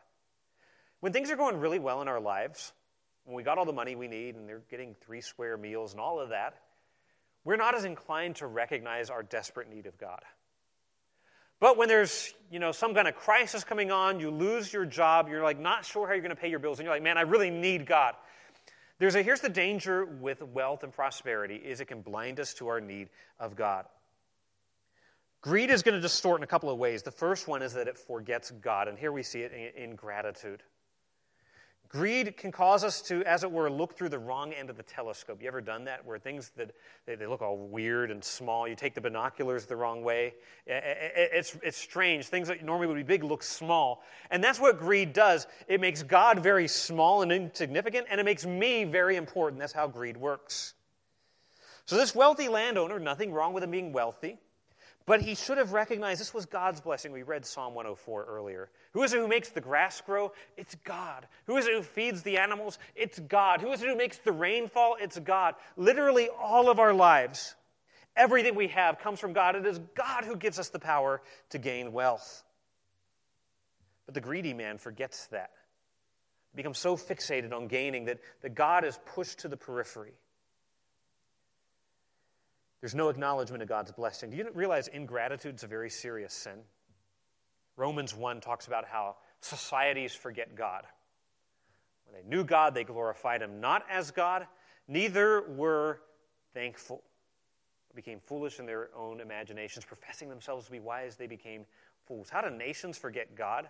When 0.99 1.11
things 1.11 1.31
are 1.31 1.35
going 1.35 1.57
really 1.57 1.79
well 1.79 2.01
in 2.01 2.07
our 2.07 2.19
lives, 2.19 2.73
when 3.25 3.35
we 3.35 3.43
got 3.43 3.57
all 3.57 3.65
the 3.65 3.73
money 3.73 3.95
we 3.95 4.07
need 4.07 4.35
and 4.35 4.47
they're 4.47 4.61
getting 4.69 4.95
three 5.01 5.21
square 5.21 5.57
meals 5.57 5.93
and 5.93 5.99
all 5.99 6.19
of 6.19 6.29
that, 6.29 6.55
we're 7.43 7.55
not 7.55 7.75
as 7.75 7.85
inclined 7.85 8.35
to 8.37 8.47
recognize 8.47 9.09
our 9.09 9.23
desperate 9.23 9.69
need 9.69 9.87
of 9.87 9.97
God. 9.97 10.21
But 11.59 11.77
when 11.77 11.87
there's, 11.87 12.33
you 12.51 12.59
know, 12.59 12.71
some 12.71 12.93
kind 12.93 13.07
of 13.07 13.15
crisis 13.15 13.63
coming 13.63 13.91
on, 13.91 14.19
you 14.19 14.31
lose 14.31 14.71
your 14.71 14.85
job, 14.85 15.29
you're 15.29 15.43
like 15.43 15.59
not 15.59 15.85
sure 15.85 16.07
how 16.07 16.13
you're 16.13 16.21
going 16.21 16.35
to 16.35 16.41
pay 16.41 16.49
your 16.49 16.59
bills, 16.59 16.79
and 16.79 16.85
you're 16.85 16.93
like, 16.93 17.03
man, 17.03 17.17
I 17.17 17.21
really 17.21 17.51
need 17.51 17.85
God. 17.85 18.15
There's 18.97 19.15
a, 19.15 19.23
here's 19.23 19.41
the 19.41 19.49
danger 19.49 20.05
with 20.05 20.43
wealth 20.43 20.83
and 20.83 20.93
prosperity 20.93 21.55
is 21.55 21.79
it 21.79 21.85
can 21.85 22.01
blind 22.01 22.39
us 22.39 22.53
to 22.55 22.67
our 22.67 22.79
need 22.79 23.09
of 23.39 23.55
God. 23.55 23.85
Greed 25.41 25.71
is 25.71 25.81
going 25.81 25.95
to 25.95 26.01
distort 26.01 26.39
in 26.39 26.43
a 26.43 26.47
couple 26.47 26.69
of 26.69 26.77
ways. 26.77 27.01
The 27.01 27.11
first 27.11 27.47
one 27.47 27.63
is 27.63 27.73
that 27.73 27.87
it 27.87 27.97
forgets 27.97 28.51
God, 28.51 28.87
and 28.87 28.97
here 28.97 29.11
we 29.11 29.23
see 29.23 29.41
it 29.41 29.51
in, 29.51 29.83
in 29.83 29.95
gratitude. 29.95 30.61
Greed 31.91 32.37
can 32.37 32.53
cause 32.53 32.85
us 32.85 33.01
to, 33.01 33.21
as 33.25 33.43
it 33.43 33.51
were, 33.51 33.69
look 33.69 33.97
through 33.97 34.07
the 34.07 34.19
wrong 34.19 34.53
end 34.53 34.69
of 34.69 34.77
the 34.77 34.83
telescope. 34.83 35.41
You 35.41 35.49
ever 35.49 35.59
done 35.59 35.83
that? 35.85 36.05
Where 36.05 36.17
things 36.17 36.51
that 36.55 36.71
they, 37.05 37.15
they 37.15 37.27
look 37.27 37.41
all 37.41 37.57
weird 37.57 38.11
and 38.11 38.23
small, 38.23 38.65
you 38.65 38.75
take 38.75 38.93
the 38.93 39.01
binoculars 39.01 39.65
the 39.65 39.75
wrong 39.75 40.01
way. 40.01 40.35
It's, 40.65 41.57
it's 41.61 41.77
strange. 41.77 42.27
Things 42.27 42.47
that 42.47 42.63
normally 42.63 42.87
would 42.87 42.95
be 42.95 43.03
big 43.03 43.25
look 43.25 43.43
small. 43.43 44.03
And 44.29 44.41
that's 44.41 44.57
what 44.57 44.79
greed 44.79 45.11
does. 45.11 45.47
It 45.67 45.81
makes 45.81 46.01
God 46.01 46.39
very 46.39 46.67
small 46.67 47.23
and 47.23 47.31
insignificant, 47.31 48.07
and 48.09 48.21
it 48.21 48.23
makes 48.23 48.45
me 48.45 48.85
very 48.85 49.17
important. 49.17 49.59
That's 49.59 49.73
how 49.73 49.87
greed 49.87 50.15
works. 50.15 50.75
So, 51.87 51.97
this 51.97 52.15
wealthy 52.15 52.47
landowner, 52.47 52.99
nothing 52.99 53.33
wrong 53.33 53.51
with 53.51 53.65
him 53.65 53.71
being 53.71 53.91
wealthy. 53.91 54.37
But 55.05 55.21
he 55.21 55.35
should 55.35 55.57
have 55.57 55.73
recognized 55.73 56.21
this 56.21 56.33
was 56.33 56.45
God's 56.45 56.79
blessing. 56.79 57.11
We 57.11 57.23
read 57.23 57.45
Psalm 57.45 57.73
104 57.73 58.25
earlier. 58.25 58.69
Who 58.93 59.03
is 59.03 59.13
it 59.13 59.17
who 59.19 59.27
makes 59.27 59.49
the 59.49 59.61
grass 59.61 59.99
grow? 60.01 60.31
It's 60.57 60.75
God. 60.83 61.27
Who 61.47 61.57
is 61.57 61.65
it 61.65 61.73
who 61.73 61.81
feeds 61.81 62.21
the 62.21 62.37
animals? 62.37 62.77
It's 62.95 63.19
God. 63.19 63.61
Who 63.61 63.71
is 63.71 63.81
it 63.81 63.89
who 63.89 63.95
makes 63.95 64.19
the 64.19 64.31
rainfall? 64.31 64.97
It's 64.99 65.17
God. 65.17 65.55
Literally, 65.75 66.29
all 66.29 66.69
of 66.69 66.79
our 66.79 66.93
lives, 66.93 67.55
everything 68.15 68.55
we 68.55 68.67
have 68.67 68.99
comes 68.99 69.19
from 69.19 69.33
God. 69.33 69.55
It 69.55 69.65
is 69.65 69.79
God 69.95 70.23
who 70.25 70.35
gives 70.35 70.59
us 70.59 70.69
the 70.69 70.79
power 70.79 71.21
to 71.49 71.57
gain 71.57 71.93
wealth. 71.93 72.43
But 74.05 74.13
the 74.13 74.21
greedy 74.21 74.53
man 74.53 74.77
forgets 74.77 75.27
that. 75.27 75.51
Becomes 76.53 76.77
so 76.77 76.97
fixated 76.97 77.53
on 77.53 77.67
gaining 77.67 78.05
that, 78.05 78.19
that 78.41 78.55
God 78.55 78.83
is 78.83 78.99
pushed 79.15 79.39
to 79.39 79.47
the 79.47 79.57
periphery. 79.57 80.13
There's 82.81 82.95
no 82.95 83.09
acknowledgement 83.09 83.61
of 83.61 83.69
God's 83.69 83.91
blessing. 83.91 84.31
Do 84.31 84.37
you 84.37 84.49
realize 84.53 84.87
ingratitude 84.87 85.55
is 85.55 85.63
a 85.63 85.67
very 85.67 85.89
serious 85.89 86.33
sin? 86.33 86.59
Romans 87.77 88.15
1 88.15 88.41
talks 88.41 88.67
about 88.67 88.85
how 88.85 89.15
societies 89.39 90.13
forget 90.13 90.55
God. 90.55 90.83
When 92.05 92.21
they 92.21 92.27
knew 92.27 92.43
God, 92.43 92.73
they 92.73 92.83
glorified 92.83 93.41
Him 93.41 93.61
not 93.61 93.85
as 93.89 94.11
God, 94.11 94.47
neither 94.87 95.43
were 95.49 96.01
thankful. 96.53 97.03
They 97.91 97.95
became 97.95 98.19
foolish 98.19 98.59
in 98.59 98.65
their 98.65 98.89
own 98.95 99.21
imaginations, 99.21 99.85
professing 99.85 100.27
themselves 100.29 100.65
to 100.65 100.71
be 100.71 100.79
wise, 100.79 101.15
they 101.15 101.27
became 101.27 101.65
fools. 102.05 102.29
How 102.29 102.41
do 102.41 102.49
nations 102.49 102.97
forget 102.97 103.35
God? 103.35 103.69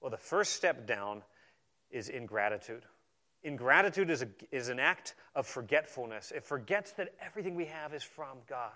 Well, 0.00 0.10
the 0.10 0.16
first 0.16 0.54
step 0.54 0.86
down 0.86 1.22
is 1.90 2.08
ingratitude. 2.08 2.84
Ingratitude 3.42 4.10
is, 4.10 4.22
a, 4.22 4.28
is 4.52 4.68
an 4.68 4.78
act 4.78 5.14
of 5.34 5.46
forgetfulness. 5.46 6.32
It 6.34 6.44
forgets 6.44 6.92
that 6.92 7.14
everything 7.24 7.54
we 7.54 7.66
have 7.66 7.94
is 7.94 8.02
from 8.02 8.38
God. 8.48 8.70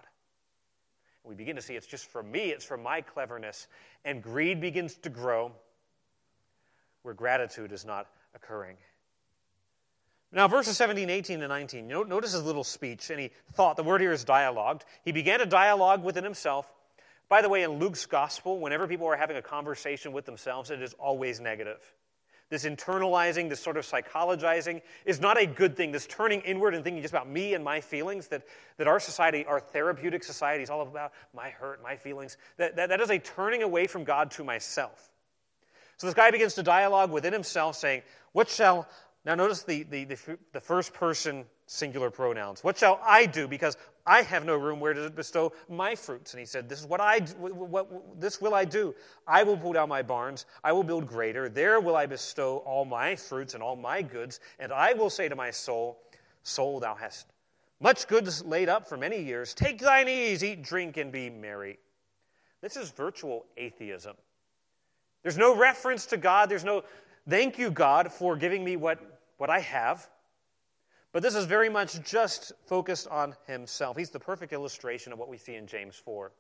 We 1.23 1.35
begin 1.35 1.57
to 1.57 1.63
see 1.63 1.75
it's 1.75 1.87
just 1.87 2.11
from 2.11 2.31
me, 2.31 2.51
it's 2.51 2.65
from 2.65 2.83
my 2.83 3.01
cleverness. 3.01 3.67
And 4.05 4.23
greed 4.23 4.61
begins 4.61 4.95
to 4.99 5.09
grow 5.09 5.53
where 7.03 7.15
gratitude 7.15 7.73
is 7.73 7.85
not 7.85 8.07
occurring. 8.35 8.77
Now, 10.33 10.49
verses 10.49 10.77
17, 10.77 11.11
18, 11.11 11.43
and 11.43 11.49
19. 11.49 11.87
Notice 11.87 12.33
his 12.33 12.43
little 12.43 12.65
speech, 12.65 13.11
and 13.11 13.21
he 13.21 13.31
thought, 13.53 13.77
the 13.77 13.85
word 13.85 14.01
here 14.01 14.13
is 14.13 14.25
dialogued. 14.25 14.85
He 15.05 15.13
began 15.13 15.41
a 15.41 15.47
dialogue 15.47 16.03
within 16.03 16.25
himself. 16.25 16.71
By 17.29 17.41
the 17.41 17.49
way, 17.49 17.63
in 17.63 17.79
Luke's 17.79 18.07
gospel, 18.07 18.59
whenever 18.59 18.89
people 18.89 19.07
are 19.07 19.17
having 19.17 19.37
a 19.37 19.43
conversation 19.43 20.13
with 20.13 20.27
themselves, 20.27 20.71
it 20.71 20.83
is 20.83 20.93
always 20.95 21.41
negative. 21.41 21.79
This 22.51 22.65
internalizing, 22.65 23.49
this 23.49 23.61
sort 23.61 23.77
of 23.77 23.87
psychologizing 23.87 24.83
is 25.05 25.21
not 25.21 25.41
a 25.41 25.47
good 25.47 25.77
thing. 25.77 25.93
This 25.93 26.07
turning 26.07 26.41
inward 26.43 26.75
and 26.75 26.85
thinking 26.85 27.03
just 27.03 27.15
about 27.15 27.29
me 27.29 27.55
and 27.55 27.65
my 27.65 27.81
feelings, 27.81 28.29
that, 28.29 28.43
that 28.77 28.87
our 28.87 29.01
society, 29.01 29.47
our 29.47 29.61
therapeutic 29.61 30.23
society, 30.23 30.63
is 30.63 30.71
all 30.71 30.83
about 30.83 31.13
my 31.35 31.51
hurt, 31.51 31.83
my 31.83 31.97
feelings. 31.97 32.37
That, 32.59 32.77
that, 32.77 32.91
that 32.91 33.01
is 33.01 33.11
a 33.11 33.19
turning 33.19 33.63
away 33.63 33.87
from 33.87 34.05
God 34.05 34.31
to 34.33 34.45
myself. 34.45 35.11
So 35.97 36.07
this 36.07 36.15
guy 36.15 36.31
begins 36.31 36.55
to 36.55 36.63
dialogue 36.63 37.11
within 37.11 37.33
himself, 37.33 37.77
saying, 37.77 38.03
What 38.33 38.49
shall. 38.49 38.87
Now 39.25 39.35
notice 39.35 39.63
the, 39.63 39.85
the, 39.85 40.05
the, 40.05 40.39
the 40.53 40.61
first 40.61 40.93
person 40.93 41.47
singular 41.67 42.11
pronouns. 42.11 42.63
What 42.63 42.79
shall 42.79 43.01
I 43.05 43.27
do? 43.27 43.49
Because 43.49 43.77
I 44.07 44.23
have 44.23 44.45
no 44.45 44.57
room 44.57 44.81
where 44.81 44.93
to 44.93 45.09
bestow 45.11 45.53
my 45.69 45.95
fruits. 45.95 46.33
And 46.35 46.41
he 46.41 46.47
said, 46.47 46.69
This 46.69 46.81
is 46.81 46.87
what 46.87 47.01
I 47.01 47.21
what, 47.39 47.55
what, 47.55 48.21
this 48.21 48.41
will 48.41 48.55
I 48.55 48.65
do. 48.65 48.95
I 49.27 49.43
will 49.43 49.57
pull 49.57 49.73
down 49.73 49.89
my 49.89 50.03
barns, 50.03 50.47
I 50.63 50.73
will 50.73 50.85
build 50.85 51.07
greater. 51.07 51.49
There 51.49 51.81
will 51.81 51.97
I 51.97 52.07
bestow 52.07 52.59
all 52.59 52.85
my 52.85 53.17
fruits 53.17 53.55
and 53.55 53.63
all 53.63 53.77
my 53.77 54.03
goods, 54.03 54.41
and 54.59 54.73
I 54.73 54.93
will 54.93 55.11
say 55.11 55.29
to 55.29 55.37
my 55.37 55.51
soul, 55.51 55.99
Soul, 56.43 56.81
thou 56.81 56.95
hast 56.95 57.27
much 57.81 58.07
goods 58.07 58.45
laid 58.45 58.69
up 58.69 58.89
for 58.89 58.97
many 58.97 59.23
years. 59.23 59.55
Take 59.55 59.79
thine 59.79 60.09
ease, 60.09 60.45
eat, 60.45 60.63
drink, 60.63 60.97
and 60.97 61.11
be 61.11 61.29
merry. 61.29 61.79
This 62.61 62.77
is 62.77 62.91
virtual 62.91 63.47
atheism. 63.57 64.17
There's 65.23 65.37
no 65.39 65.55
reference 65.57 66.07
to 66.07 66.17
God. 66.17 66.49
There's 66.49 66.65
no 66.65 66.85
thank 67.29 67.59
you, 67.59 67.71
God, 67.71 68.13
for 68.13 68.37
giving 68.37 68.65
me 68.65 68.77
what, 68.77 68.99
what 69.39 69.51
I 69.51 69.61
have. 69.61 70.09
But 71.15 71.23
this 71.23 71.37
is 71.37 71.45
very 71.45 71.69
much 71.69 72.03
just 72.03 72.53
focused 72.67 73.07
on 73.07 73.37
himself. 73.47 73.97
He's 73.97 74.11
the 74.11 74.19
perfect 74.19 74.53
illustration 74.53 75.13
of 75.13 75.19
what 75.21 75.29
we 75.29 75.39
see 75.39 75.55
in 75.55 75.65
James 75.65 75.95
4. 75.95 76.33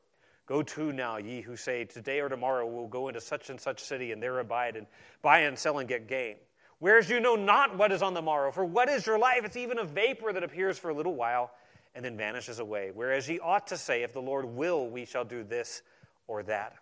Go 0.46 0.64
to 0.64 0.92
now, 0.92 1.16
ye 1.16 1.40
who 1.40 1.54
say, 1.54 1.84
Today 1.84 2.18
or 2.18 2.28
tomorrow 2.28 2.66
we'll 2.66 2.88
go 2.88 3.06
into 3.06 3.20
such 3.20 3.50
and 3.50 3.60
such 3.60 3.78
city 3.80 4.10
and 4.10 4.20
there 4.20 4.40
abide 4.40 4.74
and 4.74 4.88
buy 5.22 5.38
and 5.42 5.56
sell 5.56 5.78
and 5.78 5.88
get 5.88 6.08
gain. 6.08 6.34
Whereas 6.80 7.08
you 7.08 7.20
know 7.20 7.36
not 7.36 7.78
what 7.78 7.92
is 7.92 8.02
on 8.02 8.14
the 8.14 8.20
morrow. 8.20 8.50
For 8.50 8.64
what 8.64 8.88
is 8.88 9.06
your 9.06 9.16
life? 9.16 9.44
It's 9.44 9.56
even 9.56 9.78
a 9.78 9.84
vapor 9.84 10.32
that 10.32 10.42
appears 10.42 10.76
for 10.76 10.90
a 10.90 10.94
little 10.94 11.14
while 11.14 11.52
and 11.94 12.04
then 12.04 12.16
vanishes 12.16 12.58
away. 12.58 12.90
Whereas 12.92 13.28
ye 13.28 13.38
ought 13.38 13.68
to 13.68 13.76
say, 13.76 14.02
If 14.02 14.12
the 14.12 14.22
Lord 14.22 14.44
will, 14.44 14.90
we 14.90 15.04
shall 15.04 15.24
do 15.24 15.44
this 15.44 15.82
or 16.26 16.42
that. 16.42 16.74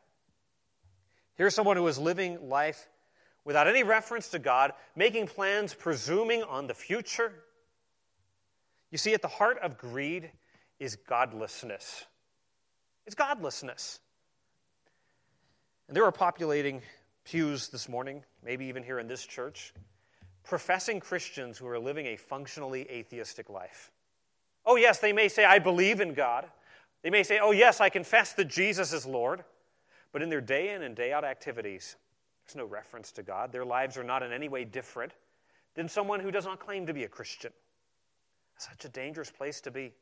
Here's 1.35 1.55
someone 1.55 1.77
who 1.77 1.87
is 1.89 1.99
living 1.99 2.49
life 2.49 2.89
without 3.45 3.69
any 3.69 3.83
reference 3.83 4.31
to 4.31 4.39
God, 4.39 4.73
making 4.97 5.27
plans, 5.27 5.75
presuming 5.75 6.43
on 6.45 6.67
the 6.67 6.75
future 6.75 7.35
you 8.93 8.99
see, 8.99 9.15
at 9.15 9.23
the 9.23 9.29
heart 9.29 9.59
of 9.61 9.79
greed 9.79 10.31
is 10.79 10.95
godlessness. 10.95 12.05
It's 13.07 13.17
godlessness. 13.17 13.99
And 15.89 15.97
there 15.97 16.05
are 16.05 16.13
populating 16.13 16.83
pews 17.25 17.69
this 17.69 17.89
morning, 17.89 18.23
maybe 18.45 18.67
even 18.67 18.83
here 18.83 18.99
in 18.99 19.09
this 19.09 19.25
church, 19.25 19.73
professing 20.45 21.01
Christians 21.01 21.57
who 21.57 21.67
are 21.67 21.79
living 21.79 22.07
a 22.07 22.17
functionally 22.17 22.83
atheistic 22.91 23.49
life. 23.49 23.91
Oh, 24.67 24.77
yes, 24.77 24.99
they 24.99 25.13
may 25.13 25.29
say, 25.29 25.45
I 25.45 25.59
believe 25.59 26.01
in 26.01 26.15
God. 26.15 26.47
They 27.03 27.11
may 27.11 27.23
say, 27.23 27.41
Oh, 27.41 27.51
yes, 27.51 27.81
I 27.81 27.89
confess 27.89 28.35
that 28.35 28.47
Jesus 28.47 28.93
is 28.93 29.07
Lord. 29.07 29.43
But 30.13 30.21
in 30.21 30.29
their 30.29 30.43
day 30.43 30.75
in 30.75 30.83
and 30.83 30.95
day 30.95 31.13
out 31.13 31.25
activities, 31.25 31.97
there's 32.45 32.57
no 32.57 32.67
reference 32.67 33.11
to 33.13 33.23
God. 33.23 33.51
Their 33.51 33.65
lives 33.65 33.97
are 33.97 34.05
not 34.05 34.23
in 34.23 34.33
any 34.33 34.49
way 34.49 34.65
different 34.65 35.13
than 35.75 35.89
someone 35.89 36.21
who 36.21 36.31
does 36.31 36.45
not 36.45 36.61
claim 36.61 36.87
to 36.87 36.93
be 36.93 37.05
a 37.05 37.09
Christian. 37.09 37.53
Such 38.63 38.85
a 38.85 38.89
dangerous 38.89 39.29
place 39.29 39.61
to 39.63 39.73
be. 39.73 39.93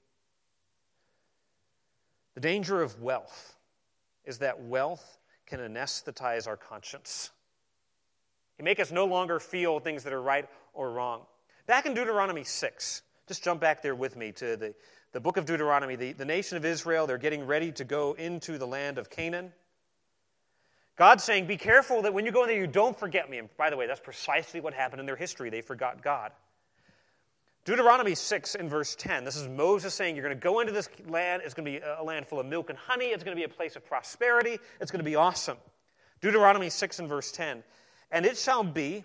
The 2.34 2.42
danger 2.42 2.82
of 2.82 3.00
wealth 3.00 3.56
is 4.26 4.38
that 4.38 4.62
wealth 4.62 5.18
can 5.46 5.60
anesthetize 5.60 6.46
our 6.46 6.58
conscience. 6.58 7.30
It 8.58 8.64
make 8.66 8.78
us 8.78 8.92
no 8.92 9.06
longer 9.06 9.40
feel 9.40 9.80
things 9.80 10.04
that 10.04 10.12
are 10.12 10.20
right 10.20 10.46
or 10.74 10.90
wrong. 10.90 11.22
Back 11.66 11.86
in 11.86 11.94
Deuteronomy 11.94 12.44
6, 12.44 13.02
just 13.26 13.42
jump 13.42 13.62
back 13.62 13.80
there 13.80 13.94
with 13.94 14.14
me 14.14 14.30
to 14.32 14.58
the, 14.58 14.74
the 15.12 15.20
book 15.20 15.38
of 15.38 15.46
Deuteronomy. 15.46 15.96
The, 15.96 16.12
the 16.12 16.26
nation 16.26 16.58
of 16.58 16.66
Israel, 16.66 17.06
they're 17.06 17.16
getting 17.16 17.46
ready 17.46 17.72
to 17.72 17.84
go 17.84 18.12
into 18.12 18.58
the 18.58 18.66
land 18.66 18.98
of 18.98 19.08
Canaan. 19.08 19.54
God's 20.96 21.24
saying, 21.24 21.46
Be 21.46 21.56
careful 21.56 22.02
that 22.02 22.12
when 22.12 22.26
you 22.26 22.30
go 22.30 22.42
in 22.42 22.48
there, 22.48 22.58
you 22.58 22.66
don't 22.66 22.98
forget 22.98 23.30
me. 23.30 23.38
And 23.38 23.48
by 23.56 23.70
the 23.70 23.76
way, 23.78 23.86
that's 23.86 24.00
precisely 24.00 24.60
what 24.60 24.74
happened 24.74 25.00
in 25.00 25.06
their 25.06 25.16
history. 25.16 25.48
They 25.48 25.62
forgot 25.62 26.02
God. 26.02 26.32
Deuteronomy 27.66 28.14
6 28.14 28.54
in 28.54 28.70
verse 28.70 28.94
10, 28.96 29.24
this 29.24 29.36
is 29.36 29.46
Moses 29.46 29.92
saying, 29.92 30.16
You're 30.16 30.24
going 30.24 30.36
to 30.36 30.42
go 30.42 30.60
into 30.60 30.72
this 30.72 30.88
land. 31.06 31.42
It's 31.44 31.52
going 31.52 31.66
to 31.66 31.70
be 31.70 31.84
a 31.84 32.02
land 32.02 32.26
full 32.26 32.40
of 32.40 32.46
milk 32.46 32.70
and 32.70 32.78
honey. 32.78 33.06
It's 33.06 33.22
going 33.22 33.36
to 33.36 33.40
be 33.40 33.44
a 33.44 33.54
place 33.54 33.76
of 33.76 33.84
prosperity. 33.84 34.58
It's 34.80 34.90
going 34.90 35.00
to 35.00 35.04
be 35.04 35.16
awesome. 35.16 35.58
Deuteronomy 36.22 36.70
6 36.70 36.98
and 37.00 37.08
verse 37.08 37.30
10. 37.32 37.62
And 38.10 38.24
it 38.24 38.38
shall 38.38 38.64
be, 38.64 39.04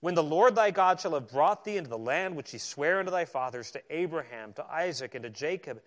when 0.00 0.14
the 0.14 0.22
Lord 0.22 0.54
thy 0.54 0.70
God 0.70 0.98
shall 0.98 1.12
have 1.12 1.28
brought 1.28 1.64
thee 1.64 1.76
into 1.76 1.90
the 1.90 1.98
land 1.98 2.36
which 2.36 2.50
he 2.50 2.58
sware 2.58 3.00
unto 3.00 3.10
thy 3.10 3.26
fathers, 3.26 3.70
to 3.72 3.82
Abraham, 3.90 4.54
to 4.54 4.64
Isaac, 4.64 5.14
and 5.14 5.22
to 5.22 5.30
Jacob, 5.30 5.80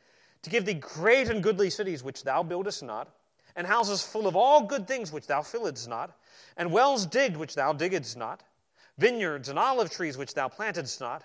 to 0.44 0.50
give 0.52 0.66
thee 0.66 0.76
great 0.76 1.30
and 1.30 1.42
goodly 1.42 1.72
cities 1.72 2.04
which 2.04 2.24
thou 2.24 2.44
buildest 2.44 2.84
not, 2.84 3.10
and 3.56 3.66
houses 3.66 4.04
full 4.04 4.28
of 4.28 4.36
all 4.36 4.64
good 4.64 4.88
things 4.88 5.12
which 5.12 5.26
thou 5.26 5.42
filledst 5.42 5.88
not, 5.88 6.16
and 6.58 6.72
wells 6.72 7.08
digged 7.08 7.38
which 7.38 7.56
thou 7.56 7.74
diggedst 7.74 8.16
not, 8.18 8.44
vineyards 9.00 9.50
and 9.50 9.58
olive 9.58 9.90
trees 9.90 10.16
which 10.16 10.36
thou 10.36 10.48
plantedst 10.48 11.02
not, 11.02 11.24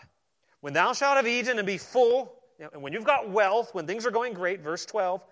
when 0.63 0.73
thou 0.73 0.93
shalt 0.93 1.17
have 1.17 1.27
eaten 1.27 1.59
and 1.59 1.67
be 1.67 1.77
full, 1.77 2.33
and 2.59 2.81
when 2.83 2.93
you've 2.93 3.05
got 3.05 3.29
wealth, 3.29 3.75
when 3.75 3.87
things 3.87 4.07
are 4.07 4.11
going 4.11 4.33
great, 4.33 4.61
verse 4.61 4.87
12, 4.87 5.23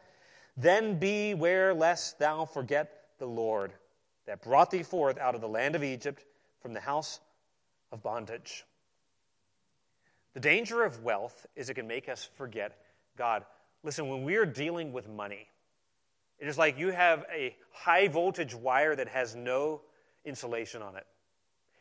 then 0.57 0.99
beware 0.99 1.73
lest 1.73 2.19
thou 2.19 2.45
forget 2.45 3.05
the 3.19 3.27
Lord 3.27 3.73
that 4.27 4.43
brought 4.43 4.71
thee 4.71 4.83
forth 4.83 5.19
out 5.19 5.35
of 5.35 5.41
the 5.41 5.49
land 5.49 5.77
of 5.77 5.85
Egypt 5.85 6.25
from 6.61 6.73
the 6.73 6.81
house 6.81 7.21
of 7.93 8.03
bondage. 8.03 8.65
The 10.35 10.41
danger 10.41 10.83
of 10.83 11.03
wealth 11.05 11.47
is 11.55 11.71
it 11.71 11.75
can 11.75 11.87
make 11.87 12.09
us 12.09 12.29
forget 12.37 12.77
God. 13.17 13.45
Listen, 13.85 14.09
when 14.09 14.25
we 14.25 14.35
are 14.37 14.47
dealing 14.47 14.93
with 14.93 15.09
money, 15.09 15.49
it 16.41 16.49
is 16.49 16.59
like 16.59 16.77
you 16.77 16.89
have 16.89 17.25
a 17.33 17.55
high 17.71 18.09
voltage 18.09 18.55
wire 18.55 18.97
that 18.97 19.09
has 19.09 19.37
no 19.37 19.81
insulation 20.25 20.83
on 20.83 20.97
it. 20.97 21.07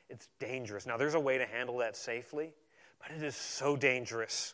It's 0.09 0.27
dangerous. 0.39 0.85
Now, 0.85 0.97
there's 0.97 1.15
a 1.15 1.19
way 1.19 1.39
to 1.39 1.45
handle 1.45 1.77
that 1.79 1.95
safely, 1.95 2.51
but 2.99 3.11
it 3.15 3.23
is 3.23 3.35
so 3.35 3.75
dangerous. 3.75 4.53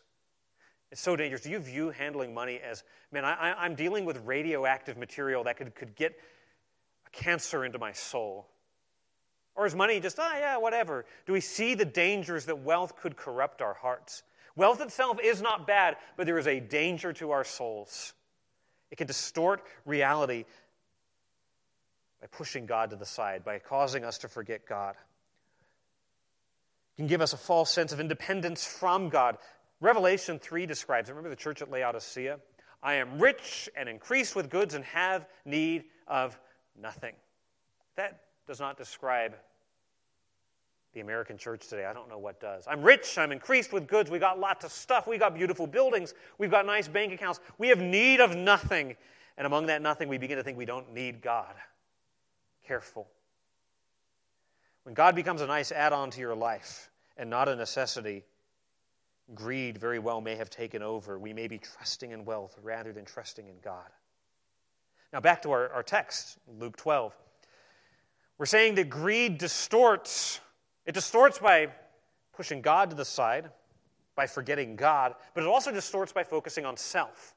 It's 0.90 1.00
so 1.00 1.16
dangerous. 1.16 1.42
Do 1.42 1.50
you 1.50 1.58
view 1.58 1.90
handling 1.90 2.32
money 2.32 2.60
as, 2.60 2.84
man, 3.12 3.24
I, 3.24 3.66
am 3.66 3.74
dealing 3.74 4.04
with 4.04 4.24
radioactive 4.24 4.96
material 4.96 5.44
that 5.44 5.56
could, 5.56 5.74
could 5.74 5.96
get 5.96 6.18
a 7.06 7.10
cancer 7.10 7.64
into 7.64 7.78
my 7.78 7.92
soul? 7.92 8.46
Or 9.56 9.66
is 9.66 9.74
money 9.74 9.98
just, 10.00 10.18
ah, 10.18 10.32
oh, 10.32 10.38
yeah, 10.38 10.56
whatever? 10.58 11.06
Do 11.26 11.32
we 11.32 11.40
see 11.40 11.74
the 11.74 11.84
dangers 11.84 12.44
that 12.44 12.58
wealth 12.58 12.96
could 12.96 13.16
corrupt 13.16 13.62
our 13.62 13.74
hearts? 13.74 14.22
Wealth 14.54 14.80
itself 14.80 15.18
is 15.22 15.42
not 15.42 15.66
bad, 15.66 15.96
but 16.16 16.26
there 16.26 16.38
is 16.38 16.46
a 16.46 16.60
danger 16.60 17.12
to 17.14 17.30
our 17.32 17.44
souls. 17.44 18.14
It 18.90 18.96
can 18.96 19.06
distort 19.06 19.62
reality 19.84 20.44
by 22.20 22.26
pushing 22.28 22.66
God 22.66 22.90
to 22.90 22.96
the 22.96 23.06
side, 23.06 23.44
by 23.44 23.58
causing 23.58 24.04
us 24.04 24.18
to 24.18 24.28
forget 24.28 24.66
God. 24.66 24.94
Can 26.96 27.06
give 27.06 27.20
us 27.20 27.32
a 27.32 27.36
false 27.36 27.70
sense 27.70 27.92
of 27.92 28.00
independence 28.00 28.66
from 28.66 29.08
God. 29.08 29.36
Revelation 29.80 30.38
3 30.38 30.64
describes, 30.66 31.10
remember 31.10 31.28
the 31.28 31.36
church 31.36 31.60
at 31.60 31.70
Laodicea? 31.70 32.38
I 32.82 32.94
am 32.94 33.18
rich 33.18 33.68
and 33.76 33.88
increased 33.88 34.34
with 34.34 34.48
goods 34.48 34.74
and 34.74 34.84
have 34.86 35.26
need 35.44 35.84
of 36.06 36.38
nothing. 36.80 37.14
That 37.96 38.20
does 38.46 38.60
not 38.60 38.78
describe 38.78 39.34
the 40.94 41.00
American 41.00 41.36
church 41.36 41.68
today. 41.68 41.84
I 41.84 41.92
don't 41.92 42.08
know 42.08 42.18
what 42.18 42.40
does. 42.40 42.64
I'm 42.66 42.80
rich, 42.80 43.18
I'm 43.18 43.32
increased 43.32 43.72
with 43.72 43.86
goods, 43.86 44.10
we 44.10 44.18
got 44.18 44.38
lots 44.38 44.64
of 44.64 44.72
stuff, 44.72 45.06
we 45.06 45.18
got 45.18 45.34
beautiful 45.34 45.66
buildings, 45.66 46.14
we've 46.38 46.50
got 46.50 46.64
nice 46.64 46.88
bank 46.88 47.12
accounts. 47.12 47.40
We 47.58 47.68
have 47.68 47.80
need 47.80 48.20
of 48.20 48.34
nothing. 48.34 48.96
And 49.36 49.46
among 49.46 49.66
that 49.66 49.82
nothing, 49.82 50.08
we 50.08 50.16
begin 50.16 50.38
to 50.38 50.42
think 50.42 50.56
we 50.56 50.64
don't 50.64 50.94
need 50.94 51.20
God. 51.20 51.54
Careful. 52.66 53.06
When 54.86 54.94
God 54.94 55.16
becomes 55.16 55.40
a 55.40 55.48
nice 55.48 55.72
add 55.72 55.92
on 55.92 56.10
to 56.10 56.20
your 56.20 56.36
life 56.36 56.92
and 57.16 57.28
not 57.28 57.48
a 57.48 57.56
necessity, 57.56 58.22
greed 59.34 59.78
very 59.78 59.98
well 59.98 60.20
may 60.20 60.36
have 60.36 60.48
taken 60.48 60.80
over. 60.80 61.18
We 61.18 61.32
may 61.32 61.48
be 61.48 61.58
trusting 61.58 62.12
in 62.12 62.24
wealth 62.24 62.56
rather 62.62 62.92
than 62.92 63.04
trusting 63.04 63.48
in 63.48 63.56
God. 63.64 63.88
Now, 65.12 65.18
back 65.18 65.42
to 65.42 65.50
our, 65.50 65.70
our 65.70 65.82
text, 65.82 66.38
Luke 66.60 66.76
12. 66.76 67.12
We're 68.38 68.46
saying 68.46 68.76
that 68.76 68.88
greed 68.88 69.38
distorts 69.38 70.38
it 70.84 70.94
distorts 70.94 71.40
by 71.40 71.66
pushing 72.32 72.62
God 72.62 72.90
to 72.90 72.96
the 72.96 73.04
side, 73.04 73.50
by 74.14 74.28
forgetting 74.28 74.76
God, 74.76 75.16
but 75.34 75.42
it 75.42 75.48
also 75.48 75.72
distorts 75.72 76.12
by 76.12 76.22
focusing 76.22 76.64
on 76.64 76.76
self. 76.76 77.34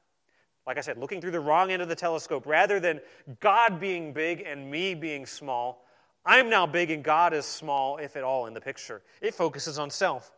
Like 0.68 0.78
I 0.78 0.82
said, 0.82 0.98
looking 0.98 1.20
through 1.20 1.32
the 1.32 1.40
wrong 1.40 1.72
end 1.72 1.82
of 1.82 1.88
the 1.88 1.96
telescope. 1.96 2.46
Rather 2.46 2.78
than 2.78 3.00
God 3.40 3.80
being 3.80 4.12
big 4.12 4.42
and 4.42 4.70
me 4.70 4.94
being 4.94 5.26
small, 5.26 5.84
I'm 6.24 6.50
now 6.50 6.66
big 6.66 6.90
and 6.90 7.02
God 7.02 7.32
is 7.32 7.46
small, 7.46 7.96
if 7.96 8.16
at 8.16 8.24
all, 8.24 8.46
in 8.46 8.54
the 8.54 8.60
picture. 8.60 9.02
It 9.20 9.34
focuses 9.34 9.78
on 9.78 9.90
self. 9.90 10.30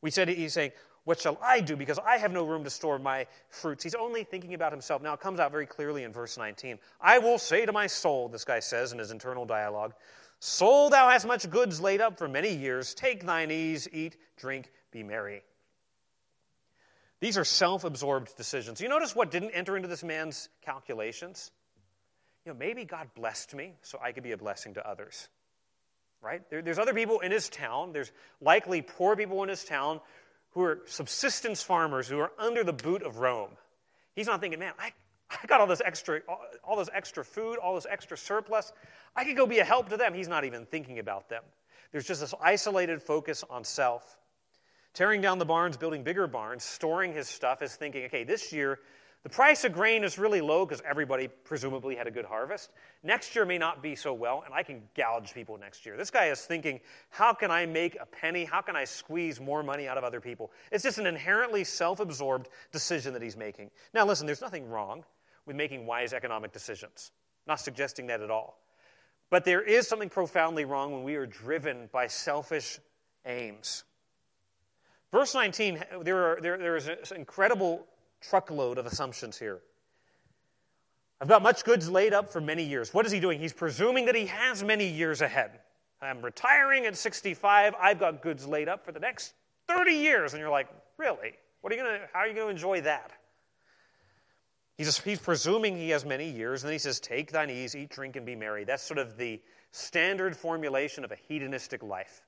We 0.00 0.10
said 0.10 0.28
he's 0.28 0.52
saying, 0.52 0.72
What 1.04 1.20
shall 1.20 1.38
I 1.42 1.60
do? 1.60 1.76
Because 1.76 1.98
I 1.98 2.16
have 2.16 2.32
no 2.32 2.44
room 2.44 2.64
to 2.64 2.70
store 2.70 2.98
my 2.98 3.26
fruits. 3.48 3.84
He's 3.84 3.94
only 3.94 4.24
thinking 4.24 4.54
about 4.54 4.72
himself. 4.72 5.02
Now, 5.02 5.14
it 5.14 5.20
comes 5.20 5.40
out 5.40 5.52
very 5.52 5.66
clearly 5.66 6.04
in 6.04 6.12
verse 6.12 6.38
19. 6.38 6.78
I 7.00 7.18
will 7.18 7.38
say 7.38 7.66
to 7.66 7.72
my 7.72 7.86
soul, 7.86 8.28
this 8.28 8.44
guy 8.44 8.60
says 8.60 8.92
in 8.92 8.98
his 8.98 9.10
internal 9.10 9.44
dialogue, 9.44 9.94
Soul, 10.38 10.90
thou 10.90 11.08
hast 11.08 11.26
much 11.26 11.48
goods 11.48 11.80
laid 11.80 12.00
up 12.00 12.18
for 12.18 12.28
many 12.28 12.54
years. 12.54 12.94
Take 12.94 13.24
thine 13.24 13.50
ease, 13.50 13.88
eat, 13.92 14.16
drink, 14.36 14.70
be 14.90 15.02
merry. 15.02 15.42
These 17.20 17.38
are 17.38 17.44
self 17.44 17.84
absorbed 17.84 18.36
decisions. 18.36 18.80
You 18.80 18.88
notice 18.88 19.16
what 19.16 19.30
didn't 19.30 19.50
enter 19.50 19.76
into 19.76 19.88
this 19.88 20.04
man's 20.04 20.48
calculations? 20.62 21.50
You 22.46 22.52
know, 22.52 22.58
maybe 22.60 22.84
God 22.84 23.08
blessed 23.16 23.54
me 23.54 23.72
so 23.82 23.98
I 24.00 24.12
could 24.12 24.22
be 24.22 24.30
a 24.30 24.36
blessing 24.36 24.74
to 24.74 24.88
others. 24.88 25.28
Right? 26.22 26.48
There, 26.48 26.62
there's 26.62 26.78
other 26.78 26.94
people 26.94 27.18
in 27.18 27.32
his 27.32 27.48
town. 27.48 27.92
There's 27.92 28.12
likely 28.40 28.82
poor 28.82 29.16
people 29.16 29.42
in 29.42 29.48
his 29.48 29.64
town 29.64 30.00
who 30.50 30.62
are 30.62 30.80
subsistence 30.86 31.62
farmers 31.62 32.06
who 32.06 32.20
are 32.20 32.30
under 32.38 32.62
the 32.62 32.72
boot 32.72 33.02
of 33.02 33.18
Rome. 33.18 33.50
He's 34.14 34.28
not 34.28 34.40
thinking, 34.40 34.60
man, 34.60 34.72
I, 34.78 34.92
I 35.28 35.44
got 35.46 35.60
all 35.60 35.66
this 35.66 35.82
extra, 35.84 36.20
all, 36.28 36.40
all 36.62 36.76
this 36.76 36.88
extra 36.94 37.24
food, 37.24 37.58
all 37.58 37.74
this 37.74 37.86
extra 37.90 38.16
surplus. 38.16 38.72
I 39.16 39.24
could 39.24 39.36
go 39.36 39.46
be 39.46 39.58
a 39.58 39.64
help 39.64 39.88
to 39.88 39.96
them. 39.96 40.14
He's 40.14 40.28
not 40.28 40.44
even 40.44 40.66
thinking 40.66 41.00
about 41.00 41.28
them. 41.28 41.42
There's 41.90 42.06
just 42.06 42.20
this 42.20 42.34
isolated 42.40 43.02
focus 43.02 43.42
on 43.50 43.64
self. 43.64 44.18
Tearing 44.94 45.20
down 45.20 45.38
the 45.38 45.44
barns, 45.44 45.76
building 45.76 46.04
bigger 46.04 46.28
barns, 46.28 46.62
storing 46.62 47.12
his 47.12 47.28
stuff 47.28 47.60
is 47.60 47.74
thinking, 47.74 48.04
okay, 48.04 48.22
this 48.22 48.52
year 48.52 48.78
the 49.26 49.30
price 49.30 49.64
of 49.64 49.72
grain 49.72 50.04
is 50.04 50.20
really 50.20 50.40
low 50.40 50.64
because 50.64 50.80
everybody 50.88 51.26
presumably 51.26 51.96
had 51.96 52.06
a 52.06 52.12
good 52.12 52.26
harvest. 52.26 52.70
Next 53.02 53.34
year 53.34 53.44
may 53.44 53.58
not 53.58 53.82
be 53.82 53.96
so 53.96 54.14
well, 54.14 54.44
and 54.46 54.54
I 54.54 54.62
can 54.62 54.82
gouge 54.96 55.34
people 55.34 55.58
next 55.58 55.84
year. 55.84 55.96
This 55.96 56.12
guy 56.12 56.26
is 56.26 56.42
thinking, 56.42 56.78
how 57.10 57.34
can 57.34 57.50
I 57.50 57.66
make 57.66 57.96
a 58.00 58.06
penny? 58.06 58.44
How 58.44 58.60
can 58.60 58.76
I 58.76 58.84
squeeze 58.84 59.40
more 59.40 59.64
money 59.64 59.88
out 59.88 59.98
of 59.98 60.04
other 60.04 60.20
people? 60.20 60.52
It's 60.70 60.84
just 60.84 60.98
an 60.98 61.08
inherently 61.08 61.64
self 61.64 61.98
absorbed 61.98 62.50
decision 62.70 63.12
that 63.14 63.20
he's 63.20 63.36
making. 63.36 63.72
Now, 63.92 64.06
listen, 64.06 64.26
there's 64.26 64.40
nothing 64.40 64.70
wrong 64.70 65.04
with 65.44 65.56
making 65.56 65.86
wise 65.86 66.12
economic 66.12 66.52
decisions. 66.52 67.10
Not 67.48 67.58
suggesting 67.58 68.06
that 68.06 68.20
at 68.20 68.30
all. 68.30 68.60
But 69.28 69.44
there 69.44 69.60
is 69.60 69.88
something 69.88 70.08
profoundly 70.08 70.66
wrong 70.66 70.92
when 70.92 71.02
we 71.02 71.16
are 71.16 71.26
driven 71.26 71.88
by 71.90 72.06
selfish 72.06 72.78
aims. 73.24 73.82
Verse 75.10 75.34
19, 75.34 75.82
there, 76.02 76.24
are, 76.26 76.40
there, 76.40 76.58
there 76.58 76.76
is 76.76 76.86
an 76.86 77.16
incredible 77.16 77.88
truckload 78.20 78.78
of 78.78 78.86
assumptions 78.86 79.38
here. 79.38 79.60
I've 81.20 81.28
got 81.28 81.42
much 81.42 81.64
goods 81.64 81.88
laid 81.88 82.12
up 82.12 82.30
for 82.30 82.40
many 82.40 82.62
years. 82.62 82.92
What 82.92 83.06
is 83.06 83.12
he 83.12 83.20
doing? 83.20 83.40
He's 83.40 83.52
presuming 83.52 84.06
that 84.06 84.14
he 84.14 84.26
has 84.26 84.62
many 84.62 84.86
years 84.86 85.22
ahead. 85.22 85.60
I'm 86.02 86.20
retiring 86.20 86.84
at 86.86 86.96
65. 86.96 87.74
I've 87.80 87.98
got 87.98 88.20
goods 88.20 88.46
laid 88.46 88.68
up 88.68 88.84
for 88.84 88.92
the 88.92 89.00
next 89.00 89.32
30 89.68 89.92
years. 89.92 90.34
And 90.34 90.40
you're 90.40 90.50
like, 90.50 90.68
really? 90.98 91.32
What 91.62 91.72
are 91.72 91.76
you 91.76 91.82
gonna, 91.82 92.00
how 92.12 92.20
are 92.20 92.28
you 92.28 92.34
going 92.34 92.46
to 92.46 92.50
enjoy 92.50 92.82
that? 92.82 93.12
He's, 94.76 94.98
he's 94.98 95.18
presuming 95.18 95.76
he 95.76 95.88
has 95.90 96.04
many 96.04 96.30
years, 96.30 96.62
and 96.62 96.68
then 96.68 96.74
he 96.74 96.78
says, 96.78 97.00
Take 97.00 97.32
thine 97.32 97.48
ease, 97.48 97.74
eat, 97.74 97.88
drink, 97.88 98.16
and 98.16 98.26
be 98.26 98.36
merry. 98.36 98.64
That's 98.64 98.82
sort 98.82 98.98
of 98.98 99.16
the 99.16 99.40
standard 99.70 100.36
formulation 100.36 101.02
of 101.02 101.12
a 101.12 101.16
hedonistic 101.16 101.82
life. 101.82 102.20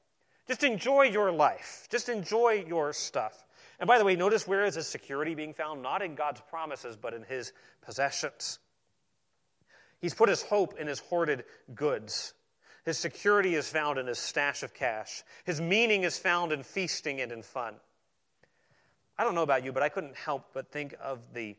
Just 0.46 0.64
enjoy 0.64 1.02
your 1.02 1.30
life, 1.30 1.86
just 1.90 2.08
enjoy 2.08 2.64
your 2.66 2.94
stuff. 2.94 3.44
And 3.80 3.86
by 3.86 3.98
the 3.98 4.04
way, 4.04 4.16
notice 4.16 4.46
where 4.46 4.64
is 4.64 4.74
his 4.74 4.88
security 4.88 5.34
being 5.34 5.54
found? 5.54 5.82
Not 5.82 6.02
in 6.02 6.14
God's 6.14 6.40
promises, 6.48 6.96
but 6.96 7.14
in 7.14 7.22
his 7.22 7.52
possessions. 7.82 8.58
He's 10.00 10.14
put 10.14 10.28
his 10.28 10.42
hope 10.42 10.78
in 10.78 10.86
his 10.86 10.98
hoarded 10.98 11.44
goods. 11.74 12.34
His 12.84 12.98
security 12.98 13.54
is 13.54 13.68
found 13.68 13.98
in 13.98 14.06
his 14.06 14.18
stash 14.18 14.62
of 14.62 14.74
cash. 14.74 15.22
His 15.44 15.60
meaning 15.60 16.04
is 16.04 16.18
found 16.18 16.52
in 16.52 16.62
feasting 16.62 17.20
and 17.20 17.30
in 17.30 17.42
fun. 17.42 17.74
I 19.16 19.24
don't 19.24 19.34
know 19.34 19.42
about 19.42 19.64
you, 19.64 19.72
but 19.72 19.82
I 19.82 19.88
couldn't 19.88 20.16
help 20.16 20.54
but 20.54 20.70
think 20.70 20.94
of 21.02 21.20
the 21.34 21.56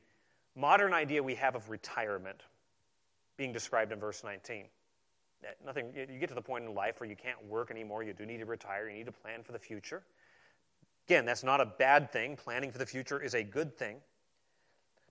modern 0.56 0.94
idea 0.94 1.22
we 1.22 1.36
have 1.36 1.56
of 1.56 1.70
retirement 1.70 2.42
being 3.38 3.54
described 3.54 3.92
in 3.92 4.00
verse 4.00 4.24
19. 4.24 4.66
Eh, 5.44 5.48
nothing, 5.66 5.94
you 5.96 6.20
get 6.20 6.30
to 6.30 6.36
the 6.36 6.42
point 6.42 6.66
in 6.66 6.74
life 6.74 7.00
where 7.00 7.10
you 7.10 7.16
can't 7.16 7.44
work 7.46 7.72
anymore, 7.72 8.04
you 8.04 8.14
do 8.14 8.26
need 8.26 8.40
to 8.40 8.46
retire, 8.46 8.90
you 8.90 8.98
need 8.98 9.06
to 9.06 9.12
plan 9.12 9.44
for 9.44 9.52
the 9.52 9.60
future. 9.60 10.04
Again, 11.10 11.26
that's 11.26 11.44
not 11.44 11.60
a 11.60 11.66
bad 11.66 12.12
thing. 12.12 12.36
Planning 12.36 12.72
for 12.72 12.78
the 12.78 12.86
future 12.86 13.20
is 13.20 13.34
a 13.34 13.42
good 13.42 13.76
thing. 13.76 13.96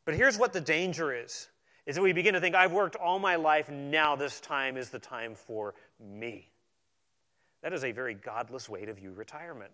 But 0.04 0.14
here's 0.14 0.38
what 0.38 0.52
the 0.52 0.60
danger 0.60 1.12
is 1.12 1.48
is 1.86 1.96
that 1.96 2.02
we 2.02 2.12
begin 2.12 2.34
to 2.34 2.40
think, 2.40 2.54
I've 2.54 2.70
worked 2.70 2.94
all 2.94 3.18
my 3.18 3.34
life, 3.36 3.68
now 3.68 4.14
this 4.14 4.40
time 4.40 4.76
is 4.76 4.90
the 4.90 4.98
time 4.98 5.34
for 5.34 5.74
me. 5.98 6.50
That 7.62 7.72
is 7.72 7.82
a 7.82 7.92
very 7.92 8.14
godless 8.14 8.68
way 8.68 8.84
to 8.84 8.92
view 8.92 9.10
retirement. 9.12 9.72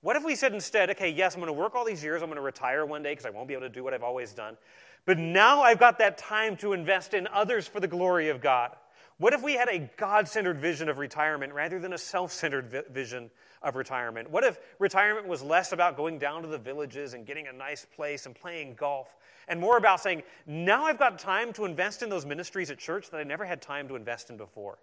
What 0.00 0.16
if 0.16 0.24
we 0.24 0.34
said 0.34 0.52
instead, 0.52 0.90
okay, 0.90 1.08
yes, 1.08 1.34
I'm 1.34 1.40
going 1.40 1.46
to 1.46 1.58
work 1.58 1.76
all 1.76 1.84
these 1.84 2.02
years, 2.02 2.20
I'm 2.20 2.28
going 2.28 2.36
to 2.36 2.42
retire 2.42 2.84
one 2.84 3.04
day 3.04 3.12
because 3.12 3.26
I 3.26 3.30
won't 3.30 3.46
be 3.46 3.54
able 3.54 3.62
to 3.62 3.68
do 3.68 3.84
what 3.84 3.94
I've 3.94 4.02
always 4.02 4.32
done, 4.32 4.58
but 5.06 5.18
now 5.18 5.62
I've 5.62 5.78
got 5.78 5.98
that 6.00 6.18
time 6.18 6.56
to 6.58 6.72
invest 6.72 7.14
in 7.14 7.28
others 7.28 7.68
for 7.68 7.78
the 7.78 7.88
glory 7.88 8.28
of 8.28 8.40
God. 8.42 8.72
What 9.18 9.32
if 9.32 9.42
we 9.42 9.54
had 9.54 9.68
a 9.68 9.88
God 9.96 10.26
centered 10.26 10.58
vision 10.58 10.88
of 10.88 10.98
retirement 10.98 11.52
rather 11.52 11.78
than 11.78 11.92
a 11.92 11.98
self 11.98 12.32
centered 12.32 12.72
vi- 12.72 12.82
vision 12.90 13.30
of 13.62 13.76
retirement? 13.76 14.30
What 14.30 14.44
if 14.44 14.58
retirement 14.78 15.26
was 15.26 15.42
less 15.42 15.72
about 15.72 15.96
going 15.96 16.18
down 16.18 16.42
to 16.42 16.48
the 16.48 16.58
villages 16.58 17.14
and 17.14 17.26
getting 17.26 17.46
a 17.46 17.52
nice 17.52 17.86
place 17.96 18.26
and 18.26 18.34
playing 18.34 18.74
golf 18.74 19.16
and 19.48 19.60
more 19.60 19.76
about 19.76 20.00
saying, 20.00 20.22
now 20.46 20.84
I've 20.84 20.98
got 20.98 21.18
time 21.18 21.52
to 21.54 21.64
invest 21.64 22.02
in 22.02 22.08
those 22.08 22.24
ministries 22.26 22.70
at 22.70 22.78
church 22.78 23.10
that 23.10 23.18
I 23.18 23.24
never 23.24 23.44
had 23.44 23.60
time 23.60 23.88
to 23.88 23.96
invest 23.96 24.30
in 24.30 24.36
before? 24.36 24.78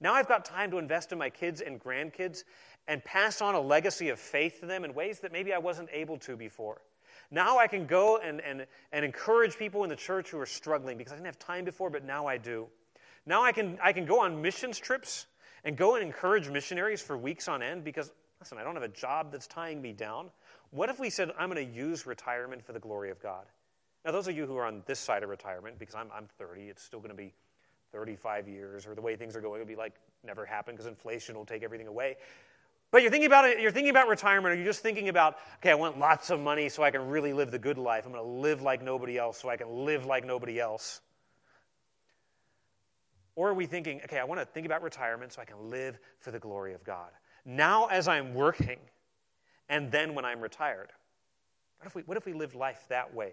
Now 0.00 0.14
I've 0.14 0.28
got 0.28 0.44
time 0.44 0.70
to 0.72 0.78
invest 0.78 1.12
in 1.12 1.18
my 1.18 1.30
kids 1.30 1.60
and 1.60 1.80
grandkids 1.80 2.44
and 2.88 3.04
pass 3.04 3.40
on 3.40 3.54
a 3.54 3.60
legacy 3.60 4.08
of 4.08 4.18
faith 4.18 4.60
to 4.60 4.66
them 4.66 4.84
in 4.84 4.94
ways 4.94 5.20
that 5.20 5.32
maybe 5.32 5.52
I 5.52 5.58
wasn't 5.58 5.88
able 5.92 6.18
to 6.18 6.36
before. 6.36 6.80
Now 7.30 7.58
I 7.58 7.66
can 7.66 7.86
go 7.86 8.18
and, 8.18 8.40
and, 8.40 8.66
and 8.92 9.04
encourage 9.04 9.56
people 9.56 9.84
in 9.84 9.90
the 9.90 9.96
church 9.96 10.30
who 10.30 10.38
are 10.38 10.46
struggling 10.46 10.98
because 10.98 11.12
I 11.12 11.16
didn't 11.16 11.26
have 11.26 11.38
time 11.38 11.64
before, 11.64 11.88
but 11.88 12.04
now 12.04 12.26
I 12.26 12.36
do. 12.36 12.66
Now 13.24 13.42
I 13.42 13.52
can, 13.52 13.78
I 13.82 13.92
can 13.92 14.04
go 14.04 14.20
on 14.20 14.42
missions 14.42 14.78
trips 14.78 15.26
and 15.64 15.76
go 15.76 15.94
and 15.94 16.04
encourage 16.04 16.48
missionaries 16.48 17.00
for 17.00 17.16
weeks 17.16 17.48
on 17.48 17.62
end 17.62 17.84
because 17.84 18.10
listen, 18.42 18.58
I 18.58 18.64
don't 18.64 18.74
have 18.74 18.82
a 18.82 18.88
job 18.88 19.30
that's 19.30 19.46
tying 19.46 19.80
me 19.80 19.92
down. 19.92 20.28
What 20.72 20.88
if 20.88 20.98
we 20.98 21.10
said, 21.10 21.30
I'm 21.38 21.48
going 21.48 21.64
to 21.64 21.72
use 21.72 22.06
retirement 22.08 22.64
for 22.64 22.72
the 22.72 22.80
glory 22.80 23.10
of 23.10 23.22
God? 23.22 23.44
Now, 24.04 24.10
those 24.10 24.26
of 24.26 24.36
you 24.36 24.46
who 24.46 24.56
are 24.56 24.66
on 24.66 24.82
this 24.84 24.98
side 24.98 25.22
of 25.22 25.28
retirement, 25.28 25.78
because 25.78 25.94
I'm, 25.94 26.08
I'm 26.12 26.26
30, 26.38 26.62
it's 26.62 26.82
still 26.82 26.98
going 26.98 27.12
to 27.12 27.16
be 27.16 27.32
35 27.92 28.48
years, 28.48 28.84
or 28.84 28.96
the 28.96 29.00
way 29.00 29.14
things 29.14 29.36
are 29.36 29.40
going, 29.40 29.60
it'll 29.60 29.68
be 29.68 29.76
like 29.76 29.92
never 30.24 30.44
happen 30.44 30.74
because 30.74 30.86
inflation 30.86 31.36
will 31.36 31.44
take 31.44 31.62
everything 31.62 31.86
away. 31.86 32.16
But 32.90 33.02
you're 33.02 33.12
thinking 33.12 33.28
about 33.28 33.44
it, 33.44 33.60
you're 33.60 33.70
thinking 33.70 33.90
about 33.90 34.08
retirement, 34.08 34.54
or 34.54 34.56
you're 34.56 34.66
just 34.66 34.82
thinking 34.82 35.08
about, 35.08 35.36
okay, 35.58 35.70
I 35.70 35.74
want 35.74 36.00
lots 36.00 36.30
of 36.30 36.40
money 36.40 36.68
so 36.68 36.82
I 36.82 36.90
can 36.90 37.06
really 37.06 37.32
live 37.32 37.52
the 37.52 37.60
good 37.60 37.78
life. 37.78 38.06
I'm 38.06 38.12
going 38.12 38.24
to 38.24 38.28
live 38.28 38.60
like 38.60 38.82
nobody 38.82 39.18
else 39.18 39.40
so 39.40 39.50
I 39.50 39.56
can 39.56 39.68
live 39.84 40.04
like 40.04 40.26
nobody 40.26 40.58
else. 40.58 41.00
Or 43.36 43.50
are 43.50 43.54
we 43.54 43.66
thinking, 43.66 44.00
okay, 44.02 44.18
I 44.18 44.24
want 44.24 44.40
to 44.40 44.46
think 44.46 44.66
about 44.66 44.82
retirement 44.82 45.32
so 45.32 45.42
I 45.42 45.44
can 45.44 45.70
live 45.70 46.00
for 46.18 46.32
the 46.32 46.40
glory 46.40 46.74
of 46.74 46.82
God? 46.82 47.10
Now, 47.44 47.86
as 47.86 48.08
I'm 48.08 48.34
working, 48.34 48.78
and 49.68 49.90
then 49.90 50.14
when 50.14 50.24
I'm 50.24 50.40
retired. 50.40 50.90
What 51.78 51.86
if 51.86 51.94
we, 51.94 52.02
what 52.02 52.16
if 52.16 52.26
we 52.26 52.32
lived 52.32 52.54
life 52.54 52.84
that 52.88 53.12
way? 53.12 53.32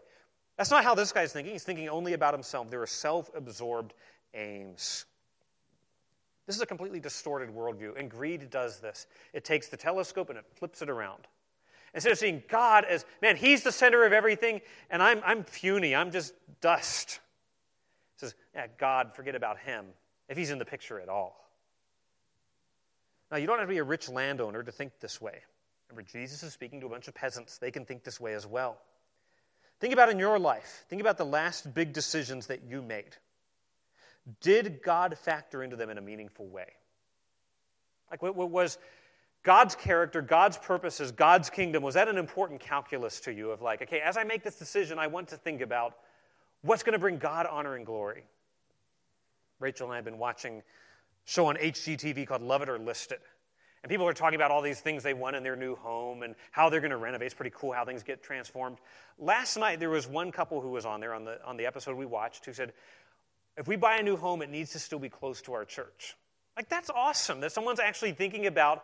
That's 0.58 0.72
not 0.72 0.84
how 0.84 0.96
this 0.96 1.12
guy's 1.12 1.32
thinking. 1.32 1.54
He's 1.54 1.64
thinking 1.64 1.88
only 1.90 2.14
about 2.14 2.34
himself. 2.34 2.70
There 2.70 2.82
are 2.82 2.88
self 2.88 3.30
absorbed 3.36 3.94
aims. 4.34 5.06
This 6.48 6.56
is 6.56 6.62
a 6.62 6.66
completely 6.66 7.00
distorted 7.00 7.50
worldview, 7.50 8.00
and 8.00 8.10
greed 8.10 8.50
does 8.50 8.80
this. 8.80 9.06
It 9.34 9.46
takes 9.46 9.68
the 9.68 9.78
telescope 9.78 10.30
and 10.30 10.40
it 10.40 10.46
flips 10.56 10.82
it 10.82 10.90
around. 10.90 11.28
Instead 11.94 12.12
of 12.12 12.18
seeing 12.18 12.42
God 12.48 12.86
as, 12.86 13.06
man, 13.22 13.36
He's 13.36 13.64
the 13.64 13.72
center 13.72 14.06
of 14.06 14.14
everything, 14.14 14.62
and 14.90 15.04
I'm, 15.04 15.22
I'm 15.24 15.44
puny, 15.44 15.96
I'm 15.96 16.12
just 16.12 16.34
dust. 16.62 17.20
It 18.16 18.20
says, 18.20 18.36
yeah, 18.56 18.68
God, 18.78 19.14
forget 19.14 19.36
about 19.36 19.60
Him, 19.60 19.86
if 20.28 20.38
He's 20.38 20.52
in 20.52 20.58
the 20.58 20.66
picture 20.66 21.00
at 21.00 21.10
all. 21.10 21.49
Now, 23.32 23.38
you 23.38 23.48
don't 23.48 23.60
have 23.60 23.68
to 23.68 23.74
be 23.74 23.78
a 23.78 23.84
rich 23.84 24.10
landowner 24.10 24.64
to 24.64 24.72
think 24.72 25.00
this 25.00 25.22
way. 25.22 25.40
Remember, 25.90 26.10
Jesus 26.10 26.44
is 26.44 26.54
speaking 26.54 26.80
to 26.82 26.88
a 26.88 26.90
bunch 26.90 27.08
of 27.08 27.16
peasants. 27.16 27.58
They 27.58 27.72
can 27.72 27.86
think 27.86 28.04
this 28.04 28.20
way 28.20 28.34
as 28.34 28.46
well. 28.46 28.78
Think 29.80 29.94
about 29.94 30.10
in 30.10 30.20
your 30.20 30.38
life. 30.38 30.86
Think 30.90 31.02
about 31.02 31.18
the 31.18 31.26
last 31.26 31.74
big 31.74 31.94
decisions 31.94 32.48
that 32.48 32.64
you 32.64 32.82
made. 32.82 33.16
Did 34.42 34.82
God 34.84 35.18
factor 35.18 35.64
into 35.64 35.76
them 35.76 35.90
in 35.90 35.98
a 35.98 36.02
meaningful 36.02 36.48
way? 36.48 36.68
Like, 38.12 38.22
what, 38.22 38.36
what 38.36 38.50
was 38.50 38.78
God's 39.44 39.76
character, 39.76 40.22
God's 40.22 40.58
purposes, 40.58 41.12
God's 41.12 41.50
kingdom, 41.50 41.82
was 41.82 41.96
that 41.96 42.08
an 42.08 42.18
important 42.18 42.60
calculus 42.60 43.20
to 43.22 43.34
you 43.34 43.52
of 43.52 43.62
like, 43.62 43.82
okay, 43.82 44.02
as 44.02 44.18
I 44.18 44.24
make 44.24 44.44
this 44.44 44.56
decision, 44.56 45.00
I 45.00 45.08
want 45.08 45.30
to 45.30 45.38
think 45.38 45.62
about 45.62 45.96
what's 46.62 46.84
going 46.84 46.94
to 46.94 47.00
bring 47.00 47.18
God 47.18 47.46
honor 47.46 47.76
and 47.76 47.86
glory? 47.86 48.24
Rachel 49.60 49.88
and 49.88 49.94
I 49.94 49.96
have 49.98 50.06
been 50.06 50.20
watching 50.20 50.62
show 51.30 51.46
on 51.46 51.56
HGTV 51.58 52.26
called 52.28 52.42
Love 52.42 52.64
It 52.64 52.70
or 52.70 52.80
List 52.80 53.12
It. 53.12 53.22
And 53.84 53.90
people 53.90 54.08
are 54.08 54.14
talking 54.14 54.36
about 54.36 54.52
all 54.52 54.62
these 54.62 54.82
things 54.82 55.04
they 55.04 55.14
want 55.14 55.36
in 55.36 55.44
their 55.44 55.56
new 55.56 55.76
home 55.76 56.24
and 56.24 56.36
how 56.52 56.70
they're 56.70 56.82
going 56.82 56.92
to 56.92 56.98
renovate. 56.98 57.28
It's 57.28 57.36
pretty 57.36 57.54
cool 57.56 57.72
how 57.72 57.86
things 57.86 58.04
get 58.04 58.22
transformed. 58.24 58.80
Last 59.18 59.56
night, 59.56 59.80
there 59.80 59.90
was 59.90 60.08
one 60.08 60.32
couple 60.32 60.60
who 60.60 60.70
was 60.70 60.86
on 60.86 61.00
there 61.00 61.14
on 61.14 61.24
the, 61.24 61.40
on 61.46 61.56
the 61.56 61.66
episode 61.66 61.96
we 61.96 62.06
watched 62.06 62.46
who 62.46 62.54
said, 62.54 62.74
if 63.58 63.68
we 63.68 63.76
buy 63.76 63.98
a 63.98 64.04
new 64.04 64.18
home, 64.18 64.42
it 64.42 64.50
needs 64.50 64.72
to 64.72 64.80
still 64.80 65.00
be 65.00 65.08
close 65.08 65.42
to 65.44 65.54
our 65.54 65.66
church. 65.66 66.16
Like, 66.58 66.68
that's 66.68 66.90
awesome 66.90 67.40
that 67.42 67.52
someone's 67.52 67.80
actually 67.80 68.12
thinking 68.14 68.48
about 68.48 68.84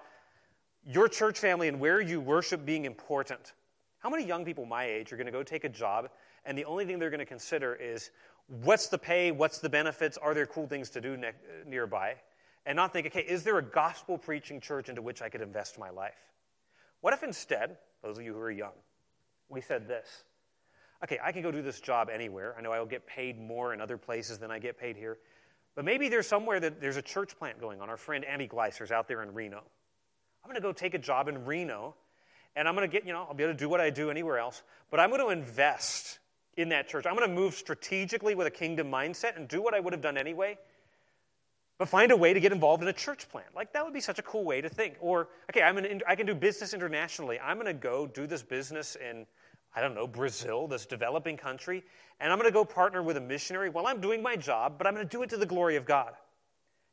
your 0.85 1.09
church 1.09 1.39
family 1.39 1.67
and 1.67 1.79
where 1.79 1.99
you 1.99 2.21
worship 2.21 2.63
being 2.63 2.85
important. 2.85 3.53
How 3.99 4.09
many 4.09 4.23
young 4.23 4.45
people 4.45 4.65
my 4.65 4.85
age 4.85 5.11
are 5.11 5.17
going 5.17 5.25
to 5.25 5.31
go 5.31 5.43
take 5.43 5.63
a 5.63 5.69
job 5.69 6.09
and 6.45 6.57
the 6.57 6.65
only 6.65 6.85
thing 6.85 6.99
they're 6.99 7.09
going 7.09 7.19
to 7.19 7.25
consider 7.25 7.73
is 7.73 8.11
what's 8.47 8.87
the 8.87 8.97
pay, 8.97 9.31
what's 9.31 9.59
the 9.59 9.69
benefits, 9.69 10.17
are 10.17 10.33
there 10.33 10.45
cool 10.45 10.67
things 10.67 10.89
to 10.91 11.01
do 11.01 11.17
ne- 11.17 11.31
nearby? 11.65 12.15
And 12.65 12.75
not 12.75 12.93
think, 12.93 13.07
okay, 13.07 13.21
is 13.21 13.43
there 13.43 13.57
a 13.57 13.63
gospel 13.63 14.17
preaching 14.17 14.59
church 14.59 14.89
into 14.89 15.01
which 15.01 15.21
I 15.21 15.29
could 15.29 15.41
invest 15.41 15.77
my 15.77 15.89
life? 15.89 16.13
What 17.01 17.13
if 17.13 17.21
instead, 17.21 17.77
those 18.03 18.17
of 18.17 18.23
you 18.23 18.33
who 18.33 18.39
are 18.39 18.51
young, 18.51 18.73
we 19.49 19.61
said 19.61 19.87
this 19.87 20.07
okay, 21.03 21.19
I 21.23 21.31
can 21.31 21.43
go 21.43 21.51
do 21.51 21.61
this 21.61 21.79
job 21.79 22.09
anywhere. 22.11 22.55
I 22.57 22.61
know 22.61 22.71
I 22.71 22.79
will 22.79 22.87
get 22.87 23.05
paid 23.05 23.39
more 23.39 23.73
in 23.73 23.81
other 23.81 23.97
places 23.97 24.39
than 24.39 24.49
I 24.49 24.57
get 24.57 24.79
paid 24.79 24.97
here. 24.97 25.17
But 25.75 25.85
maybe 25.85 26.09
there's 26.09 26.25
somewhere 26.25 26.59
that 26.59 26.81
there's 26.81 26.97
a 26.97 27.01
church 27.01 27.37
plant 27.37 27.59
going 27.59 27.81
on. 27.81 27.89
Our 27.89 27.97
friend 27.97 28.25
Andy 28.25 28.47
Gleiser's 28.47 28.91
out 28.91 29.07
there 29.07 29.21
in 29.21 29.33
Reno. 29.33 29.57
I'm 29.57 30.49
going 30.49 30.55
to 30.55 30.61
go 30.61 30.71
take 30.71 30.93
a 30.93 30.99
job 30.99 31.27
in 31.27 31.45
Reno, 31.45 31.95
and 32.55 32.67
I'm 32.67 32.75
going 32.75 32.89
to 32.89 32.91
get, 32.91 33.05
you 33.05 33.13
know, 33.13 33.25
I'll 33.27 33.33
be 33.33 33.43
able 33.43 33.53
to 33.53 33.59
do 33.59 33.67
what 33.67 33.81
I 33.81 33.89
do 33.89 34.09
anywhere 34.09 34.39
else, 34.39 34.61
but 34.89 34.99
I'm 34.99 35.09
going 35.09 35.21
to 35.21 35.29
invest 35.29 36.19
in 36.55 36.69
that 36.69 36.87
church. 36.87 37.05
I'm 37.05 37.15
going 37.15 37.27
to 37.27 37.35
move 37.35 37.55
strategically 37.55 38.35
with 38.35 38.47
a 38.47 38.51
kingdom 38.51 38.89
mindset 38.89 39.35
and 39.35 39.47
do 39.47 39.61
what 39.61 39.73
I 39.73 39.79
would 39.79 39.91
have 39.91 40.01
done 40.01 40.17
anyway, 40.17 40.57
but 41.77 41.89
find 41.89 42.11
a 42.11 42.17
way 42.17 42.33
to 42.33 42.39
get 42.39 42.51
involved 42.51 42.81
in 42.81 42.87
a 42.87 42.93
church 42.93 43.27
plant. 43.29 43.47
Like, 43.55 43.73
that 43.73 43.83
would 43.83 43.93
be 43.93 43.99
such 43.99 44.19
a 44.19 44.23
cool 44.23 44.43
way 44.43 44.61
to 44.61 44.69
think. 44.69 44.95
Or, 44.99 45.27
okay, 45.49 45.61
I'm 45.61 45.77
an, 45.77 46.01
I 46.07 46.15
can 46.15 46.25
do 46.25 46.35
business 46.35 46.73
internationally. 46.73 47.39
I'm 47.39 47.57
going 47.57 47.67
to 47.67 47.73
go 47.73 48.07
do 48.07 48.27
this 48.27 48.43
business 48.43 48.95
in 48.95 49.25
I 49.75 49.81
don't 49.81 49.93
know, 49.93 50.07
Brazil, 50.07 50.67
this 50.67 50.85
developing 50.85 51.35
country, 51.35 51.83
and 52.21 52.31
I'm 52.31 52.39
going 52.39 52.49
to 52.49 52.53
go 52.53 52.63
partner 52.63 53.03
with 53.03 53.17
a 53.17 53.21
missionary 53.21 53.69
while 53.69 53.87
I'm 53.87 53.99
doing 53.99 54.23
my 54.23 54.37
job, 54.37 54.75
but 54.77 54.87
I'm 54.87 54.93
going 54.93 55.05
to 55.05 55.11
do 55.11 55.21
it 55.21 55.29
to 55.31 55.37
the 55.37 55.45
glory 55.45 55.75
of 55.75 55.85
God. 55.85 56.13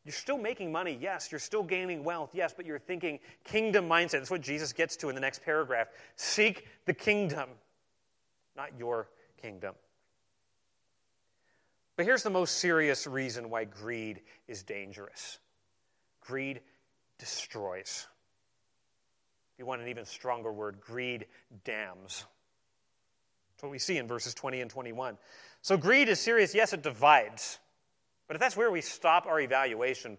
You're 0.05 0.13
still 0.13 0.37
making 0.37 0.73
money, 0.73 0.99
yes. 1.01 1.31
You're 1.31 1.39
still 1.39 1.63
gaining 1.63 2.03
wealth, 2.03 2.31
yes, 2.35 2.53
but 2.57 2.67
you're 2.67 2.81
thinking 2.81 3.21
kingdom 3.45 3.89
mindset. 3.89 4.13
That's 4.13 4.33
what 4.33 4.41
Jesus 4.41 4.73
gets 4.73 4.97
to 4.97 5.09
in 5.11 5.15
the 5.15 5.21
next 5.21 5.45
paragraph. 5.45 5.87
Seek 6.17 6.67
the 6.87 6.93
kingdom, 6.93 7.51
not 8.57 8.71
your 8.77 9.09
kingdom. 9.41 9.75
But 11.97 12.07
here's 12.07 12.23
the 12.23 12.31
most 12.31 12.59
serious 12.59 13.07
reason 13.07 13.51
why 13.51 13.65
greed 13.65 14.23
is 14.49 14.63
dangerous 14.63 15.39
greed 16.21 16.61
destroys. 17.19 18.07
If 19.53 19.59
you 19.59 19.67
want 19.67 19.83
an 19.83 19.89
even 19.89 20.05
stronger 20.05 20.53
word, 20.53 20.81
greed 20.81 21.27
damns. 21.65 22.25
That's 23.51 23.63
what 23.63 23.73
we 23.73 23.79
see 23.79 23.99
in 23.99 24.07
verses 24.07 24.33
20 24.33 24.61
and 24.61 24.71
21. 24.71 25.19
So 25.63 25.77
greed 25.77 26.09
is 26.09 26.21
serious. 26.21 26.55
Yes, 26.55 26.73
it 26.73 26.83
divides. 26.83 27.59
But 28.29 28.37
if 28.37 28.41
that's 28.41 28.57
where 28.57 28.71
we 28.71 28.81
stop 28.81 29.27
our 29.27 29.41
evaluation, 29.41 30.17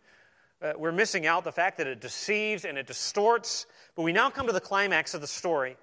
uh, 0.62 0.74
we're 0.78 0.92
missing 0.92 1.26
out 1.26 1.44
the 1.44 1.52
fact 1.52 1.78
that 1.78 1.88
it 1.88 2.00
deceives 2.00 2.64
and 2.64 2.78
it 2.78 2.86
distorts. 2.86 3.66
But 3.96 4.04
we 4.04 4.14
now 4.14 4.30
come 4.30 4.48
to 4.48 4.54
the 4.54 4.62
climax 4.62 5.14
of 5.14 5.22
the 5.22 5.28
story. 5.28 5.78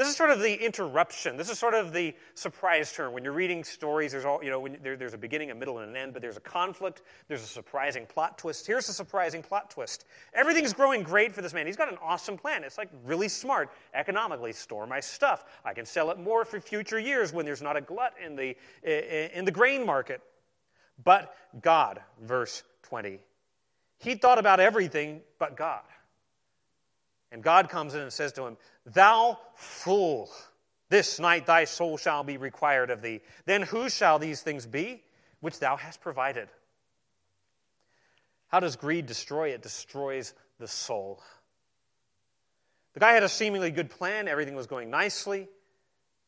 This 0.00 0.08
is 0.08 0.16
sort 0.16 0.30
of 0.30 0.40
the 0.40 0.54
interruption. 0.54 1.36
This 1.36 1.50
is 1.50 1.58
sort 1.58 1.74
of 1.74 1.92
the 1.92 2.14
surprise 2.32 2.90
turn. 2.90 3.12
When 3.12 3.22
you're 3.22 3.34
reading 3.34 3.62
stories, 3.62 4.12
there's 4.12 4.24
all, 4.24 4.42
you 4.42 4.48
know, 4.48 4.66
there, 4.82 4.96
there's 4.96 5.12
a 5.12 5.18
beginning, 5.18 5.50
a 5.50 5.54
middle, 5.54 5.80
and 5.80 5.90
an 5.90 5.94
end, 5.94 6.14
but 6.14 6.22
there's 6.22 6.38
a 6.38 6.40
conflict, 6.40 7.02
there's 7.28 7.42
a 7.42 7.46
surprising 7.46 8.06
plot 8.06 8.38
twist. 8.38 8.66
Here's 8.66 8.88
a 8.88 8.94
surprising 8.94 9.42
plot 9.42 9.68
twist. 9.68 10.06
Everything's 10.32 10.72
growing 10.72 11.02
great 11.02 11.34
for 11.34 11.42
this 11.42 11.52
man. 11.52 11.66
He's 11.66 11.76
got 11.76 11.92
an 11.92 11.98
awesome 12.02 12.38
plan. 12.38 12.64
It's 12.64 12.78
like 12.78 12.88
really 13.04 13.28
smart 13.28 13.72
economically. 13.92 14.54
Store 14.54 14.86
my 14.86 15.00
stuff. 15.00 15.44
I 15.66 15.74
can 15.74 15.84
sell 15.84 16.10
it 16.10 16.18
more 16.18 16.46
for 16.46 16.60
future 16.60 16.98
years 16.98 17.34
when 17.34 17.44
there's 17.44 17.60
not 17.60 17.76
a 17.76 17.82
glut 17.82 18.14
in 18.24 18.36
the, 18.36 18.56
in 19.38 19.44
the 19.44 19.52
grain 19.52 19.84
market. 19.84 20.22
But 21.04 21.36
God, 21.60 22.00
verse 22.22 22.62
20. 22.84 23.18
He 23.98 24.14
thought 24.14 24.38
about 24.38 24.60
everything 24.60 25.20
but 25.38 25.58
God. 25.58 25.82
And 27.32 27.42
God 27.42 27.68
comes 27.68 27.94
in 27.94 28.00
and 28.00 28.12
says 28.12 28.32
to 28.32 28.46
him, 28.46 28.56
Thou 28.86 29.38
fool, 29.54 30.30
this 30.88 31.20
night 31.20 31.46
thy 31.46 31.64
soul 31.64 31.96
shall 31.96 32.24
be 32.24 32.36
required 32.36 32.90
of 32.90 33.02
thee. 33.02 33.20
Then 33.46 33.62
whose 33.62 33.94
shall 33.94 34.18
these 34.18 34.42
things 34.42 34.66
be 34.66 35.02
which 35.40 35.58
thou 35.60 35.76
hast 35.76 36.00
provided? 36.00 36.48
How 38.48 38.58
does 38.60 38.76
greed 38.76 39.06
destroy? 39.06 39.50
It 39.50 39.62
destroys 39.62 40.34
the 40.58 40.66
soul. 40.66 41.22
The 42.94 43.00
guy 43.00 43.12
had 43.12 43.22
a 43.22 43.28
seemingly 43.28 43.70
good 43.70 43.90
plan, 43.90 44.26
everything 44.26 44.56
was 44.56 44.66
going 44.66 44.90
nicely, 44.90 45.48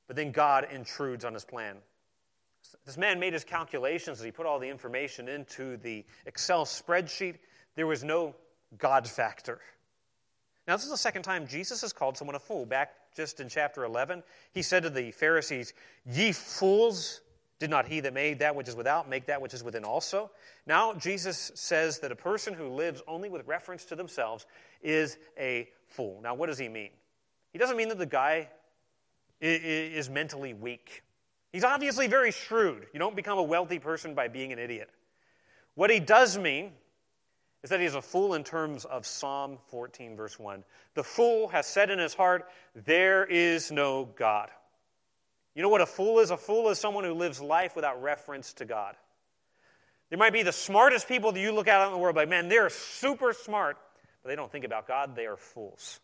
but 0.07 0.15
then 0.15 0.31
God 0.31 0.69
intrudes 0.73 1.25
on 1.25 1.35
his 1.35 1.45
plan. 1.45 1.77
This 2.87 2.97
man 2.97 3.19
made 3.19 3.33
his 3.33 3.43
calculations 3.43 4.21
as 4.21 4.25
he 4.25 4.31
put 4.31 4.47
all 4.47 4.61
the 4.61 4.69
information 4.69 5.29
into 5.29 5.77
the 5.79 6.05
Excel 6.27 6.65
spreadsheet. 6.65 7.39
There 7.75 7.89
was 7.89 8.05
no 8.05 8.37
God 8.79 9.09
factor. 9.09 9.61
Now, 10.67 10.77
this 10.77 10.85
is 10.85 10.91
the 10.91 10.97
second 10.97 11.23
time 11.23 11.47
Jesus 11.47 11.81
has 11.81 11.93
called 11.93 12.17
someone 12.17 12.37
a 12.37 12.41
fool. 12.41 12.65
Back 12.65 12.93
just 13.17 13.41
in 13.41 13.49
chapter 13.49 13.85
11, 13.85 14.23
he 14.53 14.63
said 14.63 14.85
to 14.85 14.91
the 14.91 15.11
Pharisees, 15.11 15.75
Ye 16.07 16.33
fools, 16.33 17.21
did 17.59 17.71
not 17.71 17.87
he 17.87 18.01
that 18.01 18.15
made 18.15 18.39
that 18.41 18.55
which 18.55 18.69
is 18.69 18.75
without 18.75 19.09
make 19.09 19.27
that 19.27 19.41
which 19.41 19.55
is 19.55 19.63
within 19.63 19.85
also? 19.85 20.31
Now, 20.67 20.95
Jesus 20.95 21.53
says 21.55 21.99
that 22.01 22.13
a 22.13 22.17
person 22.17 22.55
who 22.55 22.69
lives 22.69 23.03
only 23.07 23.29
with 23.29 23.47
reference 23.47 23.85
to 23.87 23.97
themselves 23.97 24.47
is 24.83 25.17
a 25.39 25.69
fool. 25.87 26.21
Now, 26.23 26.35
what 26.35 26.47
does 26.47 26.59
he 26.59 26.69
mean? 26.69 26.91
He 27.53 27.59
doesn't 27.59 27.77
mean 27.77 27.89
that 27.89 27.99
the 27.99 28.07
guy 28.07 28.49
is 29.41 30.09
mentally 30.09 30.55
weak. 30.55 31.03
He's 31.53 31.65
obviously 31.65 32.07
very 32.07 32.31
shrewd. 32.31 32.87
You 32.93 33.01
don't 33.01 33.17
become 33.17 33.39
a 33.39 33.43
wealthy 33.43 33.79
person 33.79 34.15
by 34.15 34.29
being 34.29 34.53
an 34.53 34.59
idiot. 34.59 34.91
What 35.75 35.91
he 35.91 36.01
does 36.01 36.39
mean 36.39 36.73
is 37.63 37.71
that 37.71 37.81
he's 37.81 37.95
a 37.95 38.03
fool 38.03 38.35
in 38.35 38.43
terms 38.43 38.85
of 38.85 39.07
Psalm 39.07 39.59
14, 39.69 40.17
verse 40.17 40.39
1. 40.39 40.65
The 40.95 41.05
fool 41.05 41.49
has 41.49 41.67
said 41.67 41.91
in 41.91 41.99
his 41.99 42.15
heart, 42.15 42.49
There 42.75 43.25
is 43.25 43.71
no 43.71 44.07
God. 44.17 44.51
You 45.55 45.63
know 45.63 45.69
what 45.69 45.81
a 45.81 45.87
fool 45.87 46.19
is? 46.19 46.31
A 46.31 46.37
fool 46.37 46.71
is 46.71 46.79
someone 46.79 47.05
who 47.05 47.15
lives 47.15 47.41
life 47.41 47.77
without 47.77 48.03
reference 48.03 48.55
to 48.55 48.65
God. 48.65 48.97
There 50.09 50.19
might 50.19 50.33
be 50.33 50.43
the 50.43 50.53
smartest 50.53 51.09
people 51.09 51.33
that 51.33 51.41
you 51.41 51.53
look 51.53 51.69
at 51.69 51.87
in 51.87 51.93
the 51.93 51.99
world, 51.99 52.17
like, 52.17 52.29
man, 52.29 52.49
they're 52.49 52.69
super 52.69 53.33
smart, 53.33 53.79
but 54.23 54.29
they 54.29 54.37
don't 54.37 54.51
think 54.51 54.65
about 54.65 54.87
God. 54.87 55.15
They 55.15 55.27
are 55.27 55.37
fools. 55.37 56.01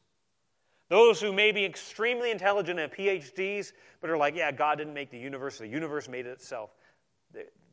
Those 0.88 1.20
who 1.20 1.32
may 1.32 1.52
be 1.52 1.64
extremely 1.64 2.30
intelligent 2.30 2.78
and 2.78 2.90
PhDs, 2.90 3.72
but 4.00 4.08
are 4.08 4.16
like, 4.16 4.34
yeah, 4.34 4.50
God 4.50 4.78
didn't 4.78 4.94
make 4.94 5.10
the 5.10 5.18
universe, 5.18 5.58
the 5.58 5.66
universe 5.66 6.08
made 6.08 6.24
it 6.24 6.30
itself. 6.30 6.70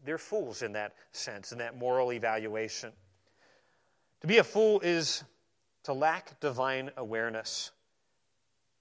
They're 0.04 0.18
fools 0.18 0.62
in 0.62 0.74
that 0.74 0.94
sense, 1.14 1.52
in 1.52 1.60
that 1.60 1.78
moral 1.78 2.12
evaluation. 2.12 2.92
To 4.22 4.28
be 4.28 4.38
a 4.38 4.44
fool 4.44 4.80
is 4.82 5.24
to 5.84 5.94
lack 5.94 6.40
divine 6.40 6.92
awareness. 6.98 7.72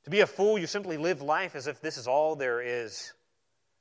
To 0.05 0.11
be 0.11 0.21
a 0.21 0.27
fool, 0.27 0.59
you 0.59 0.67
simply 0.67 0.97
live 0.97 1.23
life 1.23 1.55
as 1.55 1.67
if 1.67 1.81
this 1.81 1.97
is 1.97 2.07
all 2.07 2.37
there 2.37 2.61
is. 2.61 3.13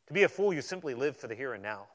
To 0.08 0.14
be 0.14 0.24
a 0.24 0.30
fool, 0.30 0.54
you 0.54 0.62
simply 0.62 0.94
live 0.94 1.18
for 1.18 1.28
the 1.28 1.36
here 1.36 1.54
and 1.54 1.64
now. 1.64 1.88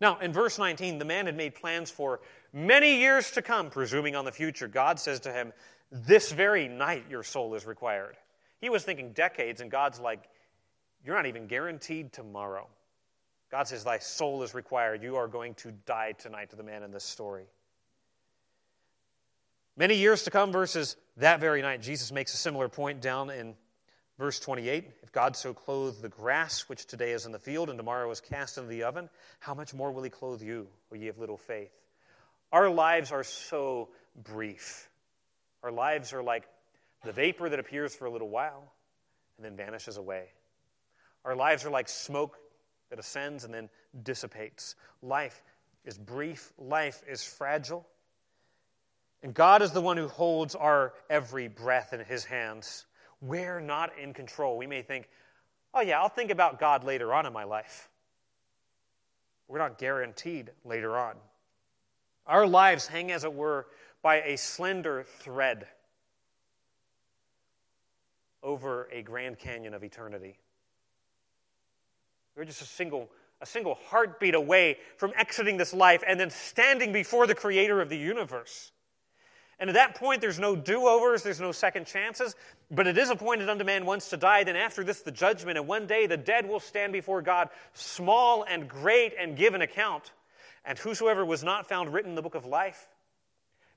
Now, 0.00 0.18
in 0.18 0.32
verse 0.32 0.58
19, 0.58 0.98
the 0.98 1.04
man 1.04 1.26
had 1.26 1.36
made 1.36 1.54
plans 1.54 1.90
for 1.90 2.20
many 2.52 2.98
years 2.98 3.30
to 3.32 3.42
come, 3.42 3.68
presuming 3.68 4.14
on 4.14 4.24
the 4.24 4.32
future. 4.32 4.68
God 4.68 5.00
says 5.00 5.20
to 5.20 5.32
him, 5.32 5.52
This 5.90 6.30
very 6.30 6.68
night 6.68 7.04
your 7.10 7.22
soul 7.22 7.54
is 7.54 7.66
required. 7.66 8.16
He 8.60 8.70
was 8.70 8.84
thinking 8.84 9.12
decades, 9.12 9.60
and 9.60 9.70
God's 9.70 9.98
like, 9.98 10.28
You're 11.04 11.16
not 11.16 11.26
even 11.26 11.46
guaranteed 11.46 12.12
tomorrow. 12.12 12.68
God 13.50 13.66
says, 13.66 13.84
Thy 13.84 13.98
soul 13.98 14.42
is 14.42 14.54
required. 14.54 15.02
You 15.02 15.16
are 15.16 15.28
going 15.28 15.54
to 15.56 15.72
die 15.84 16.12
tonight 16.12 16.50
to 16.50 16.56
the 16.56 16.62
man 16.62 16.82
in 16.82 16.90
this 16.90 17.04
story. 17.04 17.44
Many 19.78 19.94
years 19.94 20.24
to 20.24 20.32
come, 20.32 20.50
verses 20.50 20.96
that 21.18 21.38
very 21.38 21.62
night, 21.62 21.80
Jesus 21.80 22.10
makes 22.10 22.34
a 22.34 22.36
similar 22.36 22.68
point 22.68 23.00
down 23.00 23.30
in 23.30 23.54
verse 24.18 24.40
28. 24.40 24.90
If 25.04 25.12
God 25.12 25.36
so 25.36 25.54
clothed 25.54 26.02
the 26.02 26.08
grass 26.08 26.68
which 26.68 26.84
today 26.86 27.12
is 27.12 27.26
in 27.26 27.30
the 27.30 27.38
field 27.38 27.70
and 27.70 27.78
tomorrow 27.78 28.10
is 28.10 28.20
cast 28.20 28.58
into 28.58 28.68
the 28.68 28.82
oven, 28.82 29.08
how 29.38 29.54
much 29.54 29.74
more 29.74 29.92
will 29.92 30.02
he 30.02 30.10
clothe 30.10 30.42
you, 30.42 30.66
O 30.90 30.96
ye 30.96 31.06
of 31.06 31.20
little 31.20 31.36
faith? 31.36 31.70
Our 32.50 32.68
lives 32.68 33.12
are 33.12 33.22
so 33.22 33.90
brief. 34.24 34.90
Our 35.62 35.70
lives 35.70 36.12
are 36.12 36.24
like 36.24 36.48
the 37.04 37.12
vapor 37.12 37.48
that 37.48 37.60
appears 37.60 37.94
for 37.94 38.06
a 38.06 38.10
little 38.10 38.30
while 38.30 38.72
and 39.36 39.46
then 39.46 39.54
vanishes 39.54 39.96
away. 39.96 40.24
Our 41.24 41.36
lives 41.36 41.64
are 41.64 41.70
like 41.70 41.88
smoke 41.88 42.36
that 42.90 42.98
ascends 42.98 43.44
and 43.44 43.54
then 43.54 43.68
dissipates. 44.02 44.74
Life 45.02 45.40
is 45.84 45.98
brief, 45.98 46.52
life 46.58 47.04
is 47.08 47.22
fragile. 47.22 47.86
And 49.22 49.34
God 49.34 49.62
is 49.62 49.72
the 49.72 49.80
one 49.80 49.96
who 49.96 50.08
holds 50.08 50.54
our 50.54 50.94
every 51.10 51.48
breath 51.48 51.92
in 51.92 52.00
his 52.00 52.24
hands. 52.24 52.86
We're 53.20 53.60
not 53.60 53.90
in 53.98 54.14
control. 54.14 54.56
We 54.56 54.66
may 54.66 54.82
think, 54.82 55.08
oh, 55.74 55.80
yeah, 55.80 56.00
I'll 56.00 56.08
think 56.08 56.30
about 56.30 56.60
God 56.60 56.84
later 56.84 57.12
on 57.12 57.26
in 57.26 57.32
my 57.32 57.44
life. 57.44 57.88
We're 59.48 59.58
not 59.58 59.78
guaranteed 59.78 60.50
later 60.64 60.96
on. 60.96 61.14
Our 62.26 62.46
lives 62.46 62.86
hang, 62.86 63.10
as 63.10 63.24
it 63.24 63.32
were, 63.32 63.66
by 64.02 64.20
a 64.20 64.36
slender 64.36 65.04
thread 65.20 65.66
over 68.42 68.88
a 68.92 69.02
Grand 69.02 69.38
Canyon 69.38 69.74
of 69.74 69.82
eternity. 69.82 70.38
We're 72.36 72.44
just 72.44 72.62
a 72.62 72.66
single, 72.66 73.10
a 73.40 73.46
single 73.46 73.78
heartbeat 73.86 74.34
away 74.34 74.78
from 74.96 75.12
exiting 75.16 75.56
this 75.56 75.74
life 75.74 76.04
and 76.06 76.20
then 76.20 76.30
standing 76.30 76.92
before 76.92 77.26
the 77.26 77.34
creator 77.34 77.80
of 77.80 77.88
the 77.88 77.96
universe. 77.96 78.70
And 79.60 79.68
at 79.68 79.74
that 79.74 79.96
point, 79.96 80.20
there's 80.20 80.38
no 80.38 80.54
do 80.54 80.86
overs, 80.86 81.22
there's 81.22 81.40
no 81.40 81.50
second 81.50 81.86
chances, 81.86 82.36
but 82.70 82.86
it 82.86 82.96
is 82.96 83.10
appointed 83.10 83.48
unto 83.48 83.64
man 83.64 83.84
once 83.84 84.08
to 84.10 84.16
die. 84.16 84.44
Then 84.44 84.54
after 84.54 84.84
this, 84.84 85.02
the 85.02 85.10
judgment. 85.10 85.58
And 85.58 85.66
one 85.66 85.86
day, 85.86 86.06
the 86.06 86.16
dead 86.16 86.48
will 86.48 86.60
stand 86.60 86.92
before 86.92 87.22
God, 87.22 87.48
small 87.72 88.44
and 88.44 88.68
great, 88.68 89.14
and 89.18 89.36
give 89.36 89.54
an 89.54 89.62
account. 89.62 90.12
And 90.64 90.78
whosoever 90.78 91.24
was 91.24 91.42
not 91.42 91.68
found 91.68 91.92
written 91.92 92.10
in 92.10 92.14
the 92.14 92.22
book 92.22 92.36
of 92.36 92.46
life 92.46 92.86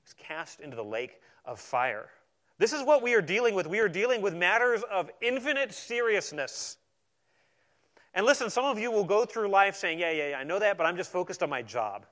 is 0.06 0.14
cast 0.14 0.60
into 0.60 0.76
the 0.76 0.84
lake 0.84 1.20
of 1.44 1.58
fire. 1.58 2.10
This 2.58 2.72
is 2.72 2.84
what 2.84 3.02
we 3.02 3.14
are 3.14 3.22
dealing 3.22 3.54
with. 3.54 3.66
We 3.66 3.80
are 3.80 3.88
dealing 3.88 4.22
with 4.22 4.34
matters 4.34 4.82
of 4.88 5.10
infinite 5.20 5.72
seriousness. 5.72 6.76
And 8.14 8.24
listen, 8.24 8.50
some 8.50 8.66
of 8.66 8.78
you 8.78 8.92
will 8.92 9.04
go 9.04 9.24
through 9.24 9.48
life 9.48 9.74
saying, 9.74 9.98
Yeah, 9.98 10.12
yeah, 10.12 10.28
yeah, 10.30 10.38
I 10.38 10.44
know 10.44 10.60
that, 10.60 10.78
but 10.78 10.86
I'm 10.86 10.96
just 10.96 11.10
focused 11.10 11.42
on 11.42 11.50
my 11.50 11.62
job. 11.62 12.06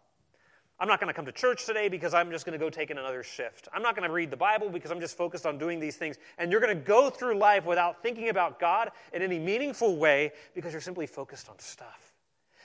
I'm 0.81 0.89
not 0.89 0.99
going 0.99 1.09
to 1.09 1.15
come 1.15 1.27
to 1.27 1.33
church 1.33 1.67
today 1.67 1.89
because 1.89 2.15
I'm 2.15 2.31
just 2.31 2.47
going 2.47 2.59
to 2.59 2.65
go 2.65 2.71
take 2.71 2.91
in 2.91 2.97
another 2.97 3.23
shift. 3.23 3.69
I'm 3.71 3.83
not 3.83 3.95
going 3.95 4.09
to 4.09 4.13
read 4.13 4.31
the 4.31 4.37
Bible 4.39 4.71
because 4.71 4.91
I'm 4.91 5.01
just 5.01 5.15
focused 5.15 5.45
on 5.45 5.59
doing 5.59 5.79
these 5.79 5.97
things. 5.97 6.17
And 6.39 6.51
you're 6.51 6.61
going 6.61 6.75
to 6.75 6.83
go 6.83 7.11
through 7.11 7.37
life 7.37 7.67
without 7.67 8.03
thinking 8.03 8.31
about 8.31 8.59
God 8.59 8.91
in 9.13 9.21
any 9.21 9.39
meaningful 9.39 9.99
way 9.99 10.33
because 10.55 10.73
you're 10.73 10.81
simply 10.81 11.07
focused 11.07 11.51
on 11.51 11.59
stuff. 11.59 12.15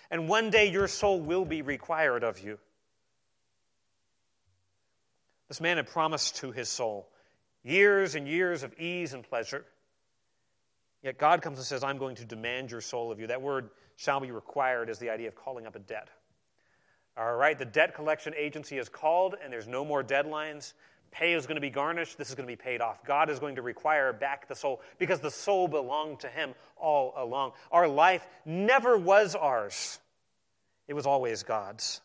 And 0.10 0.30
one 0.30 0.50
day 0.50 0.72
your 0.72 0.88
soul 0.88 1.20
will 1.20 1.44
be 1.44 1.62
required 1.62 2.24
of 2.24 2.40
you. 2.40 2.58
This 5.50 5.60
man 5.60 5.76
had 5.76 5.88
promised 5.88 6.38
to 6.38 6.54
his 6.54 6.70
soul 6.70 7.10
years 7.64 8.16
and 8.16 8.28
years 8.28 8.64
of 8.64 8.74
ease 8.80 9.14
and 9.14 9.24
pleasure. 9.24 9.66
Yet 11.04 11.18
God 11.18 11.42
comes 11.42 11.58
and 11.58 11.68
says, 11.68 11.84
I'm 11.84 11.98
going 11.98 12.16
to 12.16 12.26
demand 12.26 12.72
your 12.72 12.82
soul 12.82 13.12
of 13.12 13.20
you. 13.20 13.28
That 13.28 13.42
word 13.42 13.72
shall 13.98 14.22
be 14.22 14.32
required 14.32 14.90
is 14.90 15.00
the 15.00 15.10
idea 15.10 15.28
of 15.28 15.36
calling 15.36 15.68
up 15.68 15.76
a 15.76 15.80
debt. 15.80 16.08
All 17.18 17.36
right, 17.36 17.58
the 17.58 17.66
debt 17.66 17.96
collection 17.96 18.34
agency 18.36 18.78
is 18.78 18.90
called, 18.90 19.36
and 19.42 19.52
there's 19.52 19.68
no 19.68 19.86
more 19.86 20.04
deadlines. 20.04 20.74
Pay 21.12 21.34
is 21.34 21.46
going 21.46 21.56
to 21.56 21.62
be 21.62 21.70
garnished. 21.70 22.18
This 22.18 22.30
is 22.30 22.36
going 22.36 22.46
to 22.48 22.52
be 22.52 22.62
paid 22.62 22.82
off. 22.82 23.06
God 23.06 23.30
is 23.30 23.40
going 23.40 23.56
to 23.56 23.62
require 23.62 24.12
back 24.12 24.50
the 24.50 24.56
soul 24.56 24.82
because 24.98 25.22
the 25.22 25.32
soul 25.32 25.70
belonged 25.70 26.20
to 26.22 26.28
Him 26.28 26.54
all 26.76 27.14
along. 27.16 27.54
Our 27.72 27.88
life 27.88 28.28
never 28.44 28.98
was 28.98 29.34
ours, 29.36 30.00
it 30.88 30.94
was 30.94 31.06
always 31.06 31.44
God's. 31.44 32.02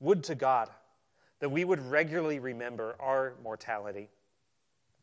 Would 0.00 0.24
to 0.24 0.34
God 0.34 0.70
that 1.40 1.50
we 1.50 1.64
would 1.64 1.82
regularly 1.82 2.38
remember 2.38 2.96
our 2.98 3.34
mortality. 3.42 4.08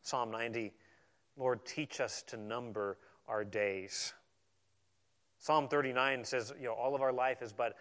Psalm 0.02 0.30
90 0.30 0.72
Lord, 1.38 1.64
teach 1.64 2.00
us 2.00 2.22
to 2.28 2.36
number 2.36 2.98
our 3.28 3.44
days. 3.44 4.12
Psalm 5.38 5.68
39 5.68 6.24
says, 6.24 6.52
you 6.58 6.66
know, 6.66 6.74
all 6.74 6.94
of 6.94 7.02
our 7.02 7.12
life 7.12 7.42
is 7.42 7.52
but 7.52 7.76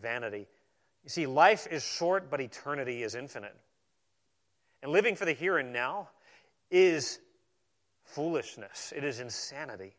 vanity. 0.00 0.46
You 1.02 1.10
see, 1.10 1.26
life 1.26 1.66
is 1.70 1.84
short, 1.84 2.30
but 2.30 2.40
eternity 2.40 3.02
is 3.02 3.14
infinite. 3.14 3.54
And 4.82 4.90
living 4.90 5.14
for 5.16 5.24
the 5.24 5.32
here 5.32 5.58
and 5.58 5.72
now 5.72 6.08
is 6.70 7.18
foolishness, 8.04 8.92
it 8.94 9.04
is 9.04 9.20
insanity. 9.20 9.94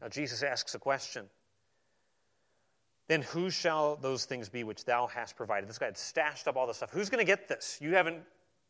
Now, 0.00 0.08
Jesus 0.08 0.42
asks 0.42 0.74
a 0.74 0.78
question. 0.78 1.26
Then 3.08 3.22
who 3.22 3.50
shall 3.50 3.96
those 3.96 4.26
things 4.26 4.48
be 4.48 4.64
which 4.64 4.84
thou 4.84 5.06
hast 5.06 5.34
provided? 5.34 5.68
This 5.68 5.78
guy 5.78 5.86
had 5.86 5.96
stashed 5.96 6.46
up 6.46 6.56
all 6.56 6.66
this 6.66 6.76
stuff. 6.76 6.90
Who's 6.90 7.08
going 7.08 7.24
to 7.24 7.26
get 7.26 7.48
this? 7.48 7.78
You 7.80 7.94
haven't 7.94 8.22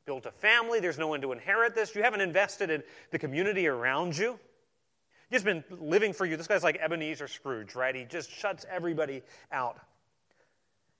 built 0.06 0.24
a 0.24 0.30
family, 0.30 0.80
there's 0.80 0.96
no 0.96 1.08
one 1.08 1.20
to 1.20 1.32
inherit 1.32 1.74
this, 1.74 1.94
you 1.94 2.02
haven't 2.02 2.22
invested 2.22 2.70
in 2.70 2.82
the 3.10 3.18
community 3.18 3.66
around 3.66 4.16
you. 4.16 4.38
He's 5.30 5.42
been 5.42 5.62
living 5.70 6.12
for 6.12 6.24
you. 6.24 6.36
This 6.36 6.46
guy's 6.46 6.64
like 6.64 6.78
Ebenezer 6.78 7.28
Scrooge, 7.28 7.74
right? 7.74 7.94
He 7.94 8.04
just 8.04 8.30
shuts 8.30 8.64
everybody 8.70 9.22
out. 9.52 9.78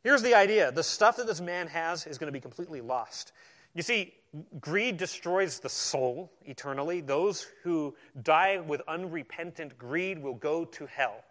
Here's 0.02 0.22
the 0.22 0.34
idea 0.34 0.70
the 0.70 0.82
stuff 0.82 1.16
that 1.16 1.26
this 1.26 1.40
man 1.40 1.66
has 1.68 2.06
is 2.06 2.18
going 2.18 2.28
to 2.28 2.32
be 2.32 2.40
completely 2.40 2.80
lost. 2.80 3.32
You 3.74 3.82
see, 3.82 4.14
greed 4.60 4.96
destroys 4.96 5.60
the 5.60 5.68
soul 5.68 6.32
eternally. 6.44 7.00
Those 7.00 7.46
who 7.62 7.94
die 8.22 8.58
with 8.58 8.82
unrepentant 8.88 9.78
greed 9.78 10.18
will 10.18 10.34
go 10.34 10.64
to 10.64 10.86
hell. 10.86 11.24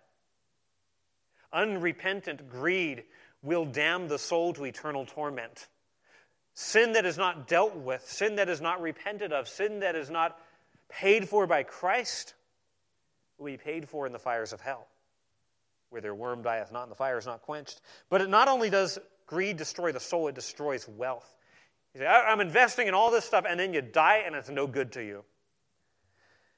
Unrepentant 1.53 2.49
greed 2.49 3.03
will 3.43 3.65
damn 3.65 4.07
the 4.07 4.19
soul 4.19 4.53
to 4.53 4.65
eternal 4.65 5.05
torment. 5.05 5.67
Sin 6.53 6.93
that 6.93 7.05
is 7.05 7.17
not 7.17 7.47
dealt 7.47 7.75
with, 7.75 8.07
sin 8.09 8.35
that 8.35 8.49
is 8.49 8.61
not 8.61 8.81
repented 8.81 9.31
of, 9.31 9.47
sin 9.47 9.81
that 9.81 9.95
is 9.95 10.09
not 10.09 10.39
paid 10.89 11.29
for 11.29 11.45
by 11.45 11.63
Christ 11.63 12.33
will 13.38 13.45
be 13.47 13.57
paid 13.57 13.88
for 13.88 14.05
in 14.05 14.13
the 14.13 14.19
fires 14.19 14.53
of 14.53 14.61
hell, 14.61 14.88
where 15.89 16.01
their 16.01 16.15
worm 16.15 16.41
dieth 16.41 16.71
not 16.71 16.83
and 16.83 16.91
the 16.91 16.95
fire 16.95 17.17
is 17.17 17.25
not 17.25 17.41
quenched. 17.41 17.81
But 18.09 18.21
it 18.21 18.29
not 18.29 18.47
only 18.47 18.69
does 18.69 18.99
greed 19.25 19.57
destroy 19.57 19.91
the 19.91 19.99
soul, 19.99 20.27
it 20.27 20.35
destroys 20.35 20.88
wealth. 20.88 21.35
You 21.93 22.01
say, 22.01 22.07
I'm 22.07 22.41
investing 22.41 22.88
in 22.88 22.93
all 22.93 23.11
this 23.11 23.25
stuff, 23.25 23.45
and 23.47 23.59
then 23.59 23.73
you 23.73 23.81
die, 23.81 24.23
and 24.25 24.35
it's 24.35 24.49
no 24.49 24.67
good 24.67 24.91
to 24.93 25.03
you. 25.03 25.23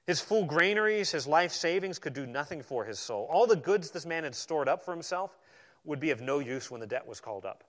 His 0.06 0.22
full 0.22 0.46
granaries, 0.46 1.12
his 1.12 1.28
life 1.28 1.52
savings 1.52 2.00
could 2.00 2.14
do 2.14 2.26
nothing 2.26 2.64
for 2.64 2.84
his 2.84 2.98
soul. 2.98 3.28
All 3.30 3.46
the 3.46 3.56
goods 3.56 3.92
this 3.92 4.06
man 4.06 4.24
had 4.24 4.34
stored 4.34 4.68
up 4.68 4.84
for 4.84 4.92
himself 4.92 5.38
would 5.86 6.00
be 6.00 6.10
of 6.10 6.20
no 6.20 6.40
use 6.40 6.72
when 6.72 6.82
the 6.82 6.88
debt 6.88 7.06
was 7.08 7.20
called 7.20 7.46
up. 7.46 7.64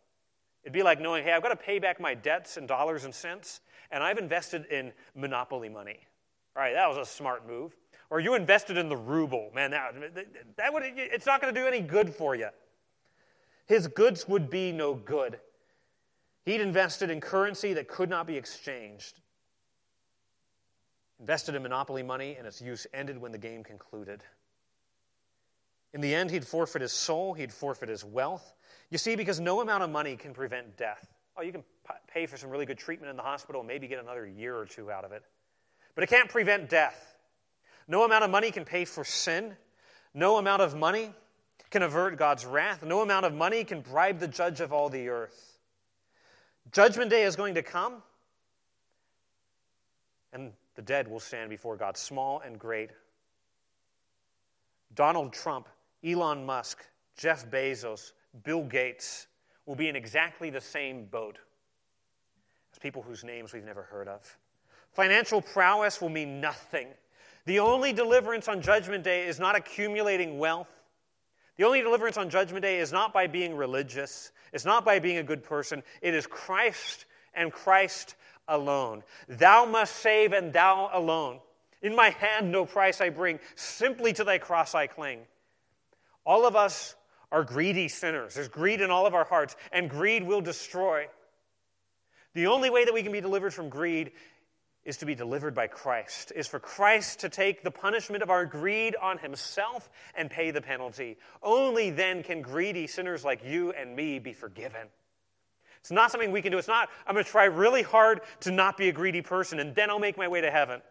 It'd 0.62 0.72
be 0.72 0.82
like 0.82 1.00
knowing, 1.00 1.24
hey, 1.24 1.32
I've 1.32 1.42
got 1.42 1.50
to 1.50 1.56
pay 1.56 1.78
back 1.78 2.00
my 2.00 2.14
debts 2.14 2.56
in 2.56 2.66
dollars 2.66 3.04
and 3.04 3.14
cents, 3.14 3.60
and 3.90 4.02
I've 4.02 4.18
invested 4.18 4.66
in 4.66 4.92
monopoly 5.14 5.68
money. 5.68 5.98
All 6.56 6.62
right, 6.62 6.74
that 6.74 6.88
was 6.88 6.96
a 6.96 7.04
smart 7.04 7.46
move 7.46 7.74
or 8.10 8.18
you 8.20 8.34
invested 8.34 8.76
in 8.76 8.88
the 8.88 8.96
ruble, 8.96 9.50
man, 9.54 9.70
that, 9.70 9.94
that 10.56 10.72
would, 10.72 10.82
it's 10.84 11.26
not 11.26 11.40
going 11.40 11.54
to 11.54 11.60
do 11.60 11.66
any 11.66 11.80
good 11.80 12.12
for 12.12 12.34
you. 12.34 12.48
His 13.66 13.86
goods 13.86 14.26
would 14.26 14.50
be 14.50 14.72
no 14.72 14.94
good. 14.94 15.38
He'd 16.44 16.60
invested 16.60 17.08
in 17.08 17.20
currency 17.20 17.72
that 17.74 17.86
could 17.86 18.10
not 18.10 18.26
be 18.26 18.36
exchanged. 18.36 19.20
Invested 21.20 21.54
in 21.54 21.62
monopoly 21.62 22.02
money, 22.02 22.34
and 22.36 22.46
its 22.46 22.60
use 22.60 22.86
ended 22.92 23.16
when 23.16 23.30
the 23.30 23.38
game 23.38 23.62
concluded. 23.62 24.24
In 25.92 26.00
the 26.00 26.12
end, 26.12 26.30
he'd 26.30 26.46
forfeit 26.46 26.82
his 26.82 26.92
soul, 26.92 27.34
he'd 27.34 27.52
forfeit 27.52 27.88
his 27.88 28.04
wealth. 28.04 28.54
You 28.90 28.98
see, 28.98 29.14
because 29.14 29.38
no 29.38 29.60
amount 29.60 29.82
of 29.82 29.90
money 29.90 30.16
can 30.16 30.32
prevent 30.32 30.76
death. 30.76 31.06
Oh, 31.36 31.42
you 31.42 31.52
can 31.52 31.62
pay 32.12 32.26
for 32.26 32.36
some 32.36 32.50
really 32.50 32.66
good 32.66 32.78
treatment 32.78 33.10
in 33.10 33.16
the 33.16 33.22
hospital 33.22 33.60
and 33.60 33.68
maybe 33.68 33.86
get 33.86 34.00
another 34.00 34.26
year 34.26 34.56
or 34.56 34.66
two 34.66 34.90
out 34.90 35.04
of 35.04 35.12
it. 35.12 35.22
But 35.94 36.04
it 36.04 36.08
can't 36.08 36.28
prevent 36.28 36.68
death. 36.68 37.14
No 37.90 38.04
amount 38.04 38.22
of 38.22 38.30
money 38.30 38.52
can 38.52 38.64
pay 38.64 38.84
for 38.84 39.02
sin. 39.02 39.56
No 40.14 40.36
amount 40.36 40.62
of 40.62 40.76
money 40.76 41.12
can 41.70 41.82
avert 41.82 42.16
God's 42.16 42.46
wrath. 42.46 42.84
No 42.84 43.02
amount 43.02 43.26
of 43.26 43.34
money 43.34 43.64
can 43.64 43.80
bribe 43.80 44.20
the 44.20 44.28
judge 44.28 44.60
of 44.60 44.72
all 44.72 44.88
the 44.88 45.08
earth. 45.08 45.58
Judgment 46.70 47.10
day 47.10 47.24
is 47.24 47.34
going 47.34 47.56
to 47.56 47.64
come, 47.64 47.94
and 50.32 50.52
the 50.76 50.82
dead 50.82 51.08
will 51.08 51.18
stand 51.18 51.50
before 51.50 51.76
God, 51.76 51.96
small 51.96 52.38
and 52.38 52.60
great. 52.60 52.90
Donald 54.94 55.32
Trump, 55.32 55.68
Elon 56.04 56.46
Musk, 56.46 56.78
Jeff 57.16 57.50
Bezos, 57.50 58.12
Bill 58.44 58.62
Gates 58.62 59.26
will 59.66 59.74
be 59.74 59.88
in 59.88 59.96
exactly 59.96 60.48
the 60.48 60.60
same 60.60 61.06
boat 61.06 61.38
as 62.72 62.78
people 62.78 63.02
whose 63.02 63.24
names 63.24 63.52
we've 63.52 63.64
never 63.64 63.82
heard 63.82 64.06
of. 64.06 64.36
Financial 64.92 65.42
prowess 65.42 66.00
will 66.00 66.08
mean 66.08 66.40
nothing. 66.40 66.86
The 67.46 67.60
only 67.60 67.92
deliverance 67.92 68.48
on 68.48 68.60
Judgment 68.60 69.04
Day 69.04 69.26
is 69.26 69.38
not 69.40 69.56
accumulating 69.56 70.38
wealth. 70.38 70.68
The 71.56 71.64
only 71.64 71.82
deliverance 71.82 72.16
on 72.16 72.30
Judgment 72.30 72.62
Day 72.62 72.78
is 72.78 72.92
not 72.92 73.12
by 73.12 73.26
being 73.26 73.54
religious, 73.54 74.32
it's 74.52 74.64
not 74.64 74.84
by 74.84 74.98
being 74.98 75.18
a 75.18 75.22
good 75.22 75.42
person. 75.42 75.82
It 76.00 76.14
is 76.14 76.26
Christ 76.26 77.06
and 77.34 77.52
Christ 77.52 78.16
alone. 78.48 79.02
Thou 79.28 79.64
must 79.64 79.96
save, 79.96 80.32
and 80.32 80.52
thou 80.52 80.90
alone. 80.92 81.40
In 81.82 81.94
my 81.94 82.10
hand 82.10 82.50
no 82.50 82.66
price 82.66 83.00
I 83.00 83.10
bring, 83.10 83.38
simply 83.54 84.12
to 84.14 84.24
thy 84.24 84.38
cross 84.38 84.74
I 84.74 84.86
cling. 84.86 85.20
All 86.24 86.46
of 86.46 86.56
us 86.56 86.94
are 87.32 87.44
greedy 87.44 87.88
sinners. 87.88 88.34
There's 88.34 88.48
greed 88.48 88.80
in 88.80 88.90
all 88.90 89.06
of 89.06 89.14
our 89.14 89.24
hearts, 89.24 89.56
and 89.72 89.88
greed 89.88 90.22
will 90.22 90.40
destroy. 90.40 91.08
The 92.34 92.46
only 92.46 92.70
way 92.70 92.84
that 92.84 92.94
we 92.94 93.02
can 93.02 93.12
be 93.12 93.20
delivered 93.20 93.54
from 93.54 93.68
greed 93.68 94.12
is 94.90 94.98
to 94.98 95.06
be 95.06 95.14
delivered 95.14 95.54
by 95.54 95.68
Christ, 95.68 96.32
is 96.34 96.48
for 96.48 96.58
Christ 96.58 97.20
to 97.20 97.28
take 97.28 97.62
the 97.62 97.70
punishment 97.70 98.24
of 98.24 98.28
our 98.28 98.44
greed 98.44 98.96
on 99.00 99.18
himself 99.18 99.88
and 100.16 100.28
pay 100.28 100.50
the 100.50 100.60
penalty. 100.60 101.16
Only 101.42 101.90
then 101.90 102.24
can 102.24 102.42
greedy 102.42 102.88
sinners 102.88 103.24
like 103.24 103.44
you 103.44 103.70
and 103.70 103.94
me 103.94 104.18
be 104.18 104.32
forgiven. 104.32 104.88
It's 105.80 105.92
not 105.92 106.10
something 106.10 106.32
we 106.32 106.42
can 106.42 106.50
do. 106.50 106.58
It's 106.58 106.68
not, 106.68 106.90
I'm 107.06 107.14
going 107.14 107.24
to 107.24 107.30
try 107.30 107.44
really 107.44 107.82
hard 107.82 108.20
to 108.40 108.50
not 108.50 108.76
be 108.76 108.88
a 108.88 108.92
greedy 108.92 109.22
person 109.22 109.60
and 109.60 109.76
then 109.76 109.90
I'll 109.90 110.00
make 110.00 110.18
my 110.18 110.26
way 110.26 110.40
to 110.40 110.50
heaven. 110.50 110.82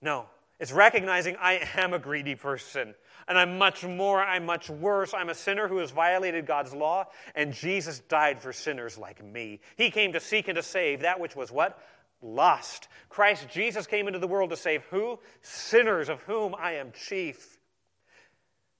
No, 0.00 0.26
it's 0.60 0.72
recognizing 0.72 1.36
I 1.36 1.68
am 1.76 1.92
a 1.94 1.98
greedy 1.98 2.36
person 2.36 2.94
and 3.26 3.38
I'm 3.38 3.58
much 3.58 3.84
more, 3.84 4.22
I'm 4.22 4.46
much 4.46 4.70
worse. 4.70 5.14
I'm 5.14 5.28
a 5.28 5.34
sinner 5.34 5.68
who 5.68 5.78
has 5.78 5.92
violated 5.92 6.46
God's 6.46 6.74
law, 6.74 7.06
and 7.36 7.52
Jesus 7.52 8.00
died 8.00 8.40
for 8.40 8.52
sinners 8.52 8.98
like 8.98 9.24
me. 9.24 9.60
He 9.76 9.90
came 9.92 10.14
to 10.14 10.20
seek 10.20 10.48
and 10.48 10.56
to 10.56 10.64
save 10.64 11.02
that 11.02 11.20
which 11.20 11.36
was 11.36 11.52
what? 11.52 11.78
Lost. 12.22 12.88
Christ 13.08 13.48
Jesus 13.48 13.86
came 13.86 14.06
into 14.06 14.18
the 14.18 14.28
world 14.28 14.50
to 14.50 14.56
save 14.56 14.82
who? 14.84 15.18
Sinners, 15.42 16.08
of 16.08 16.22
whom 16.22 16.54
I 16.54 16.74
am 16.74 16.92
chief. 16.92 17.58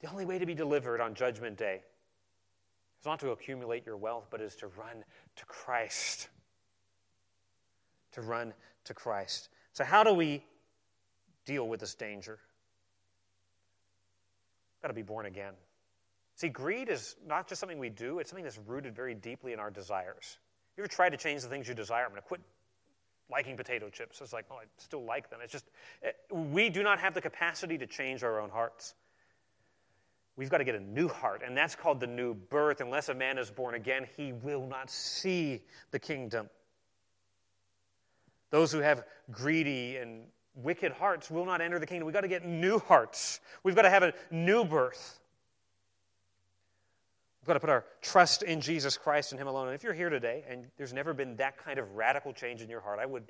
The 0.01 0.11
only 0.11 0.25
way 0.25 0.39
to 0.39 0.47
be 0.47 0.55
delivered 0.55 1.01
on 1.01 1.15
Judgment 1.15 1.57
Day 1.57 1.81
is 3.01 3.07
not 3.07 3.21
to 3.21 3.31
accumulate 3.31 3.87
your 3.87 3.97
wealth, 3.97 4.27
but 4.31 4.41
is 4.41 4.57
to 4.57 4.67
run 4.67 5.05
to 5.37 5.45
Christ. 5.47 6.29
To 8.13 8.23
run 8.23 8.53
to 8.85 8.95
Christ. 8.95 9.49
So, 9.73 9.85
how 9.85 10.05
do 10.05 10.13
we 10.13 10.45
deal 11.45 11.67
with 11.67 11.81
this 11.81 11.95
danger? 11.95 12.39
got 14.83 14.89
to 14.89 14.95
be 14.95 15.03
born 15.03 15.27
again. 15.27 15.53
See, 16.37 16.49
greed 16.49 16.89
is 16.89 17.17
not 17.27 17.49
just 17.49 17.61
something 17.61 17.79
we 17.79 17.91
do, 17.91 18.19
it's 18.19 18.31
something 18.31 18.45
that's 18.45 18.59
rooted 18.67 18.97
very 18.97 19.15
deeply 19.15 19.53
in 19.53 19.61
our 19.61 19.71
desires. 19.71 20.39
You 20.77 20.83
ever 20.83 20.89
tried 20.89 21.11
to 21.11 21.19
change 21.19 21.43
the 21.43 21.49
things 21.49 21.69
you 21.69 21.75
desire? 21.75 22.05
I'm 22.05 22.11
going 22.11 22.23
to 22.23 22.27
quit 22.27 22.41
liking 23.31 23.57
potato 23.57 23.89
chips. 23.91 24.21
It's 24.21 24.33
like, 24.33 24.47
oh, 24.51 24.57
I 24.57 24.65
still 24.79 25.05
like 25.05 25.31
them. 25.31 25.41
It's 25.43 25.53
just, 25.53 25.69
eh, 26.03 26.11
we 26.31 26.69
do 26.69 26.83
not 26.83 26.99
have 27.01 27.15
the 27.15 27.21
capacity 27.21 27.79
to 27.79 27.87
change 27.87 28.23
our 28.23 28.41
own 28.41 28.51
hearts. 28.51 28.95
We've 30.37 30.49
got 30.49 30.59
to 30.59 30.65
get 30.65 30.75
a 30.75 30.81
new 30.81 31.09
heart, 31.09 31.43
and 31.45 31.57
that's 31.57 31.75
called 31.75 32.01
the 32.01 32.07
new 32.07 32.35
birth. 32.35 32.81
Unless 32.81 33.09
a 33.09 33.15
man 33.15 33.37
is 33.39 33.51
born 33.51 33.75
again, 33.75 34.07
he 34.17 34.33
will 34.33 34.67
not 34.67 34.91
see 34.91 35.63
the 35.91 35.99
kingdom. 35.99 36.49
Those 38.51 38.73
who 38.73 38.79
have 38.79 39.05
greedy 39.31 39.97
and 39.99 40.25
wicked 40.55 40.93
hearts 40.93 41.31
will 41.31 41.45
not 41.45 41.61
enter 41.61 41.79
the 41.79 41.87
kingdom. 41.87 42.07
We've 42.07 42.15
got 42.15 42.23
to 42.23 42.29
get 42.29 42.45
new 42.45 42.79
hearts. 42.79 43.41
We've 43.63 43.77
got 43.77 43.83
to 43.83 43.91
have 43.91 44.03
a 44.03 44.15
new 44.31 44.65
birth. 44.65 45.20
Got 47.51 47.55
to 47.55 47.61
put 47.61 47.71
our 47.71 47.85
trust 48.01 48.45
in 48.45 48.61
Jesus 48.61 48.97
Christ 48.97 49.33
and 49.33 49.41
Him 49.41 49.49
alone. 49.49 49.67
And 49.67 49.75
if 49.75 49.83
you're 49.83 49.93
here 49.93 50.09
today 50.09 50.45
and 50.49 50.67
there's 50.77 50.93
never 50.93 51.13
been 51.13 51.35
that 51.39 51.59
kind 51.59 51.81
of 51.81 51.97
radical 51.97 52.33
change 52.33 52.63
in 52.63 52.71
your 52.71 52.81
heart, 52.81 53.01
I 53.01 53.07
would 53.07 53.25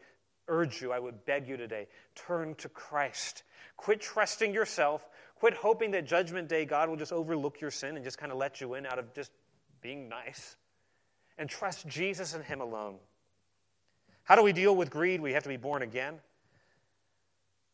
urge 0.46 0.82
you, 0.82 0.92
I 0.92 0.98
would 0.98 1.24
beg 1.24 1.48
you 1.48 1.56
today, 1.56 1.86
turn 2.14 2.54
to 2.56 2.68
Christ. 2.68 3.44
Quit 3.78 4.02
trusting 4.02 4.52
yourself. 4.52 5.08
Quit 5.36 5.54
hoping 5.54 5.92
that 5.92 6.04
Judgment 6.04 6.50
Day 6.50 6.66
God 6.66 6.90
will 6.90 6.98
just 6.98 7.14
overlook 7.14 7.62
your 7.62 7.70
sin 7.70 7.96
and 7.96 8.04
just 8.04 8.18
kind 8.18 8.30
of 8.30 8.36
let 8.36 8.60
you 8.60 8.74
in 8.74 8.84
out 8.84 8.98
of 8.98 9.10
just 9.14 9.32
being 9.80 10.10
nice. 10.10 10.54
And 11.38 11.48
trust 11.48 11.88
Jesus 11.88 12.34
and 12.34 12.44
Him 12.44 12.60
alone. 12.60 12.96
How 14.24 14.36
do 14.36 14.42
we 14.42 14.52
deal 14.52 14.76
with 14.76 14.90
greed? 14.90 15.22
We 15.22 15.32
have 15.32 15.44
to 15.44 15.48
be 15.48 15.56
born 15.56 15.80
again. 15.80 16.16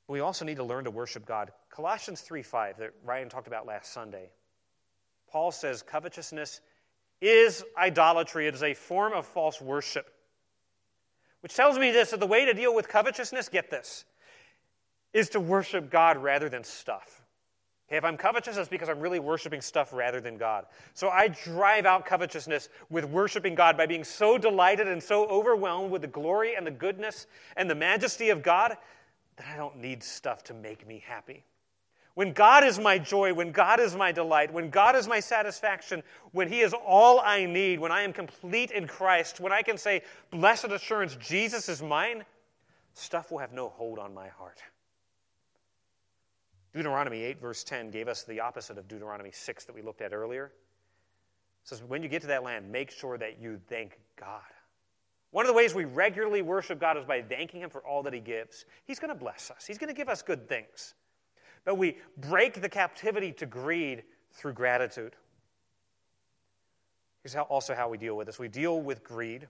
We 0.07 0.21
also 0.21 0.45
need 0.45 0.59
to 0.59 0.65
learn 0.65 0.85
to 0.85 0.93
worship 0.93 1.27
God. 1.27 1.51
Colossians 1.71 2.21
3 2.21 2.45
5, 2.45 2.79
that 2.79 2.93
Ryan 3.03 3.31
talked 3.31 3.49
about 3.49 3.67
last 3.67 3.93
Sunday. 3.93 4.31
Paul 5.37 5.53
says 5.53 5.83
covetousness 5.83 6.63
is 7.21 7.63
idolatry, 7.77 8.47
it 8.47 8.55
is 8.55 8.63
a 8.63 8.73
form 8.73 9.13
of 9.13 9.27
false 9.27 9.61
worship. 9.61 10.11
Which 11.41 11.55
tells 11.55 11.79
me 11.79 11.91
this 11.91 12.13
that 12.13 12.21
the 12.21 12.27
way 12.27 12.47
to 12.47 12.55
deal 12.55 12.75
with 12.75 12.89
covetousness, 12.89 13.51
get 13.51 13.71
this, 13.71 14.07
is 15.13 15.29
to 15.29 15.39
worship 15.39 15.91
God 15.91 16.17
rather 16.17 16.49
than 16.49 16.65
stuff. 16.65 17.21
Okay, 17.87 17.99
if 17.99 18.05
I'm 18.07 18.17
covetous, 18.17 18.57
it's 18.57 18.71
because 18.71 18.89
I'm 18.89 18.99
really 18.99 19.19
worshiping 19.19 19.61
stuff 19.61 19.93
rather 19.93 20.23
than 20.23 20.39
God. 20.39 20.65
So 20.95 21.11
I 21.11 21.29
drive 21.29 21.85
out 21.85 22.07
covetousness 22.07 22.71
with 22.89 23.05
worshiping 23.05 23.55
God 23.55 23.77
by 23.77 23.85
being 23.85 24.05
so 24.05 24.39
delighted 24.39 24.89
and 24.89 25.03
so 25.03 25.27
overwhelmed 25.27 25.91
with 25.91 26.01
the 26.01 26.09
glory 26.09 26.55
and 26.55 26.67
the 26.67 26.71
goodness 26.71 27.27
and 27.59 27.69
the 27.69 27.75
majesty 27.75 28.31
of 28.31 28.43
God 28.43 28.75
that 29.37 29.47
I 29.53 29.59
don't 29.59 29.77
need 29.77 30.03
stuff 30.03 30.43
to 30.45 30.55
make 30.55 30.89
me 30.89 31.05
happy. 31.07 31.45
When 32.17 32.33
God 32.33 32.65
is 32.65 32.79
my 32.79 32.97
joy, 32.99 33.35
when 33.35 33.53
God 33.53 33.79
is 33.79 33.95
my 33.95 34.11
delight, 34.11 34.51
when 34.51 34.71
God 34.71 34.97
is 34.97 35.07
my 35.07 35.21
satisfaction, 35.21 36.03
when 36.33 36.49
He 36.49 36.61
is 36.61 36.73
all 36.73 37.21
I 37.21 37.45
need, 37.45 37.79
when 37.79 37.93
I 37.93 38.01
am 38.01 38.15
complete 38.15 38.71
in 38.71 38.87
Christ, 38.87 39.39
when 39.39 39.53
I 39.53 39.61
can 39.61 39.77
say, 39.77 40.01
Blessed 40.31 40.71
assurance, 40.71 41.15
Jesus 41.17 41.69
is 41.69 41.83
mine, 41.83 42.25
stuff 42.95 43.31
will 43.31 43.37
have 43.37 43.53
no 43.53 43.69
hold 43.69 43.99
on 43.99 44.15
my 44.15 44.29
heart. 44.29 44.63
Deuteronomy 46.73 47.23
8, 47.23 47.39
verse 47.39 47.63
10, 47.63 47.91
gave 47.91 48.09
us 48.09 48.23
the 48.23 48.41
opposite 48.41 48.79
of 48.79 48.89
Deuteronomy 48.89 49.31
6 49.31 49.65
that 49.67 49.75
we 49.75 49.83
looked 49.83 50.01
at 50.01 50.15
earlier. 50.15 50.47
It 50.47 51.69
says, 51.69 51.83
When 51.83 52.03
you 52.03 52.09
get 52.09 52.23
to 52.23 52.29
that 52.29 52.43
land, 52.43 52.73
make 52.73 52.91
sure 52.91 53.19
that 53.19 53.39
you 53.39 53.61
thank 53.69 54.01
God. 54.19 54.41
One 55.33 55.45
of 55.45 55.49
the 55.49 55.55
ways 55.55 55.75
we 55.75 55.85
regularly 55.85 56.41
worship 56.41 56.81
God 56.81 56.97
is 56.97 57.05
by 57.05 57.21
thanking 57.21 57.61
Him 57.61 57.69
for 57.69 57.87
all 57.87 58.03
that 58.05 58.15
He 58.15 58.21
gives. 58.21 58.65
He's 58.87 58.99
going 58.99 59.13
to 59.13 59.15
bless 59.15 59.51
us, 59.51 59.67
He's 59.67 59.77
going 59.77 59.89
to 59.89 59.95
give 59.95 60.09
us 60.09 60.23
good 60.23 60.49
things. 60.49 60.95
But 61.67 61.75
we 61.75 61.99
break 62.17 62.63
the 62.63 62.69
captivity 62.69 63.33
to 63.33 63.45
greed 63.45 64.05
through 64.33 64.55
gratitude. 64.55 65.15
Here's 67.23 67.35
how, 67.35 67.43
also 67.43 67.75
how 67.75 67.89
we 67.91 67.99
deal 67.99 68.17
with 68.17 68.29
this 68.29 68.39
we 68.39 68.49
deal 68.49 68.81
with 68.81 69.05
greed, 69.05 69.47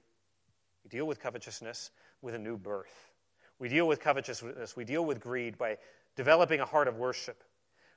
we 0.83 0.89
deal 0.89 1.07
with 1.07 1.21
covetousness 1.21 1.91
with 2.23 2.35
a 2.35 2.39
new 2.39 2.57
birth. 2.57 3.13
We 3.59 3.69
deal 3.69 3.87
with 3.87 4.01
covetousness, 4.01 4.75
we 4.75 4.85
deal 4.85 5.05
with 5.05 5.21
greed 5.21 5.57
by 5.59 5.77
developing 6.17 6.61
a 6.61 6.65
heart 6.65 6.89
of 6.89 6.97
worship. 6.97 7.45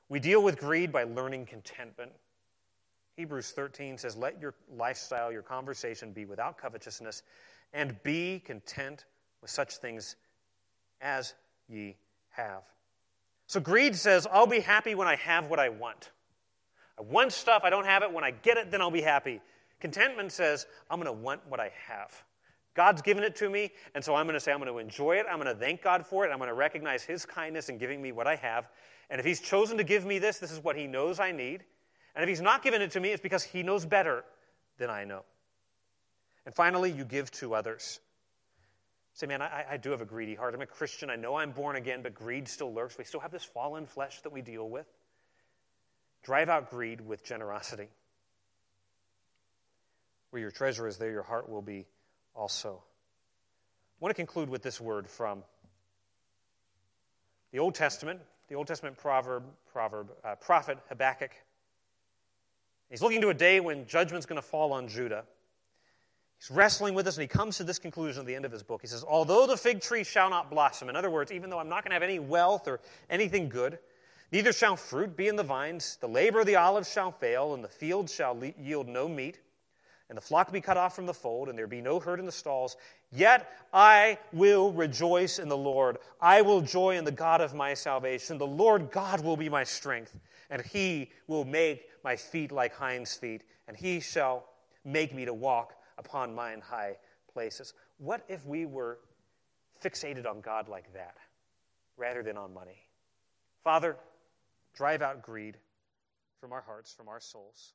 We 0.09 0.19
deal 0.19 0.43
with 0.43 0.59
greed 0.59 0.91
by 0.91 1.03
learning 1.03 1.45
contentment. 1.45 2.11
Hebrews 3.15 3.51
13 3.51 3.97
says, 3.97 4.17
Let 4.17 4.41
your 4.41 4.53
lifestyle, 4.75 5.31
your 5.31 5.43
conversation 5.43 6.11
be 6.11 6.25
without 6.25 6.57
covetousness, 6.57 7.23
and 7.73 8.01
be 8.03 8.39
content 8.39 9.05
with 9.41 9.49
such 9.49 9.77
things 9.77 10.15
as 10.99 11.35
ye 11.69 11.95
have. 12.31 12.63
So 13.49 13.59
greed 13.59 13.95
says, 13.95 14.27
I'll 14.31 14.45
be 14.45 14.59
happy 14.59 14.93
when 14.93 15.07
I 15.07 15.15
have 15.15 15.49
what 15.49 15.59
I 15.59 15.69
want. 15.69 16.11
I 16.99 17.01
want 17.01 17.33
stuff, 17.33 17.63
I 17.63 17.71
don't 17.71 17.87
have 17.87 18.03
it. 18.03 18.13
When 18.13 18.23
I 18.23 18.29
get 18.29 18.57
it, 18.57 18.69
then 18.69 18.79
I'll 18.79 18.91
be 18.91 19.01
happy. 19.01 19.41
Contentment 19.79 20.31
says, 20.31 20.67
I'm 20.87 21.01
going 21.01 21.07
to 21.07 21.19
want 21.19 21.41
what 21.49 21.59
I 21.59 21.71
have. 21.87 22.13
God's 22.75 23.01
given 23.01 23.23
it 23.23 23.35
to 23.37 23.49
me, 23.49 23.71
and 23.95 24.05
so 24.05 24.13
I'm 24.13 24.27
going 24.27 24.35
to 24.35 24.39
say, 24.39 24.51
I'm 24.51 24.59
going 24.59 24.71
to 24.71 24.77
enjoy 24.77 25.15
it. 25.15 25.25
I'm 25.27 25.41
going 25.41 25.51
to 25.51 25.59
thank 25.59 25.81
God 25.81 26.05
for 26.05 26.27
it. 26.27 26.29
I'm 26.29 26.37
going 26.37 26.49
to 26.49 26.53
recognize 26.53 27.01
His 27.01 27.25
kindness 27.25 27.69
in 27.69 27.79
giving 27.79 27.99
me 28.03 28.11
what 28.11 28.27
I 28.27 28.35
have. 28.35 28.69
And 29.09 29.19
if 29.19 29.25
He's 29.25 29.39
chosen 29.39 29.77
to 29.77 29.83
give 29.83 30.05
me 30.05 30.19
this, 30.19 30.37
this 30.37 30.51
is 30.51 30.63
what 30.63 30.75
He 30.75 30.85
knows 30.85 31.19
I 31.19 31.31
need. 31.31 31.63
And 32.15 32.21
if 32.21 32.29
He's 32.29 32.41
not 32.41 32.61
given 32.61 32.83
it 32.83 32.91
to 32.91 32.99
me, 32.99 33.09
it's 33.09 33.23
because 33.23 33.43
He 33.43 33.63
knows 33.63 33.83
better 33.83 34.25
than 34.77 34.91
I 34.91 35.05
know. 35.05 35.23
And 36.45 36.53
finally, 36.53 36.91
you 36.91 37.03
give 37.03 37.31
to 37.31 37.55
others. 37.55 37.99
Say, 39.13 39.27
man, 39.27 39.41
I, 39.41 39.65
I, 39.71 39.77
do 39.77 39.91
have 39.91 40.01
a 40.01 40.05
greedy 40.05 40.35
heart. 40.35 40.53
I'm 40.53 40.61
a 40.61 40.65
Christian. 40.65 41.09
I 41.09 41.15
know 41.15 41.35
I'm 41.35 41.51
born 41.51 41.75
again, 41.75 42.01
but 42.03 42.13
greed 42.13 42.47
still 42.47 42.73
lurks. 42.73 42.97
We 42.97 43.03
still 43.03 43.19
have 43.19 43.31
this 43.31 43.43
fallen 43.43 43.85
flesh 43.85 44.21
that 44.21 44.31
we 44.31 44.41
deal 44.41 44.69
with. 44.69 44.85
Drive 46.23 46.47
out 46.47 46.69
greed 46.69 47.01
with 47.01 47.23
generosity. 47.23 47.87
Where 50.29 50.41
your 50.41 50.51
treasure 50.51 50.87
is, 50.87 50.97
there 50.97 51.11
your 51.11 51.23
heart 51.23 51.49
will 51.49 51.61
be 51.61 51.85
also. 52.35 52.83
I 53.99 54.05
want 54.05 54.11
to 54.11 54.15
conclude 54.15 54.49
with 54.49 54.61
this 54.61 54.79
word 54.79 55.09
from 55.09 55.43
the 57.51 57.59
Old 57.59 57.75
Testament, 57.75 58.21
the 58.47 58.55
Old 58.55 58.67
Testament 58.67 58.97
proverb, 58.97 59.43
proverb 59.73 60.11
uh, 60.23 60.35
prophet 60.35 60.77
Habakkuk. 60.87 61.31
He's 62.89 63.01
looking 63.01 63.21
to 63.21 63.29
a 63.29 63.33
day 63.33 63.59
when 63.59 63.87
judgment's 63.87 64.25
going 64.25 64.41
to 64.41 64.47
fall 64.47 64.71
on 64.73 64.87
Judah. 64.87 65.25
He's 66.39 66.51
wrestling 66.51 66.93
with 66.93 67.05
this, 67.05 67.17
and 67.17 67.21
he 67.21 67.27
comes 67.27 67.57
to 67.57 67.65
this 67.65 67.79
conclusion 67.79 68.21
at 68.21 68.25
the 68.25 68.35
end 68.35 68.45
of 68.45 68.51
his 68.51 68.63
book. 68.63 68.79
He 68.81 68.87
says, 68.87 69.03
Although 69.03 69.45
the 69.45 69.57
fig 69.57 69.81
tree 69.81 70.05
shall 70.05 70.29
not 70.29 70.49
blossom, 70.49 70.87
in 70.87 70.95
other 70.95 71.09
words, 71.09 71.33
even 71.33 71.49
though 71.49 71.59
I'm 71.59 71.67
not 71.67 71.83
going 71.83 71.89
to 71.89 71.95
have 71.95 72.03
any 72.03 72.19
wealth 72.19 72.67
or 72.67 72.79
anything 73.09 73.49
good, 73.49 73.77
neither 74.31 74.53
shall 74.53 74.77
fruit 74.77 75.17
be 75.17 75.27
in 75.27 75.35
the 75.35 75.43
vines, 75.43 75.97
the 75.99 76.07
labor 76.07 76.39
of 76.39 76.45
the 76.45 76.55
olives 76.55 76.89
shall 76.89 77.11
fail, 77.11 77.53
and 77.55 77.63
the 77.63 77.67
field 77.67 78.09
shall 78.09 78.41
yield 78.57 78.87
no 78.87 79.09
meat, 79.09 79.41
and 80.07 80.17
the 80.17 80.21
flock 80.21 80.49
be 80.53 80.61
cut 80.61 80.77
off 80.77 80.95
from 80.95 81.05
the 81.05 81.13
fold, 81.13 81.49
and 81.49 81.57
there 81.57 81.67
be 81.67 81.81
no 81.81 81.99
herd 81.99 82.19
in 82.19 82.25
the 82.25 82.31
stalls, 82.31 82.77
yet 83.11 83.51
I 83.73 84.17
will 84.31 84.71
rejoice 84.71 85.39
in 85.39 85.49
the 85.49 85.57
Lord. 85.57 85.97
I 86.21 86.41
will 86.41 86.61
joy 86.61 86.97
in 86.97 87.03
the 87.03 87.11
God 87.11 87.41
of 87.41 87.53
my 87.53 87.73
salvation. 87.73 88.37
The 88.37 88.47
Lord 88.47 88.91
God 88.91 89.21
will 89.25 89.37
be 89.37 89.49
my 89.49 89.65
strength, 89.65 90.17
and 90.49 90.61
he 90.61 91.11
will 91.27 91.43
make 91.43 91.89
my 92.05 92.15
feet 92.15 92.53
like 92.53 92.73
hinds' 92.73 93.13
feet, 93.13 93.43
and 93.67 93.75
he 93.75 93.99
shall 93.99 94.45
make 94.85 95.13
me 95.13 95.25
to 95.25 95.33
walk 95.33 95.73
upon 95.99 96.33
mine 96.33 96.61
high 96.61 96.95
places. 97.31 97.73
What 97.97 98.25
if 98.27 98.45
we 98.45 98.65
were 98.65 98.99
fixated 99.83 100.27
on 100.27 100.41
God 100.41 100.67
like 100.67 100.91
that 100.93 101.15
rather 101.97 102.23
than 102.23 102.37
on 102.37 102.53
money? 102.53 102.87
Father, 103.63 103.97
drive 104.73 105.01
out 105.01 105.21
greed 105.21 105.57
from 106.39 106.53
our 106.53 106.61
hearts, 106.61 106.93
from 106.93 107.07
our 107.07 107.19
souls. 107.19 107.73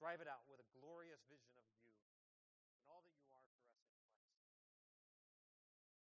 Drive 0.00 0.20
it 0.20 0.28
out 0.28 0.47